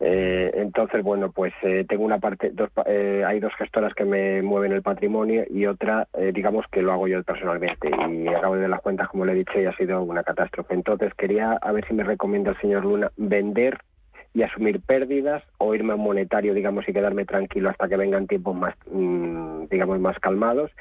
Eh, 0.00 0.50
entonces, 0.54 1.02
bueno, 1.02 1.30
pues 1.30 1.52
eh, 1.62 1.84
tengo 1.88 2.04
una 2.04 2.18
parte, 2.18 2.50
dos, 2.52 2.68
eh, 2.86 3.22
hay 3.26 3.40
dos 3.40 3.54
gestoras 3.56 3.94
que 3.94 4.04
me 4.04 4.42
mueven 4.42 4.72
el 4.72 4.82
patrimonio 4.82 5.44
y 5.48 5.66
otra, 5.66 6.08
digamos 6.32 6.66
que 6.70 6.82
lo 6.82 6.92
hago 6.92 7.08
yo 7.08 7.22
personalmente. 7.22 7.90
Y 8.10 8.28
acabo 8.28 8.54
de 8.54 8.62
ver 8.62 8.70
las 8.70 8.82
cuentas, 8.82 9.08
como 9.08 9.24
le 9.24 9.32
he 9.32 9.36
dicho, 9.36 9.60
y 9.60 9.66
ha 9.66 9.76
sido 9.76 10.02
una 10.02 10.24
catástrofe. 10.24 10.74
Entonces, 10.74 11.14
quería 11.14 11.52
a 11.52 11.72
ver 11.72 11.86
si 11.86 11.94
me 11.94 12.04
recomienda 12.04 12.50
el 12.50 12.60
señor 12.60 12.84
Luna 12.84 13.10
vender 13.16 13.78
y 14.34 14.42
asumir 14.42 14.80
pérdidas 14.80 15.44
o 15.58 15.74
irme 15.74 15.92
a 15.92 15.96
un 15.96 16.02
monetario, 16.02 16.54
digamos, 16.54 16.88
y 16.88 16.92
quedarme 16.92 17.24
tranquilo 17.24 17.70
hasta 17.70 17.88
que 17.88 17.96
vengan 17.96 18.26
tiempos 18.26 18.56
más, 18.56 18.74
mmm, 18.90 19.66
digamos, 19.70 20.00
más 20.00 20.18
calmados. 20.18 20.72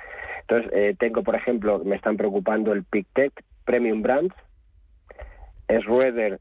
Entonces, 0.42 0.98
tengo, 0.98 1.24
por 1.24 1.36
ejemplo, 1.36 1.82
me 1.86 1.96
están 1.96 2.18
preocupando 2.18 2.74
el 2.74 2.84
PicTech 2.84 3.32
Premium 3.64 4.02
Brands, 4.02 4.36
Schroeder 5.70 6.40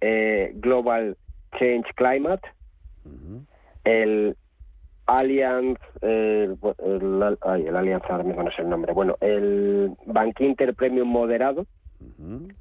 eh, 0.00 0.52
Global 0.56 1.16
Change 1.58 1.92
Climate, 1.94 2.46
uh 3.04 3.10
-huh. 3.10 3.40
el 3.84 4.36
Allianz, 5.06 5.78
el, 6.00 6.56
ay, 7.42 7.66
el 7.66 7.76
Allianz 7.76 8.04
ahora 8.08 8.24
mismo 8.24 8.42
no 8.42 8.50
sé 8.50 8.62
el 8.62 8.70
nombre, 8.70 8.92
bueno, 8.92 9.16
el 9.20 9.92
Bank 10.06 10.40
Inter 10.40 10.74
Premium 10.74 11.08
Moderado 11.08 11.66
uh 12.00 12.22
-huh. 12.22 12.54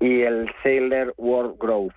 y 0.00 0.22
el 0.22 0.50
Sailor 0.62 1.14
World 1.18 1.58
Growth. 1.58 1.94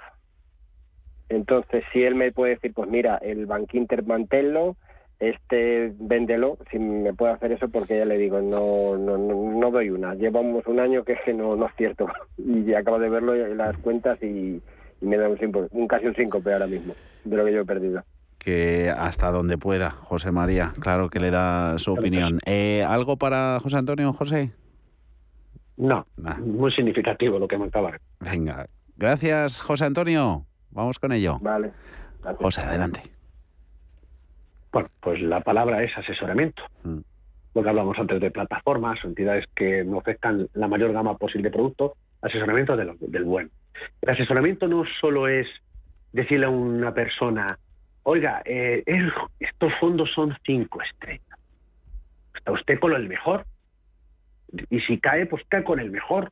Entonces, 1.30 1.84
si 1.92 2.04
él 2.04 2.16
me 2.16 2.32
puede 2.32 2.56
decir, 2.56 2.74
pues 2.74 2.90
mira, 2.90 3.18
el 3.18 3.46
Bank 3.46 3.74
Inter 3.74 4.04
manténlo, 4.06 4.76
este 5.20 5.94
véndelo, 5.98 6.58
si 6.70 6.80
me 6.80 7.14
puede 7.14 7.34
hacer 7.34 7.54
eso, 7.54 7.70
porque 7.70 7.98
ya 7.98 8.06
le 8.06 8.18
digo, 8.18 8.42
no, 8.42 8.98
no, 8.98 9.18
no, 9.18 9.60
no 9.60 9.72
doy 9.72 9.90
una. 9.90 10.16
Llevamos 10.16 10.68
un 10.68 10.80
año 10.80 11.04
que 11.04 11.14
es 11.14 11.22
que 11.26 11.34
no, 11.34 11.56
no 11.56 11.68
es 11.68 11.76
cierto. 11.76 12.08
Y 12.38 12.74
acabo 12.74 13.00
de 13.00 13.10
verlo 13.10 13.34
las 13.56 13.78
cuentas 13.78 14.22
y, 14.22 14.62
y 15.04 15.06
me 15.06 15.18
da 15.18 15.28
un, 15.28 15.68
un 15.72 15.88
casi 15.88 16.08
un 16.08 16.16
síncope 16.16 16.54
ahora 16.54 16.68
mismo 16.68 16.96
de 17.24 17.38
lo 17.38 17.46
que 17.46 17.54
yo 17.54 17.62
he 17.62 17.66
perdido. 17.66 18.04
Que 18.40 18.90
hasta 18.90 19.32
donde 19.32 19.58
pueda, 19.58 19.92
José 19.92 20.32
María, 20.32 20.74
claro 20.80 21.10
que 21.10 21.20
le 21.20 21.32
da 21.32 21.78
su 21.78 21.94
opinión. 21.94 22.40
Eh, 22.46 22.84
¿Algo 22.84 23.18
para 23.18 23.60
José 23.62 23.78
Antonio, 23.78 24.12
José? 24.14 24.52
No, 25.78 26.06
nah. 26.18 26.38
muy 26.38 26.72
significativo 26.72 27.40
lo 27.40 27.48
que 27.48 27.58
me 27.58 27.66
acaba. 27.66 27.98
Venga, 28.20 28.68
gracias, 28.98 29.62
José 29.62 29.86
Antonio. 29.86 30.46
Vamos 30.72 31.00
con 31.00 31.12
ello. 31.12 31.40
Vale. 31.42 31.72
Gracias. 32.22 32.42
José, 32.42 32.62
adelante. 32.62 33.02
Bueno, 34.72 34.90
pues 35.02 35.22
la 35.22 35.42
palabra 35.42 35.84
es 35.84 35.96
asesoramiento. 35.98 36.64
Mm. 36.84 37.00
Lo 37.54 37.62
que 37.62 37.70
hablamos 37.70 37.98
antes 38.00 38.20
de 38.20 38.32
plataformas 38.32 38.98
entidades 39.04 39.46
que 39.56 39.84
me 39.84 39.98
ofrezcan 39.98 40.50
la 40.54 40.68
mayor 40.68 40.92
gama 40.92 41.18
posible 41.18 41.50
de 41.50 41.56
productos, 41.56 41.92
asesoramiento 42.22 42.76
de 42.76 42.86
lo, 42.86 42.96
del 43.00 43.24
bueno. 43.24 43.50
El 44.02 44.10
asesoramiento 44.10 44.68
no 44.68 44.84
solo 45.00 45.28
es 45.28 45.48
decirle 46.12 46.46
a 46.46 46.50
una 46.50 46.94
persona, 46.94 47.58
oiga, 48.04 48.42
eh, 48.46 48.84
estos 49.40 49.74
fondos 49.80 50.12
son 50.14 50.36
cinco 50.46 50.82
estrellas. 50.82 51.40
Está 52.36 52.52
usted 52.52 52.80
con 52.80 52.94
el 52.94 53.08
mejor. 53.08 53.46
Y 54.70 54.80
si 54.82 55.00
cae, 55.00 55.26
pues 55.26 55.44
cae 55.48 55.64
con 55.64 55.80
el 55.80 55.90
mejor. 55.90 56.32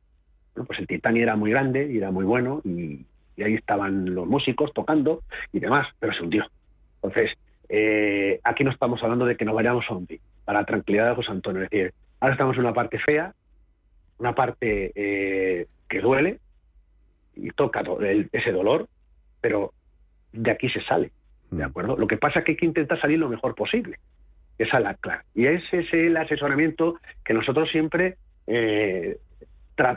Bueno, 0.54 0.66
pues 0.66 0.78
el 0.78 0.86
Titanic 0.86 1.22
era 1.22 1.36
muy 1.36 1.50
grande 1.50 1.90
y 1.90 1.98
era 1.98 2.10
muy 2.10 2.24
bueno 2.24 2.60
y, 2.64 3.06
ahí 3.42 3.54
estaban 3.54 4.14
los 4.14 4.26
músicos 4.26 4.72
tocando 4.72 5.22
y 5.52 5.58
demás, 5.58 5.88
pero 5.98 6.12
se 6.12 6.22
hundió. 6.22 6.46
Entonces, 7.02 7.32
eh, 7.68 8.38
aquí 8.44 8.62
no 8.62 8.70
estamos 8.70 9.02
hablando 9.02 9.24
de 9.24 9.36
que 9.36 9.44
nos 9.44 9.54
vayamos 9.54 9.84
a 9.88 9.94
hundir, 9.94 10.20
para 10.44 10.60
la 10.60 10.66
tranquilidad 10.66 11.08
de 11.08 11.16
José 11.16 11.32
Antonio. 11.32 11.62
Es 11.62 11.70
decir, 11.70 11.92
ahora 12.20 12.34
estamos 12.34 12.54
en 12.54 12.60
una 12.60 12.74
parte 12.74 13.00
fea, 13.00 13.34
una 14.18 14.34
parte 14.34 14.92
eh, 14.94 15.66
que 15.88 16.00
duele 16.00 16.38
y 17.34 17.50
toca 17.50 17.82
ese 18.32 18.52
dolor, 18.52 18.88
pero 19.40 19.72
de 20.32 20.50
aquí 20.50 20.68
se 20.68 20.82
sale, 20.82 21.12
¿de 21.50 21.64
acuerdo? 21.64 21.96
Lo 21.96 22.06
que 22.06 22.16
pasa 22.16 22.40
es 22.40 22.44
que 22.44 22.52
hay 22.52 22.56
que 22.56 22.66
intentar 22.66 23.00
salir 23.00 23.18
lo 23.18 23.28
mejor 23.28 23.54
posible. 23.54 23.98
Esa 24.58 24.78
es 24.78 24.84
la 24.84 24.94
clave. 24.94 25.22
Y 25.34 25.46
ese 25.46 25.80
es 25.80 25.92
el 25.92 26.16
asesoramiento 26.16 26.98
que 27.24 27.34
nosotros 27.34 27.70
siempre, 27.70 28.16
eh, 28.46 29.18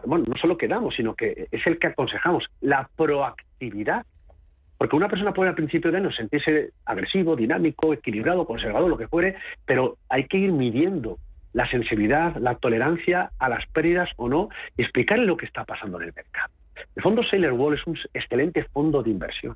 bueno, 0.06 0.26
no 0.28 0.38
solo 0.38 0.58
que 0.58 0.68
damos, 0.68 0.96
sino 0.96 1.16
que 1.16 1.48
es 1.52 1.68
el 1.68 1.78
que 1.78 1.88
aconsejamos, 1.88 2.46
la 2.62 2.90
proactividad. 2.96 4.06
Porque 4.78 4.96
una 4.96 5.08
persona 5.08 5.34
puede 5.34 5.50
al 5.50 5.56
principio 5.56 5.92
de 5.92 5.98
año 5.98 6.12
sentirse 6.12 6.72
agresivo, 6.86 7.36
dinámico, 7.36 7.94
equilibrado, 7.94 8.46
conservador, 8.46 8.90
lo 8.90 8.98
que 8.98 9.08
fuere, 9.08 9.36
pero 9.66 9.98
hay 10.10 10.26
que 10.28 10.38
ir 10.38 10.52
midiendo 10.52 11.18
la 11.54 11.70
sensibilidad, 11.70 12.36
la 12.36 12.56
tolerancia 12.56 13.32
a 13.40 13.48
las 13.48 13.66
pérdidas 13.68 14.10
o 14.18 14.28
no 14.28 14.50
y 14.76 14.82
explicarle 14.82 15.26
lo 15.26 15.38
que 15.38 15.46
está 15.46 15.64
pasando 15.64 16.02
en 16.02 16.10
el 16.10 16.14
mercado. 16.14 16.52
El 16.96 17.04
fondo 17.04 17.24
Sailor 17.24 17.54
Wall 17.54 17.76
es 17.76 17.86
un 17.88 17.98
excelente 18.14 18.64
fondo 18.66 19.04
de 19.04 19.12
inversión, 19.12 19.56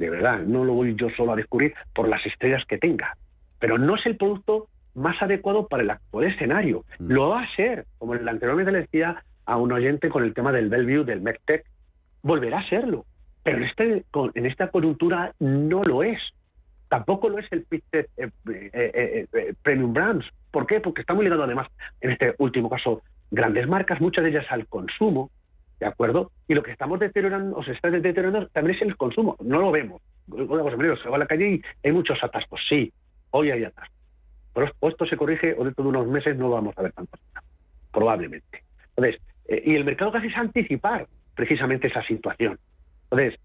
de 0.00 0.08
verdad, 0.08 0.40
no 0.40 0.64
lo 0.64 0.72
voy 0.72 0.94
yo 0.96 1.10
solo 1.10 1.32
a 1.32 1.36
descubrir 1.36 1.74
por 1.94 2.08
las 2.08 2.24
estrellas 2.24 2.64
que 2.66 2.78
tenga, 2.78 3.16
pero 3.58 3.76
no 3.76 3.96
es 3.96 4.06
el 4.06 4.16
producto 4.16 4.68
más 4.94 5.20
adecuado 5.20 5.68
para 5.68 5.82
el 5.82 5.90
actual 5.90 6.24
escenario. 6.24 6.84
Mm. 6.98 7.12
Lo 7.12 7.28
va 7.28 7.42
a 7.42 7.54
ser, 7.54 7.84
como 7.98 8.14
en 8.14 8.22
el 8.22 8.28
anteriormente 8.28 8.72
le 8.72 8.80
decía 8.80 9.22
a 9.44 9.56
un 9.58 9.72
oyente 9.72 10.08
con 10.08 10.24
el 10.24 10.32
tema 10.32 10.52
del 10.52 10.70
Bellevue, 10.70 11.04
del 11.04 11.20
MECTEC, 11.20 11.66
volverá 12.22 12.60
a 12.60 12.68
serlo, 12.70 13.04
pero 13.42 13.58
en, 13.58 13.64
este, 13.64 14.04
en 14.34 14.46
esta 14.46 14.68
coyuntura 14.68 15.34
no 15.38 15.82
lo 15.84 16.02
es. 16.02 16.18
Tampoco 16.88 17.28
lo 17.28 17.38
es 17.38 17.46
el 17.52 17.64
Pictet 17.64 18.08
eh, 18.16 18.30
eh, 18.46 19.26
eh, 19.32 19.54
Premium 19.62 19.92
Brands. 19.92 20.26
¿Por 20.50 20.66
qué? 20.66 20.80
Porque 20.80 21.02
está 21.02 21.12
muy 21.12 21.24
ligado 21.24 21.44
además, 21.44 21.68
en 22.00 22.12
este 22.12 22.34
último 22.38 22.70
caso, 22.70 23.02
grandes 23.30 23.68
marcas, 23.68 24.00
muchas 24.00 24.24
de 24.24 24.30
ellas 24.30 24.46
al 24.48 24.66
consumo, 24.66 25.30
¿de 25.80 25.86
acuerdo? 25.86 26.30
Y 26.46 26.54
lo 26.54 26.62
que 26.62 26.70
estamos 26.70 27.00
deteriorando, 27.00 27.56
o 27.56 27.64
se 27.64 27.72
está 27.72 27.90
deteriorando 27.90 28.46
también 28.48 28.76
es 28.76 28.82
el 28.82 28.96
consumo. 28.96 29.36
No 29.40 29.60
lo 29.60 29.70
vemos. 29.72 30.02
Una 30.28 30.62
cosa, 30.62 30.76
se 31.02 31.08
va 31.08 31.16
a 31.16 31.20
la 31.20 31.26
calle 31.26 31.54
y 31.54 31.62
hay 31.82 31.92
muchos 31.92 32.22
atascos. 32.22 32.60
Sí, 32.68 32.92
hoy 33.30 33.50
hay 33.50 33.64
atascos. 33.64 33.98
Pero 34.52 34.70
esto 34.82 35.06
se 35.06 35.16
corrige 35.16 35.54
o 35.58 35.64
dentro 35.64 35.82
de 35.82 35.90
unos 35.90 36.06
meses 36.06 36.36
no 36.36 36.50
vamos 36.50 36.76
a 36.76 36.82
ver 36.82 36.92
tantos 36.92 37.18
probablemente. 37.90 38.62
Entonces, 38.94 39.20
y 39.48 39.74
el 39.74 39.84
mercado 39.84 40.12
casi 40.12 40.28
es 40.28 40.36
anticipar 40.36 41.08
precisamente 41.34 41.88
esa 41.88 42.04
situación. 42.04 42.58
Entonces, 43.10 43.40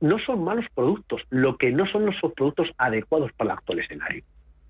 no 0.00 0.18
son 0.18 0.42
malos 0.42 0.64
productos, 0.74 1.22
lo 1.30 1.56
que 1.58 1.70
no 1.70 1.86
son 1.86 2.06
los 2.06 2.16
productos 2.34 2.70
adecuados 2.78 3.32
para 3.34 3.52
el 3.52 3.58
actual 3.58 3.78
escenario. 3.80 4.24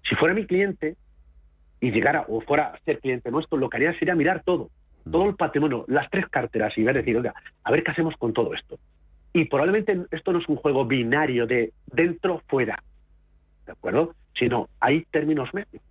Si 0.07 0.15
fuera 0.17 0.35
mi 0.35 0.47
cliente 0.47 0.97
y 1.81 1.91
llegara 1.91 2.25
o 2.29 2.41
fuera 2.41 2.69
a 2.69 2.79
ser 2.81 2.99
cliente 2.99 3.31
nuestro, 3.31 3.57
lo 3.57 3.71
que 3.71 3.77
haría 3.77 3.99
sería 3.99 4.15
mirar 4.15 4.43
todo. 4.43 4.71
Todo 5.11 5.29
el 5.29 5.37
patrimonio, 5.37 5.85
las 5.89 6.11
tres 6.11 6.27
carteras 6.29 6.77
y 6.77 6.83
ver, 6.83 6.97
decir, 6.97 7.17
oiga, 7.17 7.35
a 7.65 7.71
ver 7.71 7.83
qué 7.83 7.91
hacemos 7.91 8.15
con 8.17 8.33
todo 8.33 8.55
esto. 8.55 8.79
Y 9.33 9.45
probablemente 9.45 9.97
esto 10.11 10.33
no 10.33 10.39
es 10.39 10.49
un 10.49 10.57
juego 10.57 10.85
binario 10.85 11.47
de 11.47 11.73
dentro, 11.87 12.43
fuera, 12.49 12.83
¿de 13.67 13.73
acuerdo? 13.73 14.15
Sino 14.39 14.69
hay 14.81 15.05
términos 15.11 15.53
medios. 15.53 15.83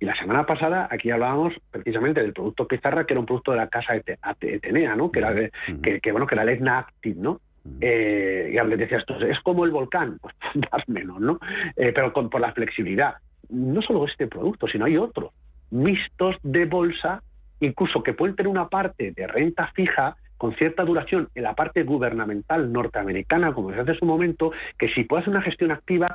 Y 0.00 0.04
la 0.04 0.16
semana 0.16 0.44
pasada 0.46 0.88
aquí 0.90 1.10
hablábamos 1.10 1.54
precisamente 1.70 2.20
del 2.20 2.32
producto 2.32 2.66
Pizarra, 2.66 3.06
que 3.06 3.12
era 3.12 3.20
un 3.20 3.26
producto 3.26 3.52
de 3.52 3.58
la 3.58 3.68
casa 3.68 3.94
Etenea, 3.94 4.96
¿no? 4.96 5.12
Que 5.12 5.20
era, 5.20 5.30
mm. 5.30 5.80
que, 5.80 6.10
bueno, 6.10 6.26
que 6.26 6.34
era 6.34 6.42
el 6.42 6.68
Active, 6.68 7.20
¿no? 7.20 7.40
Eh, 7.80 8.52
y 8.52 8.68
le 8.68 8.76
decías, 8.76 9.04
es 9.28 9.38
como 9.40 9.64
el 9.64 9.70
volcán, 9.70 10.18
pues 10.22 10.34
más 10.72 10.88
menos, 10.88 11.20
¿no? 11.20 11.38
Eh, 11.76 11.92
pero 11.94 12.12
con, 12.12 12.28
por 12.30 12.40
la 12.40 12.52
flexibilidad. 12.52 13.14
No 13.48 13.82
solo 13.82 14.06
este 14.06 14.26
producto, 14.26 14.66
sino 14.66 14.86
hay 14.86 14.96
otros, 14.96 15.32
mixtos 15.70 16.36
de 16.42 16.64
bolsa, 16.64 17.22
incluso 17.62 18.02
que 18.02 18.12
pueden 18.12 18.36
tener 18.36 18.48
una 18.48 18.68
parte 18.68 19.12
de 19.12 19.26
renta 19.26 19.68
fija 19.74 20.16
con 20.36 20.54
cierta 20.56 20.84
duración 20.84 21.28
en 21.34 21.44
la 21.44 21.54
parte 21.54 21.84
gubernamental 21.84 22.72
norteamericana, 22.72 23.54
como 23.54 23.72
se 23.72 23.80
hace 23.80 23.92
en 23.92 23.98
su 23.98 24.04
momento, 24.04 24.52
que 24.78 24.88
si 24.88 25.04
puede 25.04 25.22
hacer 25.22 25.34
una 25.34 25.42
gestión 25.42 25.70
activa, 25.70 26.14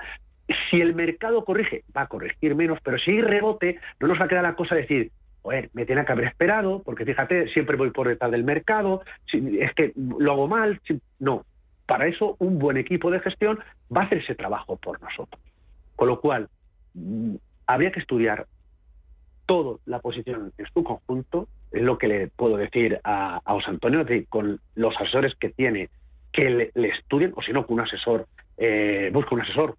si 0.69 0.81
el 0.81 0.95
mercado 0.95 1.45
corrige, 1.45 1.83
va 1.95 2.01
a 2.01 2.07
corregir 2.07 2.55
menos, 2.55 2.79
pero 2.83 2.97
si 2.97 3.11
hay 3.11 3.21
rebote, 3.21 3.79
no 3.99 4.07
nos 4.07 4.19
va 4.19 4.25
a 4.25 4.27
quedar 4.27 4.43
la 4.43 4.55
cosa 4.55 4.75
de 4.75 4.81
decir, 4.81 5.11
me 5.73 5.85
tiene 5.85 6.03
que 6.05 6.11
haber 6.11 6.25
esperado, 6.25 6.81
porque 6.83 7.05
fíjate, 7.05 7.47
siempre 7.49 7.77
voy 7.77 7.91
por 7.91 8.07
detrás 8.07 8.31
del 8.31 8.43
mercado, 8.43 9.01
es 9.31 9.73
que 9.73 9.93
lo 9.95 10.31
hago 10.33 10.47
mal. 10.47 10.81
No, 11.19 11.45
para 11.85 12.07
eso 12.07 12.35
un 12.39 12.59
buen 12.59 12.77
equipo 12.77 13.09
de 13.09 13.21
gestión 13.21 13.59
va 13.95 14.01
a 14.01 14.05
hacer 14.05 14.19
ese 14.19 14.35
trabajo 14.35 14.75
por 14.75 15.01
nosotros. 15.01 15.41
Con 15.95 16.09
lo 16.09 16.19
cual, 16.19 16.49
mm, 16.93 17.35
habría 17.65 17.91
que 17.91 18.01
estudiar 18.01 18.45
toda 19.47 19.79
la 19.85 19.99
posición 19.99 20.53
en 20.57 20.65
su 20.73 20.83
conjunto, 20.83 21.47
es 21.71 21.81
lo 21.81 21.97
que 21.97 22.07
le 22.07 22.27
puedo 22.27 22.57
decir 22.57 22.99
a, 23.03 23.41
a 23.43 23.53
José 23.53 23.71
Antonio, 23.71 24.05
con 24.29 24.59
los 24.75 24.95
asesores 24.97 25.33
que 25.35 25.49
tiene, 25.49 25.89
que 26.31 26.71
le, 26.75 26.87
estudien, 26.89 27.33
o 27.35 27.41
si 27.41 27.51
no, 27.51 27.65
con 27.65 27.79
un 27.79 27.85
asesor, 27.85 28.27
eh, 28.57 29.09
busca 29.11 29.33
un 29.33 29.41
asesor 29.41 29.75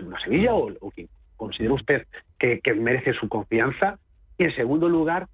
una 0.00 0.20
Sevilla 0.20 0.54
o, 0.54 0.70
o 0.80 0.90
quien 0.92 1.08
considere 1.36 1.74
usted 1.74 2.06
que 2.38 2.74
merece 2.74 3.12
su 3.14 3.28
confianza, 3.28 3.98
y 4.38 4.44
en 4.44 4.54
segundo 4.54 4.88
lugar, 4.88 5.26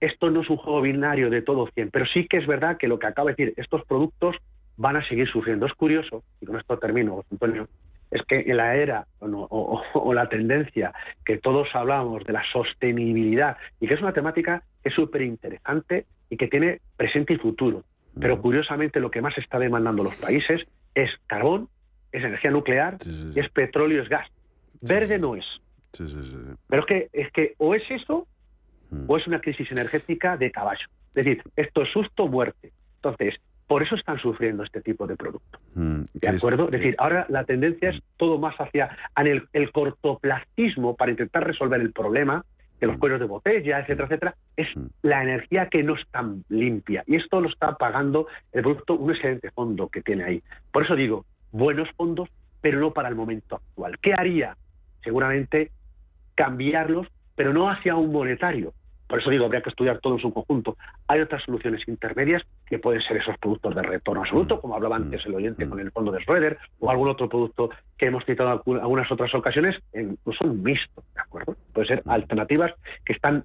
esto 0.00 0.30
no 0.30 0.42
es 0.42 0.50
un 0.50 0.56
juego 0.56 0.80
binario 0.80 1.28
de 1.28 1.42
todo 1.42 1.68
100, 1.74 1.90
pero 1.90 2.06
sí 2.06 2.26
que 2.28 2.38
es 2.38 2.46
verdad 2.46 2.76
que 2.76 2.88
lo 2.88 2.98
que 2.98 3.06
acaba 3.06 3.30
de 3.30 3.36
decir, 3.36 3.54
estos 3.56 3.84
productos 3.84 4.36
van 4.76 4.96
a 4.96 5.08
seguir 5.08 5.28
sufriendo. 5.28 5.66
Es 5.66 5.74
curioso, 5.74 6.22
y 6.40 6.46
con 6.46 6.58
esto 6.58 6.78
termino, 6.78 7.24
Antonio, 7.30 7.68
es 8.12 8.22
que 8.28 8.40
en 8.40 8.56
la 8.56 8.76
era 8.76 9.06
o, 9.20 10.14
la 10.14 10.28
tendencia 10.28 10.92
que 11.24 11.38
todos 11.38 11.68
hablamos 11.74 12.24
de 12.24 12.32
la 12.32 12.44
sostenibilidad, 12.52 13.56
y 13.80 13.88
que 13.88 13.94
es 13.94 14.00
una 14.00 14.12
temática 14.12 14.62
que 14.82 14.90
es 14.90 14.94
súper 14.94 15.22
interesante 15.22 16.06
y 16.30 16.36
que 16.36 16.48
tiene 16.48 16.80
presente 16.96 17.34
y 17.34 17.38
futuro. 17.38 17.84
Pero 18.20 18.40
curiosamente 18.40 19.00
lo 19.00 19.10
que 19.10 19.22
más 19.22 19.36
está 19.38 19.58
demandando 19.58 20.04
los 20.04 20.14
países 20.16 20.60
es 20.94 21.10
carbón, 21.26 21.68
es 22.12 22.22
energía 22.22 22.50
nuclear 22.50 22.98
y 23.34 23.40
es 23.40 23.48
petróleo, 23.50 23.98
y 23.98 24.02
es 24.02 24.08
gas. 24.08 24.28
Verde 24.82 25.18
no 25.18 25.34
es. 25.34 25.46
Pero 26.68 26.82
es 26.82 26.86
que, 26.86 27.08
es 27.12 27.32
que 27.32 27.54
o 27.56 27.74
es 27.74 27.82
eso 27.90 28.26
Mm. 28.92 29.04
o 29.08 29.16
es 29.16 29.26
una 29.26 29.40
crisis 29.40 29.70
energética 29.72 30.36
de 30.36 30.50
caballo. 30.50 30.86
Es 31.08 31.24
decir, 31.24 31.42
esto 31.56 31.82
es 31.82 31.88
susto 31.90 32.28
muerte. 32.28 32.72
Entonces, 32.96 33.34
por 33.66 33.82
eso 33.82 33.94
están 33.94 34.18
sufriendo 34.18 34.62
este 34.62 34.80
tipo 34.80 35.06
de 35.06 35.16
producto. 35.16 35.58
Mm, 35.74 36.02
¿De 36.14 36.28
acuerdo? 36.28 36.66
Es 36.66 36.72
decir, 36.72 36.94
ahora 36.98 37.26
la 37.28 37.44
tendencia 37.44 37.90
es 37.90 38.02
todo 38.16 38.38
más 38.38 38.54
hacia 38.56 38.96
el, 39.16 39.48
el 39.52 39.72
cortoplacismo 39.72 40.96
para 40.96 41.10
intentar 41.10 41.46
resolver 41.46 41.80
el 41.80 41.92
problema 41.92 42.44
de 42.80 42.86
los 42.88 42.96
mm. 42.96 42.98
cuellos 42.98 43.20
de 43.20 43.26
botella, 43.26 43.80
etcétera, 43.80 44.06
etcétera, 44.06 44.34
es 44.56 44.68
la 45.02 45.22
energía 45.22 45.68
que 45.68 45.82
no 45.82 45.94
es 45.94 46.06
tan 46.10 46.44
limpia. 46.48 47.04
Y 47.06 47.16
esto 47.16 47.40
lo 47.40 47.48
está 47.48 47.76
pagando 47.76 48.26
el 48.52 48.62
producto, 48.62 48.94
un 48.94 49.12
excelente 49.12 49.50
fondo 49.50 49.88
que 49.88 50.02
tiene 50.02 50.24
ahí. 50.24 50.42
Por 50.72 50.84
eso 50.84 50.94
digo, 50.94 51.24
buenos 51.52 51.88
fondos, 51.96 52.28
pero 52.60 52.80
no 52.80 52.92
para 52.92 53.08
el 53.08 53.14
momento 53.14 53.56
actual. 53.56 53.98
¿Qué 54.00 54.12
haría? 54.14 54.56
Seguramente 55.02 55.70
cambiarlos, 56.34 57.06
pero 57.36 57.52
no 57.52 57.70
hacia 57.70 57.94
un 57.96 58.12
monetario, 58.12 58.72
por 59.12 59.20
eso 59.20 59.28
digo, 59.28 59.44
habría 59.44 59.60
que 59.60 59.68
estudiar 59.68 59.98
todo 59.98 60.14
en 60.14 60.22
su 60.22 60.32
conjunto. 60.32 60.78
Hay 61.06 61.20
otras 61.20 61.42
soluciones 61.42 61.86
intermedias 61.86 62.40
que 62.64 62.78
pueden 62.78 63.02
ser 63.02 63.18
esos 63.18 63.36
productos 63.36 63.74
de 63.74 63.82
retorno 63.82 64.22
absoluto, 64.22 64.58
como 64.58 64.74
hablaba 64.74 64.96
antes 64.96 65.20
el 65.26 65.34
oyente 65.34 65.68
con 65.68 65.78
el 65.80 65.90
fondo 65.90 66.12
de 66.12 66.22
Schroeder, 66.22 66.56
o 66.80 66.90
algún 66.90 67.10
otro 67.10 67.28
producto 67.28 67.68
que 67.98 68.06
hemos 68.06 68.24
citado 68.24 68.62
en 68.64 68.78
algunas 68.78 69.12
otras 69.12 69.34
ocasiones, 69.34 69.76
incluso 69.92 70.46
un 70.46 70.62
mixto, 70.62 71.04
¿de 71.14 71.20
acuerdo? 71.20 71.56
Pueden 71.74 71.88
ser 71.88 72.02
alternativas 72.06 72.72
que 73.04 73.12
están 73.12 73.44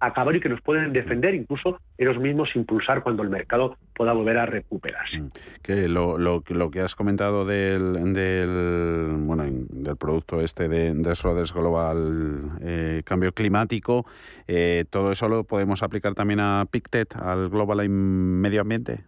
acabar 0.00 0.34
y 0.36 0.40
que 0.40 0.48
nos 0.48 0.60
pueden 0.60 0.92
defender, 0.92 1.34
incluso 1.34 1.80
ellos 1.96 2.18
mismos 2.18 2.54
impulsar 2.54 3.02
cuando 3.02 3.22
el 3.22 3.30
mercado 3.30 3.76
pueda 3.94 4.12
volver 4.12 4.38
a 4.38 4.46
recuperarse. 4.46 5.18
Mm. 5.18 5.30
Que 5.62 5.88
lo, 5.88 6.18
lo, 6.18 6.42
lo 6.48 6.70
que 6.70 6.80
has 6.80 6.94
comentado 6.94 7.44
del, 7.44 8.12
del, 8.12 9.16
bueno, 9.18 9.44
del 9.46 9.96
producto 9.96 10.40
este 10.40 10.68
de, 10.68 10.94
de 10.94 11.14
Global 11.54 12.58
eh, 12.60 13.02
Cambio 13.04 13.32
Climático, 13.32 14.06
eh, 14.46 14.84
¿todo 14.88 15.12
eso 15.12 15.28
lo 15.28 15.44
podemos 15.44 15.82
aplicar 15.82 16.14
también 16.14 16.40
a 16.40 16.66
PICTET, 16.70 17.16
al 17.20 17.48
Global 17.48 17.88
Medio 17.88 18.60
Ambiente? 18.60 19.00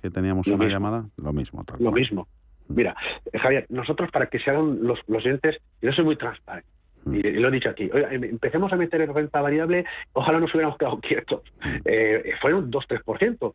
Que 0.00 0.10
teníamos 0.10 0.46
una 0.46 0.66
llamada. 0.66 1.06
Lo 1.16 1.32
mismo. 1.32 1.64
lo 1.78 1.90
mismo. 1.90 2.28
Mm. 2.68 2.74
Mira, 2.74 2.96
Javier, 3.34 3.66
nosotros 3.70 4.10
para 4.10 4.26
que 4.26 4.38
se 4.38 4.50
hagan 4.50 4.82
los, 4.82 5.00
los 5.08 5.24
entes, 5.24 5.56
yo 5.80 5.92
soy 5.92 6.04
muy 6.04 6.16
transparente 6.16 6.75
y, 7.06 7.22
lo 7.22 7.48
he 7.48 7.52
dicho 7.52 7.70
aquí, 7.70 7.90
em, 7.92 8.24
empecemos 8.24 8.72
a 8.72 8.76
meter 8.76 9.08
renta 9.12 9.40
variable, 9.40 9.84
ojalá 10.12 10.40
nos 10.40 10.52
hubiéramos 10.54 10.78
quedado 10.78 11.00
quietos. 11.00 11.42
Eh, 11.84 12.32
fueron 12.40 12.64
un 12.64 12.70
2-3%. 12.70 13.54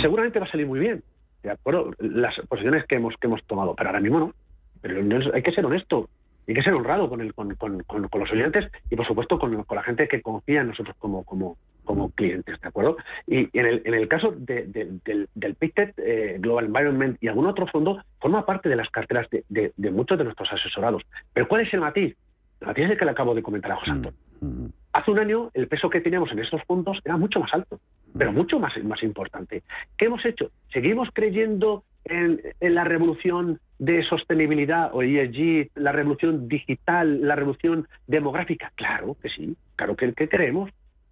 Seguramente 0.00 0.38
va 0.38 0.46
a 0.46 0.50
salir 0.50 0.66
muy 0.66 0.80
bien, 0.80 1.02
¿de 1.42 1.50
acuerdo? 1.50 1.90
Las 1.98 2.34
posiciones 2.48 2.86
que 2.86 2.96
hemos, 2.96 3.16
que 3.16 3.26
hemos 3.26 3.44
tomado, 3.44 3.74
pero 3.74 3.88
ahora 3.88 4.00
mismo 4.00 4.20
no. 4.20 4.34
Pero 4.80 5.00
hay 5.34 5.42
que 5.42 5.52
ser 5.52 5.64
honesto, 5.66 6.08
hay 6.46 6.54
que 6.54 6.62
ser 6.62 6.74
honrado 6.74 7.08
con, 7.08 7.20
el, 7.20 7.34
con, 7.34 7.54
con, 7.54 7.82
con, 7.84 8.20
los 8.20 8.32
oyentes 8.32 8.70
y, 8.90 8.96
por 8.96 9.06
supuesto, 9.06 9.38
con, 9.38 9.64
la 9.68 9.82
gente 9.82 10.08
que 10.08 10.22
confía 10.22 10.60
en 10.60 10.68
nosotros 10.68 10.96
como, 10.98 11.24
como, 11.24 11.56
como 11.84 12.10
clientes, 12.10 12.60
¿de 12.60 12.68
acuerdo? 12.68 12.96
Y 13.26 13.48
en 13.56 13.66
el, 13.66 13.82
en 13.84 13.94
el 13.94 14.08
caso 14.08 14.32
del, 14.36 15.00
del 15.02 15.54
PICTET, 15.54 15.94
eh, 15.98 16.36
Global 16.40 16.66
Environment 16.66 17.16
y 17.20 17.28
algún 17.28 17.46
otro 17.46 17.66
fondo, 17.66 18.02
forma 18.20 18.44
parte 18.44 18.68
de 18.68 18.76
las 18.76 18.90
carteras 18.90 19.28
de, 19.30 19.90
muchos 19.90 20.18
de 20.18 20.24
nuestros 20.24 20.52
asesorados. 20.52 21.02
Pero 21.32 21.46
¿cuál 21.46 21.62
es 21.62 21.72
el 21.74 21.80
matiz? 21.80 22.16
El 22.62 22.68
matiz 22.68 22.84
es 22.84 22.90
el 22.92 22.98
que 22.98 23.04
le 23.04 23.10
acabo 23.10 23.34
de 23.34 23.42
comentar 23.42 23.72
a 23.72 23.76
José 23.76 23.90
Antonio. 23.90 24.18
Mm, 24.40 24.46
mm. 24.46 24.72
Hace 24.92 25.10
un 25.10 25.18
año 25.18 25.50
el 25.52 25.66
peso 25.66 25.90
que 25.90 26.00
teníamos 26.00 26.30
en 26.30 26.38
estos 26.38 26.62
fondos 26.62 26.98
era 27.04 27.16
mucho 27.16 27.40
más 27.40 27.52
alto, 27.52 27.80
pero 28.16 28.30
mm. 28.30 28.34
mucho 28.36 28.60
más, 28.60 28.72
más 28.84 29.02
importante. 29.02 29.64
¿Qué 29.98 30.04
hemos 30.04 30.24
hecho? 30.24 30.52
¿Seguimos 30.72 31.08
creyendo 31.12 31.82
en, 32.04 32.40
la 32.60 32.84
revolución 32.84 33.58
de 33.80 34.04
sostenibilidad 34.04 34.94
o 34.94 35.02
ESG, 35.02 35.70
la 35.74 35.90
revolución 35.90 36.46
digital, 36.46 37.26
la 37.26 37.34
revolución 37.34 37.88
demográfica? 38.06 38.70
Claro 38.76 39.16
que 39.20 39.28
sí, 39.28 39.56
claro 39.74 39.96
que, 39.96 40.12
que 40.12 40.28
queremos. 40.28 40.70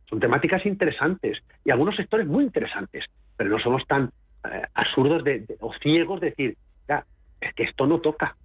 Son 0.08 0.20
temáticas 0.20 0.64
interesantes 0.66 1.38
y 1.64 1.72
algunos 1.72 1.96
sectores 1.96 2.28
muy 2.28 2.44
interesantes, 2.44 3.06
pero 3.36 3.50
no 3.50 3.58
somos 3.58 3.84
tan 3.88 4.10
eh, 4.48 4.62
absurdos 4.74 5.24
de, 5.24 5.46
o 5.58 5.72
ciegos 5.74 6.20
de 6.20 6.30
decir, 6.30 6.56
ya, 6.88 7.04
es 7.40 7.52
que 7.54 7.64
esto 7.64 7.88
no 7.88 7.98
toca. 7.98 8.36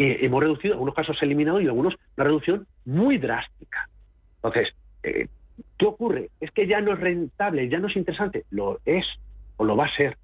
Y 0.00 0.24
hemos 0.24 0.42
reducido, 0.42 0.72
en 0.72 0.78
algunos 0.78 0.94
casos 0.94 1.18
eliminado 1.20 1.60
y 1.60 1.64
en 1.64 1.68
algunos 1.68 1.94
una 2.16 2.24
reducción 2.24 2.66
muy 2.86 3.18
drástica. 3.18 3.86
Entonces, 4.36 4.74
eh, 5.02 5.28
¿qué 5.76 5.84
ocurre? 5.84 6.30
Es 6.40 6.50
que 6.52 6.66
ya 6.66 6.80
no 6.80 6.94
es 6.94 7.00
rentable, 7.00 7.68
ya 7.68 7.78
no 7.80 7.88
es 7.88 7.96
interesante. 7.96 8.46
Lo 8.48 8.80
es 8.86 9.04
o 9.58 9.64
lo 9.66 9.76
va 9.76 9.84
a 9.84 9.94
ser, 9.94 10.16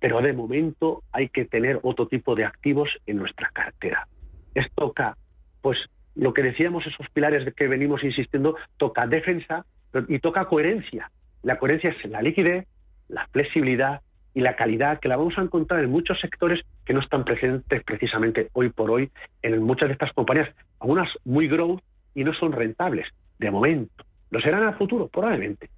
pero 0.00 0.20
de 0.20 0.32
momento 0.32 1.04
hay 1.12 1.28
que 1.28 1.44
tener 1.44 1.78
otro 1.84 2.08
tipo 2.08 2.34
de 2.34 2.44
activos 2.44 2.88
en 3.06 3.18
nuestra 3.18 3.50
cartera. 3.52 4.08
Es 4.52 4.66
toca, 4.74 5.16
pues 5.62 5.78
lo 6.16 6.34
que 6.34 6.42
decíamos, 6.42 6.84
esos 6.88 7.08
pilares 7.10 7.54
que 7.54 7.68
venimos 7.68 8.02
insistiendo, 8.02 8.56
toca 8.78 9.06
defensa, 9.06 9.64
y 10.08 10.18
toca 10.18 10.46
coherencia. 10.46 11.08
La 11.44 11.56
coherencia 11.60 11.90
es 11.90 12.10
la 12.10 12.20
liquidez, 12.20 12.66
la 13.06 13.28
flexibilidad 13.28 14.00
y 14.34 14.40
la 14.40 14.56
calidad 14.56 15.00
que 15.00 15.08
la 15.08 15.16
vamos 15.16 15.36
a 15.38 15.42
encontrar 15.42 15.82
en 15.82 15.90
muchos 15.90 16.20
sectores 16.20 16.64
que 16.84 16.94
no 16.94 17.00
están 17.00 17.24
presentes 17.24 17.82
precisamente 17.84 18.48
hoy 18.52 18.70
por 18.70 18.90
hoy 18.90 19.10
en 19.42 19.62
muchas 19.62 19.88
de 19.88 19.94
estas 19.94 20.12
compañías, 20.12 20.48
algunas 20.78 21.08
muy 21.24 21.48
growth 21.48 21.80
y 22.14 22.24
no 22.24 22.32
son 22.34 22.52
rentables 22.52 23.06
de 23.38 23.50
momento. 23.50 24.04
Lo 24.30 24.40
serán 24.40 24.64
a 24.64 24.72
futuro, 24.74 25.08
probablemente, 25.08 25.70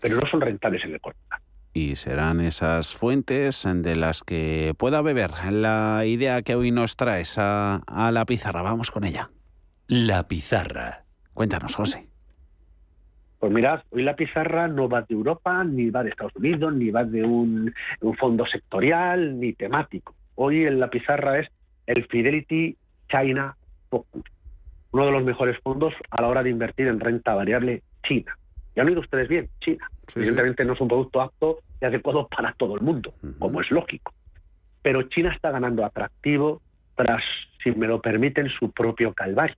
pero 0.00 0.16
no 0.16 0.26
son 0.28 0.40
rentables 0.40 0.84
en 0.84 0.92
el 0.92 1.00
corto 1.00 1.18
plazo. 1.28 1.44
Y 1.72 1.96
serán 1.96 2.40
esas 2.40 2.94
fuentes 2.94 3.66
de 3.66 3.96
las 3.96 4.22
que 4.22 4.72
pueda 4.78 5.02
beber 5.02 5.30
la 5.50 6.04
idea 6.06 6.40
que 6.40 6.54
hoy 6.54 6.70
nos 6.70 6.96
traes 6.96 7.36
a, 7.38 7.82
a 7.86 8.12
la 8.12 8.24
pizarra. 8.24 8.62
Vamos 8.62 8.90
con 8.90 9.04
ella. 9.04 9.30
La 9.86 10.26
pizarra. 10.26 11.04
Cuéntanos, 11.34 11.74
José. 11.74 12.05
Pues 13.38 13.52
mirad, 13.52 13.82
hoy 13.90 14.02
la 14.02 14.16
pizarra 14.16 14.66
no 14.66 14.88
va 14.88 15.02
de 15.02 15.14
Europa, 15.14 15.62
ni 15.62 15.90
va 15.90 16.02
de 16.02 16.10
Estados 16.10 16.34
Unidos, 16.36 16.74
ni 16.74 16.90
va 16.90 17.04
de 17.04 17.22
un, 17.22 17.72
fondo 18.18 18.46
sectorial, 18.46 19.38
ni 19.38 19.52
temático. 19.52 20.14
Hoy 20.36 20.64
en 20.64 20.80
la 20.80 20.88
pizarra 20.88 21.38
es 21.38 21.48
el 21.86 22.06
Fidelity 22.06 22.76
China 23.08 23.54
Focus, 23.90 24.24
uno 24.92 25.06
de 25.06 25.12
los 25.12 25.22
mejores 25.22 25.58
fondos 25.62 25.92
a 26.10 26.22
la 26.22 26.28
hora 26.28 26.42
de 26.42 26.50
invertir 26.50 26.88
en 26.88 26.98
renta 26.98 27.34
variable 27.34 27.82
China. 28.06 28.36
Ya 28.74 28.82
han 28.82 28.88
oído 28.88 29.00
ustedes 29.00 29.28
bien, 29.28 29.48
China. 29.60 29.86
Evidentemente 30.14 30.64
no 30.64 30.72
es 30.72 30.80
un 30.80 30.88
producto 30.88 31.20
apto 31.20 31.58
y 31.80 31.84
adecuado 31.84 32.28
para 32.28 32.52
todo 32.54 32.74
el 32.74 32.80
mundo, 32.80 33.14
como 33.38 33.60
es 33.60 33.70
lógico. 33.70 34.14
Pero 34.82 35.02
China 35.04 35.32
está 35.34 35.50
ganando 35.50 35.84
atractivo 35.84 36.62
tras, 36.94 37.22
si 37.62 37.70
me 37.72 37.86
lo 37.86 38.00
permiten, 38.00 38.48
su 38.48 38.70
propio 38.72 39.12
calvario. 39.12 39.56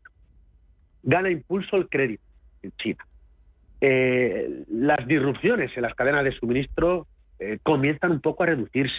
Gana 1.05 1.31
impulso 1.31 1.77
el 1.77 1.89
crédito 1.89 2.23
en 2.63 2.73
China 2.73 3.08
eh, 3.81 4.65
las 4.69 5.07
disrupciones 5.07 5.71
en 5.77 5.83
las 5.83 5.95
cadenas 5.95 6.25
de 6.25 6.33
suministro 6.33 7.07
eh, 7.39 7.59
comienzan 7.63 8.13
un 8.13 8.21
poco 8.21 8.43
a 8.43 8.47
reducirse. 8.47 8.97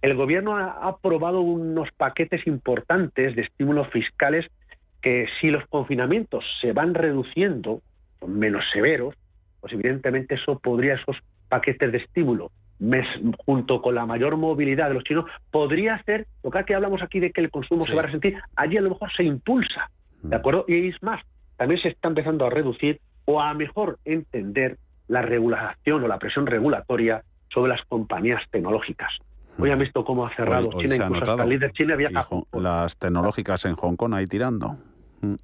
El 0.00 0.14
gobierno 0.14 0.56
ha 0.56 0.88
aprobado 0.88 1.40
unos 1.40 1.88
paquetes 1.96 2.46
importantes 2.46 3.34
de 3.34 3.42
estímulos 3.42 3.88
fiscales 3.88 4.46
que 5.02 5.26
si 5.40 5.48
los 5.48 5.66
confinamientos 5.66 6.44
se 6.60 6.72
van 6.72 6.94
reduciendo, 6.94 7.82
son 8.20 8.38
menos 8.38 8.64
severos, 8.72 9.14
pues 9.60 9.72
evidentemente 9.72 10.36
eso 10.36 10.58
podría, 10.58 10.94
esos 10.94 11.16
paquetes 11.48 11.90
de 11.90 11.98
estímulo, 11.98 12.52
junto 13.44 13.82
con 13.82 13.94
la 13.96 14.06
mayor 14.06 14.36
movilidad 14.36 14.88
de 14.88 14.94
los 14.94 15.04
chinos, 15.04 15.24
podría 15.50 15.94
hacer, 15.94 16.26
lo 16.44 16.50
que 16.50 16.74
hablamos 16.74 17.02
aquí 17.02 17.18
de 17.18 17.32
que 17.32 17.40
el 17.40 17.50
consumo 17.50 17.84
se 17.84 17.94
va 17.94 18.02
a 18.02 18.06
resentir, 18.06 18.38
allí 18.54 18.76
a 18.76 18.80
lo 18.80 18.90
mejor 18.90 19.10
se 19.16 19.24
impulsa, 19.24 19.90
¿de 20.22 20.36
mm. 20.36 20.38
acuerdo? 20.38 20.64
Y 20.68 20.88
es 20.88 21.02
más, 21.02 21.20
también 21.56 21.80
se 21.80 21.88
está 21.88 22.08
empezando 22.08 22.46
a 22.46 22.50
reducir 22.50 23.00
o 23.30 23.42
a 23.42 23.52
mejor 23.52 23.98
entender 24.06 24.78
la 25.06 25.20
regulación 25.20 26.02
o 26.02 26.08
la 26.08 26.18
presión 26.18 26.46
regulatoria 26.46 27.22
sobre 27.52 27.68
las 27.72 27.84
compañías 27.86 28.42
tecnológicas. 28.50 29.12
Hoy 29.58 29.70
han 29.70 29.78
visto 29.78 30.02
cómo 30.02 30.26
ha 30.26 30.34
cerrado 30.34 30.70
China, 30.80 30.96
incluso 30.96 31.32
hasta 31.32 31.42
el 31.42 31.50
líder 31.50 31.72
China 31.72 31.96
viaja 31.96 32.26
Las 32.52 32.96
tecnológicas 32.96 33.66
en 33.66 33.74
Hong 33.74 33.96
Kong 33.96 34.14
ahí 34.14 34.24
tirando. 34.24 34.78
Mm. 35.20 35.34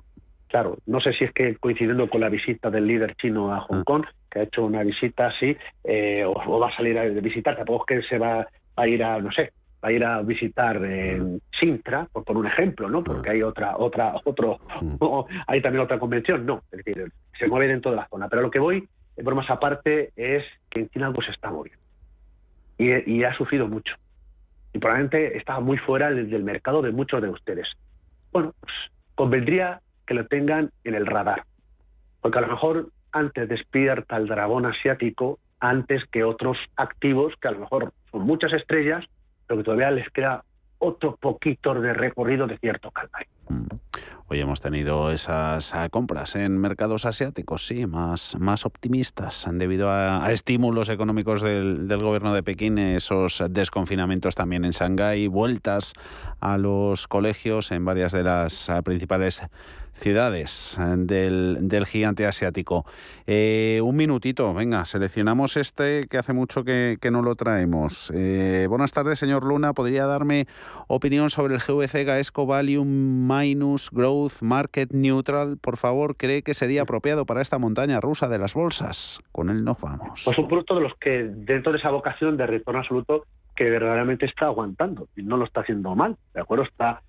Claro, 0.49 0.79
no 0.87 1.01
sé 1.01 1.13
si 1.13 1.25
es 1.25 1.33
que 1.33 1.57
coincidiendo 1.57 2.09
con 2.09 2.23
la 2.23 2.31
visita 2.31 2.71
del 2.71 2.87
líder 2.87 3.17
chino 3.17 3.53
a 3.53 3.61
Hong 3.61 3.81
ah. 3.81 3.85
Kong, 3.85 4.05
que 4.31 4.39
ha 4.39 4.43
hecho 4.45 4.65
una 4.65 4.83
visita 4.83 5.27
así, 5.27 5.55
eh, 5.83 6.25
o, 6.25 6.59
va 6.59 6.69
a 6.69 6.77
salir 6.77 6.99
a 6.99 7.05
visitar, 7.05 7.55
tampoco 7.55 7.85
es 7.87 8.01
que 8.01 8.09
se 8.09 8.19
va 8.19 8.47
a 8.77 8.89
ir 8.89 9.05
a, 9.05 9.19
no 9.19 9.31
sé, 9.31 9.53
a 9.85 9.93
ir 9.93 10.05
a 10.05 10.23
visitar 10.23 10.83
en 10.85 11.41
Sintra, 11.59 12.09
por, 12.13 12.25
por 12.25 12.37
un 12.37 12.47
ejemplo, 12.47 12.89
¿no? 12.89 13.05
Porque 13.05 13.31
hay 13.31 13.43
otra, 13.43 13.77
otra, 13.77 14.15
otro, 14.25 14.59
hay 15.47 15.61
también 15.61 15.85
otra 15.85 15.99
convención, 15.99 16.47
no, 16.47 16.63
es 16.73 16.85
decir, 16.85 17.13
se 17.39 17.47
mueve 17.49 17.69
dentro 17.69 17.91
de 17.91 17.99
la 17.99 18.09
zona. 18.09 18.29
Pero 18.29 18.43
lo 18.43 18.51
que 18.51 18.59
voy, 18.59 18.89
por 19.23 19.35
más 19.35 19.51
aparte, 19.51 20.13
es 20.17 20.45
que 20.71 20.81
en 20.81 20.89
China 20.89 21.07
algo 21.07 21.23
se 21.23 21.31
está 21.31 21.51
moviendo 21.51 21.85
y, 22.79 23.25
ha 23.25 23.35
sufrido 23.37 23.69
mucho. 23.69 23.95
Y 24.73 24.79
probablemente 24.79 25.37
está 25.37 25.61
muy 25.61 25.79
fuera 25.79 26.11
del, 26.11 26.45
mercado 26.45 26.83
de 26.83 26.91
muchos 26.91 27.23
de 27.23 27.29
ustedes. 27.29 27.69
Bueno, 28.33 28.53
pues 28.61 28.73
convendría 29.15 29.81
que 30.07 30.15
lo 30.15 30.27
tengan 30.27 30.71
en 30.83 30.95
el 30.95 31.07
radar, 31.07 31.45
porque 32.21 32.39
a 32.39 32.43
lo 32.43 32.49
mejor 32.49 32.89
antes 33.13 33.49
despierta 33.49 34.17
el 34.17 34.27
dragón 34.27 34.67
asiático 34.67 35.39
antes 35.61 36.03
que 36.11 36.25
otros 36.25 36.59
activos 36.77 37.33
que 37.41 37.49
a 37.49 37.53
lo 37.53 37.61
mejor 37.61 37.93
son 38.11 38.23
muchas 38.23 38.53
estrellas 38.53 39.05
pero 39.47 39.59
que 39.59 39.65
todavía 39.65 39.91
les 39.91 40.09
queda 40.11 40.45
otro 40.79 41.17
poquito 41.17 41.75
de 41.75 41.93
recorrido 41.93 42.47
de 42.47 42.59
cierto 42.59 42.91
calma. 42.91 43.19
Mm. 43.49 43.67
Hoy 44.27 44.41
hemos 44.41 44.61
tenido 44.63 45.11
esas 45.11 45.75
ah, 45.75 45.89
compras 45.91 46.35
en 46.35 46.59
mercados 46.59 47.05
asiáticos, 47.05 47.67
sí, 47.67 47.87
más, 47.87 48.37
más 48.41 48.65
optimistas, 48.65 49.47
debido 49.53 49.91
a, 49.91 50.33
estímulos 50.33 50.89
económicos 50.89 51.43
del, 51.43 51.89
del, 51.89 52.01
gobierno 52.01 52.33
de 52.33 52.43
Pekín, 52.43 52.79
esos 52.79 53.45
desconfinamientos 53.51 54.35
también 54.35 54.65
en 54.65 54.71
Shanghái, 54.71 55.29
vueltas 55.29 55.93
a 56.41 56.57
los 56.57 57.07
colegios 57.07 57.71
en 57.71 57.85
varias 57.85 58.13
de 58.13 58.25
las 58.25 58.71
ah, 58.71 58.81
principales 58.81 59.43
ciudades 59.95 60.79
eh, 60.79 60.95
del, 60.97 61.87
gigante 61.87 62.27
asiático. 62.27 62.85
Eh, 63.27 63.81
un 63.83 63.97
minutito, 63.97 64.53
venga, 64.53 64.85
seleccionamos 64.85 65.57
este 65.57 66.07
que 66.09 66.19
hace 66.19 66.33
mucho 66.33 66.65
que, 66.65 66.99
no 67.11 67.23
lo 67.23 67.37
traemos. 67.37 68.11
Eh, 68.15 68.67
buenas 68.69 68.93
tardes, 68.93 69.19
señor 69.19 69.45
Luna. 69.45 69.73
¿Podría 69.73 70.07
darme 70.07 70.47
opinión 70.89 71.31
sobre 71.31 71.55
el 71.55 71.61
GVC 71.61 72.05
Gaesco 72.05 72.47
Value 72.47 72.85
Minus 72.85 73.91
Growth 73.91 74.41
Market 74.41 74.91
Neutral? 74.93 75.59
Por 75.61 75.77
favor, 75.77 76.17
¿cree 76.17 76.43
que 76.43 76.55
sería 76.55 76.83
apropiado 76.83 77.25
para 77.25 77.41
esta 77.41 77.59
montaña 77.59 78.01
rusa 78.01 78.29
de 78.29 78.39
las 78.39 78.55
bolsas? 78.55 79.21
Con 79.33 79.51
él 79.51 79.65
nos 79.65 79.81
vamos. 79.81 80.23
Pues 80.25 80.39
un 80.39 80.49
producto 80.49 80.75
de 80.75 80.81
los 80.81 80.95
que, 80.99 81.31
dentro 81.31 81.73
de 81.73 81.79
esa 81.79 81.91
vocación 81.91 82.37
de 82.37 82.47
retorno 82.47 82.81
absoluto, 82.81 83.27
que 83.55 83.71
verdaderamente 83.71 84.27
está 84.27 84.47
aguantando 84.47 85.09
y 85.17 85.23
no 85.23 85.37
lo 85.37 85.45
está 85.45 85.61
haciendo 85.61 85.95
mal, 85.95 86.17
¿de 86.35 86.41
acuerdo? 86.41 86.65
Está 86.65 87.03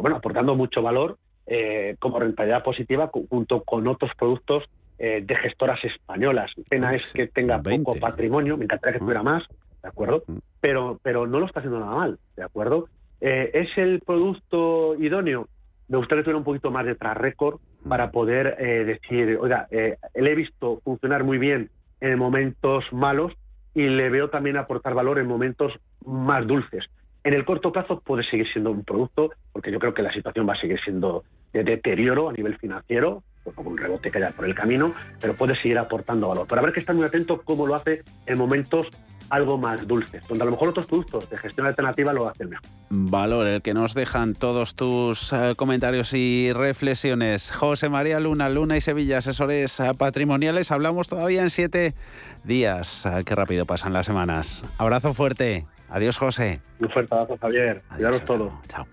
bueno, 0.00 0.16
aportando 0.16 0.54
mucho 0.54 0.82
valor 0.82 1.18
eh, 1.52 1.96
como 1.98 2.20
rentabilidad 2.20 2.62
positiva 2.62 3.10
junto 3.28 3.64
con 3.64 3.88
otros 3.88 4.12
productos 4.16 4.62
eh, 5.00 5.20
de 5.26 5.34
gestoras 5.34 5.84
españolas. 5.84 6.52
Pena 6.68 6.94
es 6.94 7.12
que 7.12 7.26
tenga 7.26 7.60
poco 7.60 7.98
patrimonio, 7.98 8.56
me 8.56 8.66
encantaría 8.66 8.92
que 8.92 8.98
tuviera 9.00 9.24
más, 9.24 9.42
¿de 9.82 9.88
acuerdo? 9.88 10.22
Mm. 10.28 10.36
Pero, 10.60 11.00
pero 11.02 11.26
no 11.26 11.40
lo 11.40 11.46
está 11.46 11.58
haciendo 11.58 11.80
nada 11.80 11.96
mal, 11.96 12.18
¿de 12.36 12.44
acuerdo? 12.44 12.88
Eh, 13.20 13.50
¿Es 13.52 13.76
el 13.78 13.98
producto 13.98 14.94
idóneo? 14.94 15.48
Me 15.88 15.98
gustaría 15.98 16.22
tener 16.22 16.36
un 16.36 16.44
poquito 16.44 16.70
más 16.70 16.86
de 16.86 16.94
tras 16.94 17.16
récord 17.16 17.58
mm. 17.82 17.88
para 17.88 18.12
poder 18.12 18.56
decir, 18.86 19.36
oiga, 19.40 19.66
le 19.72 19.98
he 20.14 20.34
visto 20.36 20.80
funcionar 20.84 21.24
muy 21.24 21.38
bien 21.38 21.68
en 22.00 22.16
momentos 22.16 22.84
malos 22.92 23.32
y 23.74 23.88
le 23.88 24.08
veo 24.08 24.30
también 24.30 24.56
aportar 24.56 24.94
valor 24.94 25.18
en 25.18 25.26
momentos 25.26 25.72
más 26.06 26.46
dulces. 26.46 26.84
En 27.24 27.34
el 27.34 27.44
corto 27.44 27.72
plazo 27.72 28.00
puede 28.00 28.22
seguir 28.22 28.46
siendo 28.52 28.70
un 28.70 28.84
producto, 28.84 29.30
porque 29.52 29.72
yo 29.72 29.80
creo 29.80 29.92
que 29.92 30.02
la 30.02 30.12
situación 30.12 30.48
va 30.48 30.54
a 30.54 30.60
seguir 30.60 30.80
siendo 30.84 31.24
de 31.52 31.64
deterioro 31.64 32.28
a 32.28 32.32
nivel 32.32 32.56
financiero, 32.58 33.22
como 33.54 33.70
un 33.70 33.78
rebote 33.78 34.10
que 34.10 34.18
haya 34.18 34.30
por 34.30 34.44
el 34.44 34.54
camino, 34.54 34.94
pero 35.20 35.34
puede 35.34 35.56
seguir 35.56 35.78
aportando 35.78 36.28
valor. 36.28 36.46
Pero 36.48 36.60
habrá 36.60 36.72
que 36.72 36.80
estar 36.80 36.94
muy 36.94 37.04
atento 37.04 37.40
cómo 37.42 37.66
lo 37.66 37.74
hace 37.74 38.02
en 38.26 38.38
momentos 38.38 38.90
algo 39.30 39.58
más 39.58 39.86
dulce, 39.86 40.20
donde 40.28 40.42
a 40.42 40.44
lo 40.44 40.50
mejor 40.50 40.70
otros 40.70 40.86
productos 40.86 41.30
de 41.30 41.36
gestión 41.38 41.66
alternativa 41.66 42.12
lo 42.12 42.28
hacen 42.28 42.50
mejor. 42.50 42.66
Valor, 42.90 43.46
el 43.46 43.62
que 43.62 43.74
nos 43.74 43.94
dejan 43.94 44.34
todos 44.34 44.74
tus 44.74 45.32
eh, 45.32 45.54
comentarios 45.56 46.12
y 46.12 46.52
reflexiones. 46.52 47.52
José 47.52 47.88
María 47.88 48.18
Luna, 48.18 48.48
Luna 48.48 48.76
y 48.76 48.80
Sevilla, 48.80 49.18
asesores 49.18 49.78
eh, 49.78 49.92
patrimoniales. 49.96 50.72
Hablamos 50.72 51.08
todavía 51.08 51.42
en 51.42 51.50
siete 51.50 51.94
días. 52.42 53.06
Eh, 53.06 53.22
qué 53.24 53.34
rápido 53.36 53.66
pasan 53.66 53.92
las 53.92 54.06
semanas. 54.06 54.64
Abrazo 54.78 55.14
fuerte. 55.14 55.64
Adiós, 55.88 56.18
José. 56.18 56.60
Un 56.80 56.90
fuerte 56.90 57.14
abrazo, 57.14 57.38
Javier. 57.40 57.82
Cuidaros 57.94 58.24
todo. 58.24 58.52
Chao. 58.68 58.86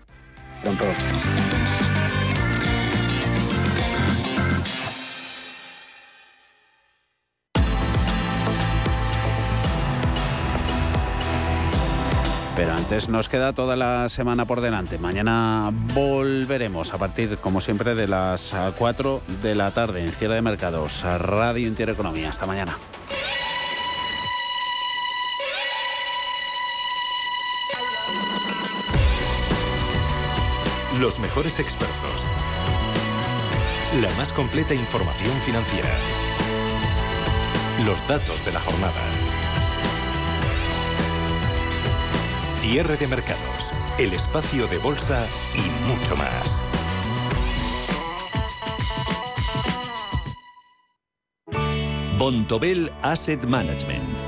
Pronto. 0.62 0.84
Antes 12.88 13.10
nos 13.10 13.28
queda 13.28 13.52
toda 13.52 13.76
la 13.76 14.08
semana 14.08 14.46
por 14.46 14.62
delante. 14.62 14.96
Mañana 14.96 15.70
volveremos 15.92 16.94
a 16.94 16.96
partir, 16.96 17.36
como 17.36 17.60
siempre, 17.60 17.94
de 17.94 18.08
las 18.08 18.56
4 18.78 19.20
de 19.42 19.54
la 19.54 19.72
tarde 19.72 20.02
en 20.02 20.10
cierre 20.10 20.36
de 20.36 20.40
mercados. 20.40 21.02
Radio 21.02 21.68
Intereconomía. 21.68 22.30
Hasta 22.30 22.46
mañana. 22.46 22.78
Los 30.98 31.18
mejores 31.18 31.58
expertos. 31.58 32.26
La 34.00 34.08
más 34.16 34.32
completa 34.32 34.72
información 34.72 35.34
financiera. 35.42 35.90
Los 37.84 38.08
datos 38.08 38.46
de 38.46 38.52
la 38.52 38.60
jornada. 38.60 39.27
Cierre 42.70 42.98
de 42.98 43.06
mercados, 43.06 43.72
el 43.96 44.12
espacio 44.12 44.66
de 44.66 44.76
bolsa 44.76 45.26
y 45.54 45.90
mucho 45.90 46.14
más. 46.16 46.62
Bontobel 52.18 52.92
Asset 53.00 53.42
Management. 53.46 54.27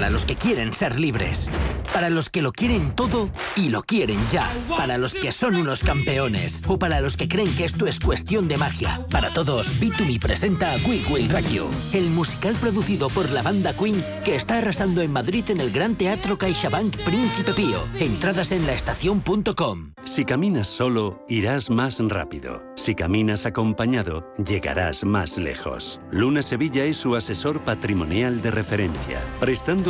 Para 0.00 0.08
los 0.08 0.24
que 0.24 0.34
quieren 0.34 0.72
ser 0.72 0.98
libres. 0.98 1.50
Para 1.92 2.08
los 2.08 2.30
que 2.30 2.40
lo 2.40 2.52
quieren 2.52 2.92
todo 2.92 3.28
y 3.54 3.68
lo 3.68 3.82
quieren 3.82 4.18
ya. 4.30 4.48
Para 4.74 4.96
los 4.96 5.12
que 5.12 5.30
son 5.30 5.56
unos 5.56 5.82
campeones. 5.84 6.62
O 6.68 6.78
para 6.78 7.02
los 7.02 7.18
que 7.18 7.28
creen 7.28 7.54
que 7.54 7.66
esto 7.66 7.86
es 7.86 8.00
cuestión 8.00 8.48
de 8.48 8.56
magia. 8.56 9.06
Para 9.10 9.30
todos, 9.34 9.78
B2Me 9.78 10.18
presenta 10.18 10.74
We 10.86 11.02
Will 11.10 11.28
Rock 11.28 11.48
You, 11.48 11.66
el 11.92 12.08
musical 12.08 12.54
producido 12.54 13.10
por 13.10 13.28
la 13.28 13.42
banda 13.42 13.74
Queen 13.74 14.02
que 14.24 14.36
está 14.36 14.56
arrasando 14.56 15.02
en 15.02 15.12
Madrid 15.12 15.44
en 15.50 15.60
el 15.60 15.70
Gran 15.70 15.96
Teatro 15.96 16.38
CaixaBank 16.38 16.96
Príncipe 17.04 17.52
Pío. 17.52 17.84
Entradas 17.98 18.52
en 18.52 18.66
laestacion.com. 18.66 19.90
Si 20.04 20.24
caminas 20.24 20.66
solo, 20.66 21.22
irás 21.28 21.68
más 21.68 21.98
rápido. 22.00 22.62
Si 22.74 22.94
caminas 22.94 23.44
acompañado, 23.44 24.32
llegarás 24.42 25.04
más 25.04 25.36
lejos. 25.36 26.00
Luna 26.10 26.42
Sevilla 26.42 26.84
es 26.84 26.96
su 26.96 27.16
asesor 27.16 27.60
patrimonial 27.60 28.40
de 28.40 28.50
referencia. 28.50 29.20
Prestando 29.40 29.89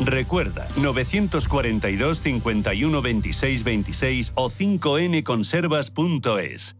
Recuerda, 0.00 0.68
942 0.76 2.20
51 2.20 3.00
26 3.00 3.64
26 3.64 4.32
o 4.34 4.50
5nconservas.es. 4.50 6.79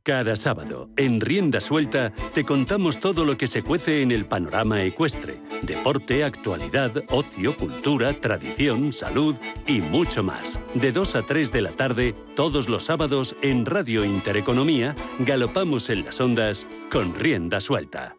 Cada 0.03 0.35
sábado, 0.35 0.89
en 0.97 1.21
Rienda 1.21 1.61
Suelta, 1.61 2.11
te 2.33 2.43
contamos 2.43 2.99
todo 2.99 3.23
lo 3.23 3.37
que 3.37 3.45
se 3.45 3.61
cuece 3.61 4.01
en 4.01 4.11
el 4.11 4.25
panorama 4.25 4.81
ecuestre. 4.83 5.39
Deporte, 5.61 6.23
actualidad, 6.23 7.03
ocio, 7.09 7.55
cultura, 7.55 8.11
tradición, 8.13 8.93
salud 8.93 9.35
y 9.67 9.79
mucho 9.79 10.23
más. 10.23 10.59
De 10.73 10.91
2 10.91 11.17
a 11.17 11.21
3 11.21 11.51
de 11.51 11.61
la 11.61 11.71
tarde, 11.73 12.15
todos 12.35 12.67
los 12.67 12.85
sábados, 12.85 13.35
en 13.43 13.63
Radio 13.63 14.03
Intereconomía, 14.03 14.95
galopamos 15.19 15.91
en 15.91 16.03
las 16.03 16.19
ondas 16.19 16.65
con 16.89 17.13
Rienda 17.13 17.59
Suelta. 17.59 18.15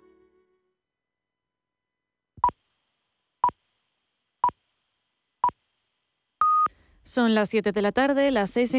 Son 7.12 7.34
las 7.34 7.50
7 7.50 7.72
de 7.72 7.82
la 7.82 7.92
tarde, 7.92 8.30
las 8.30 8.50
6 8.50 8.62
en 8.62 8.70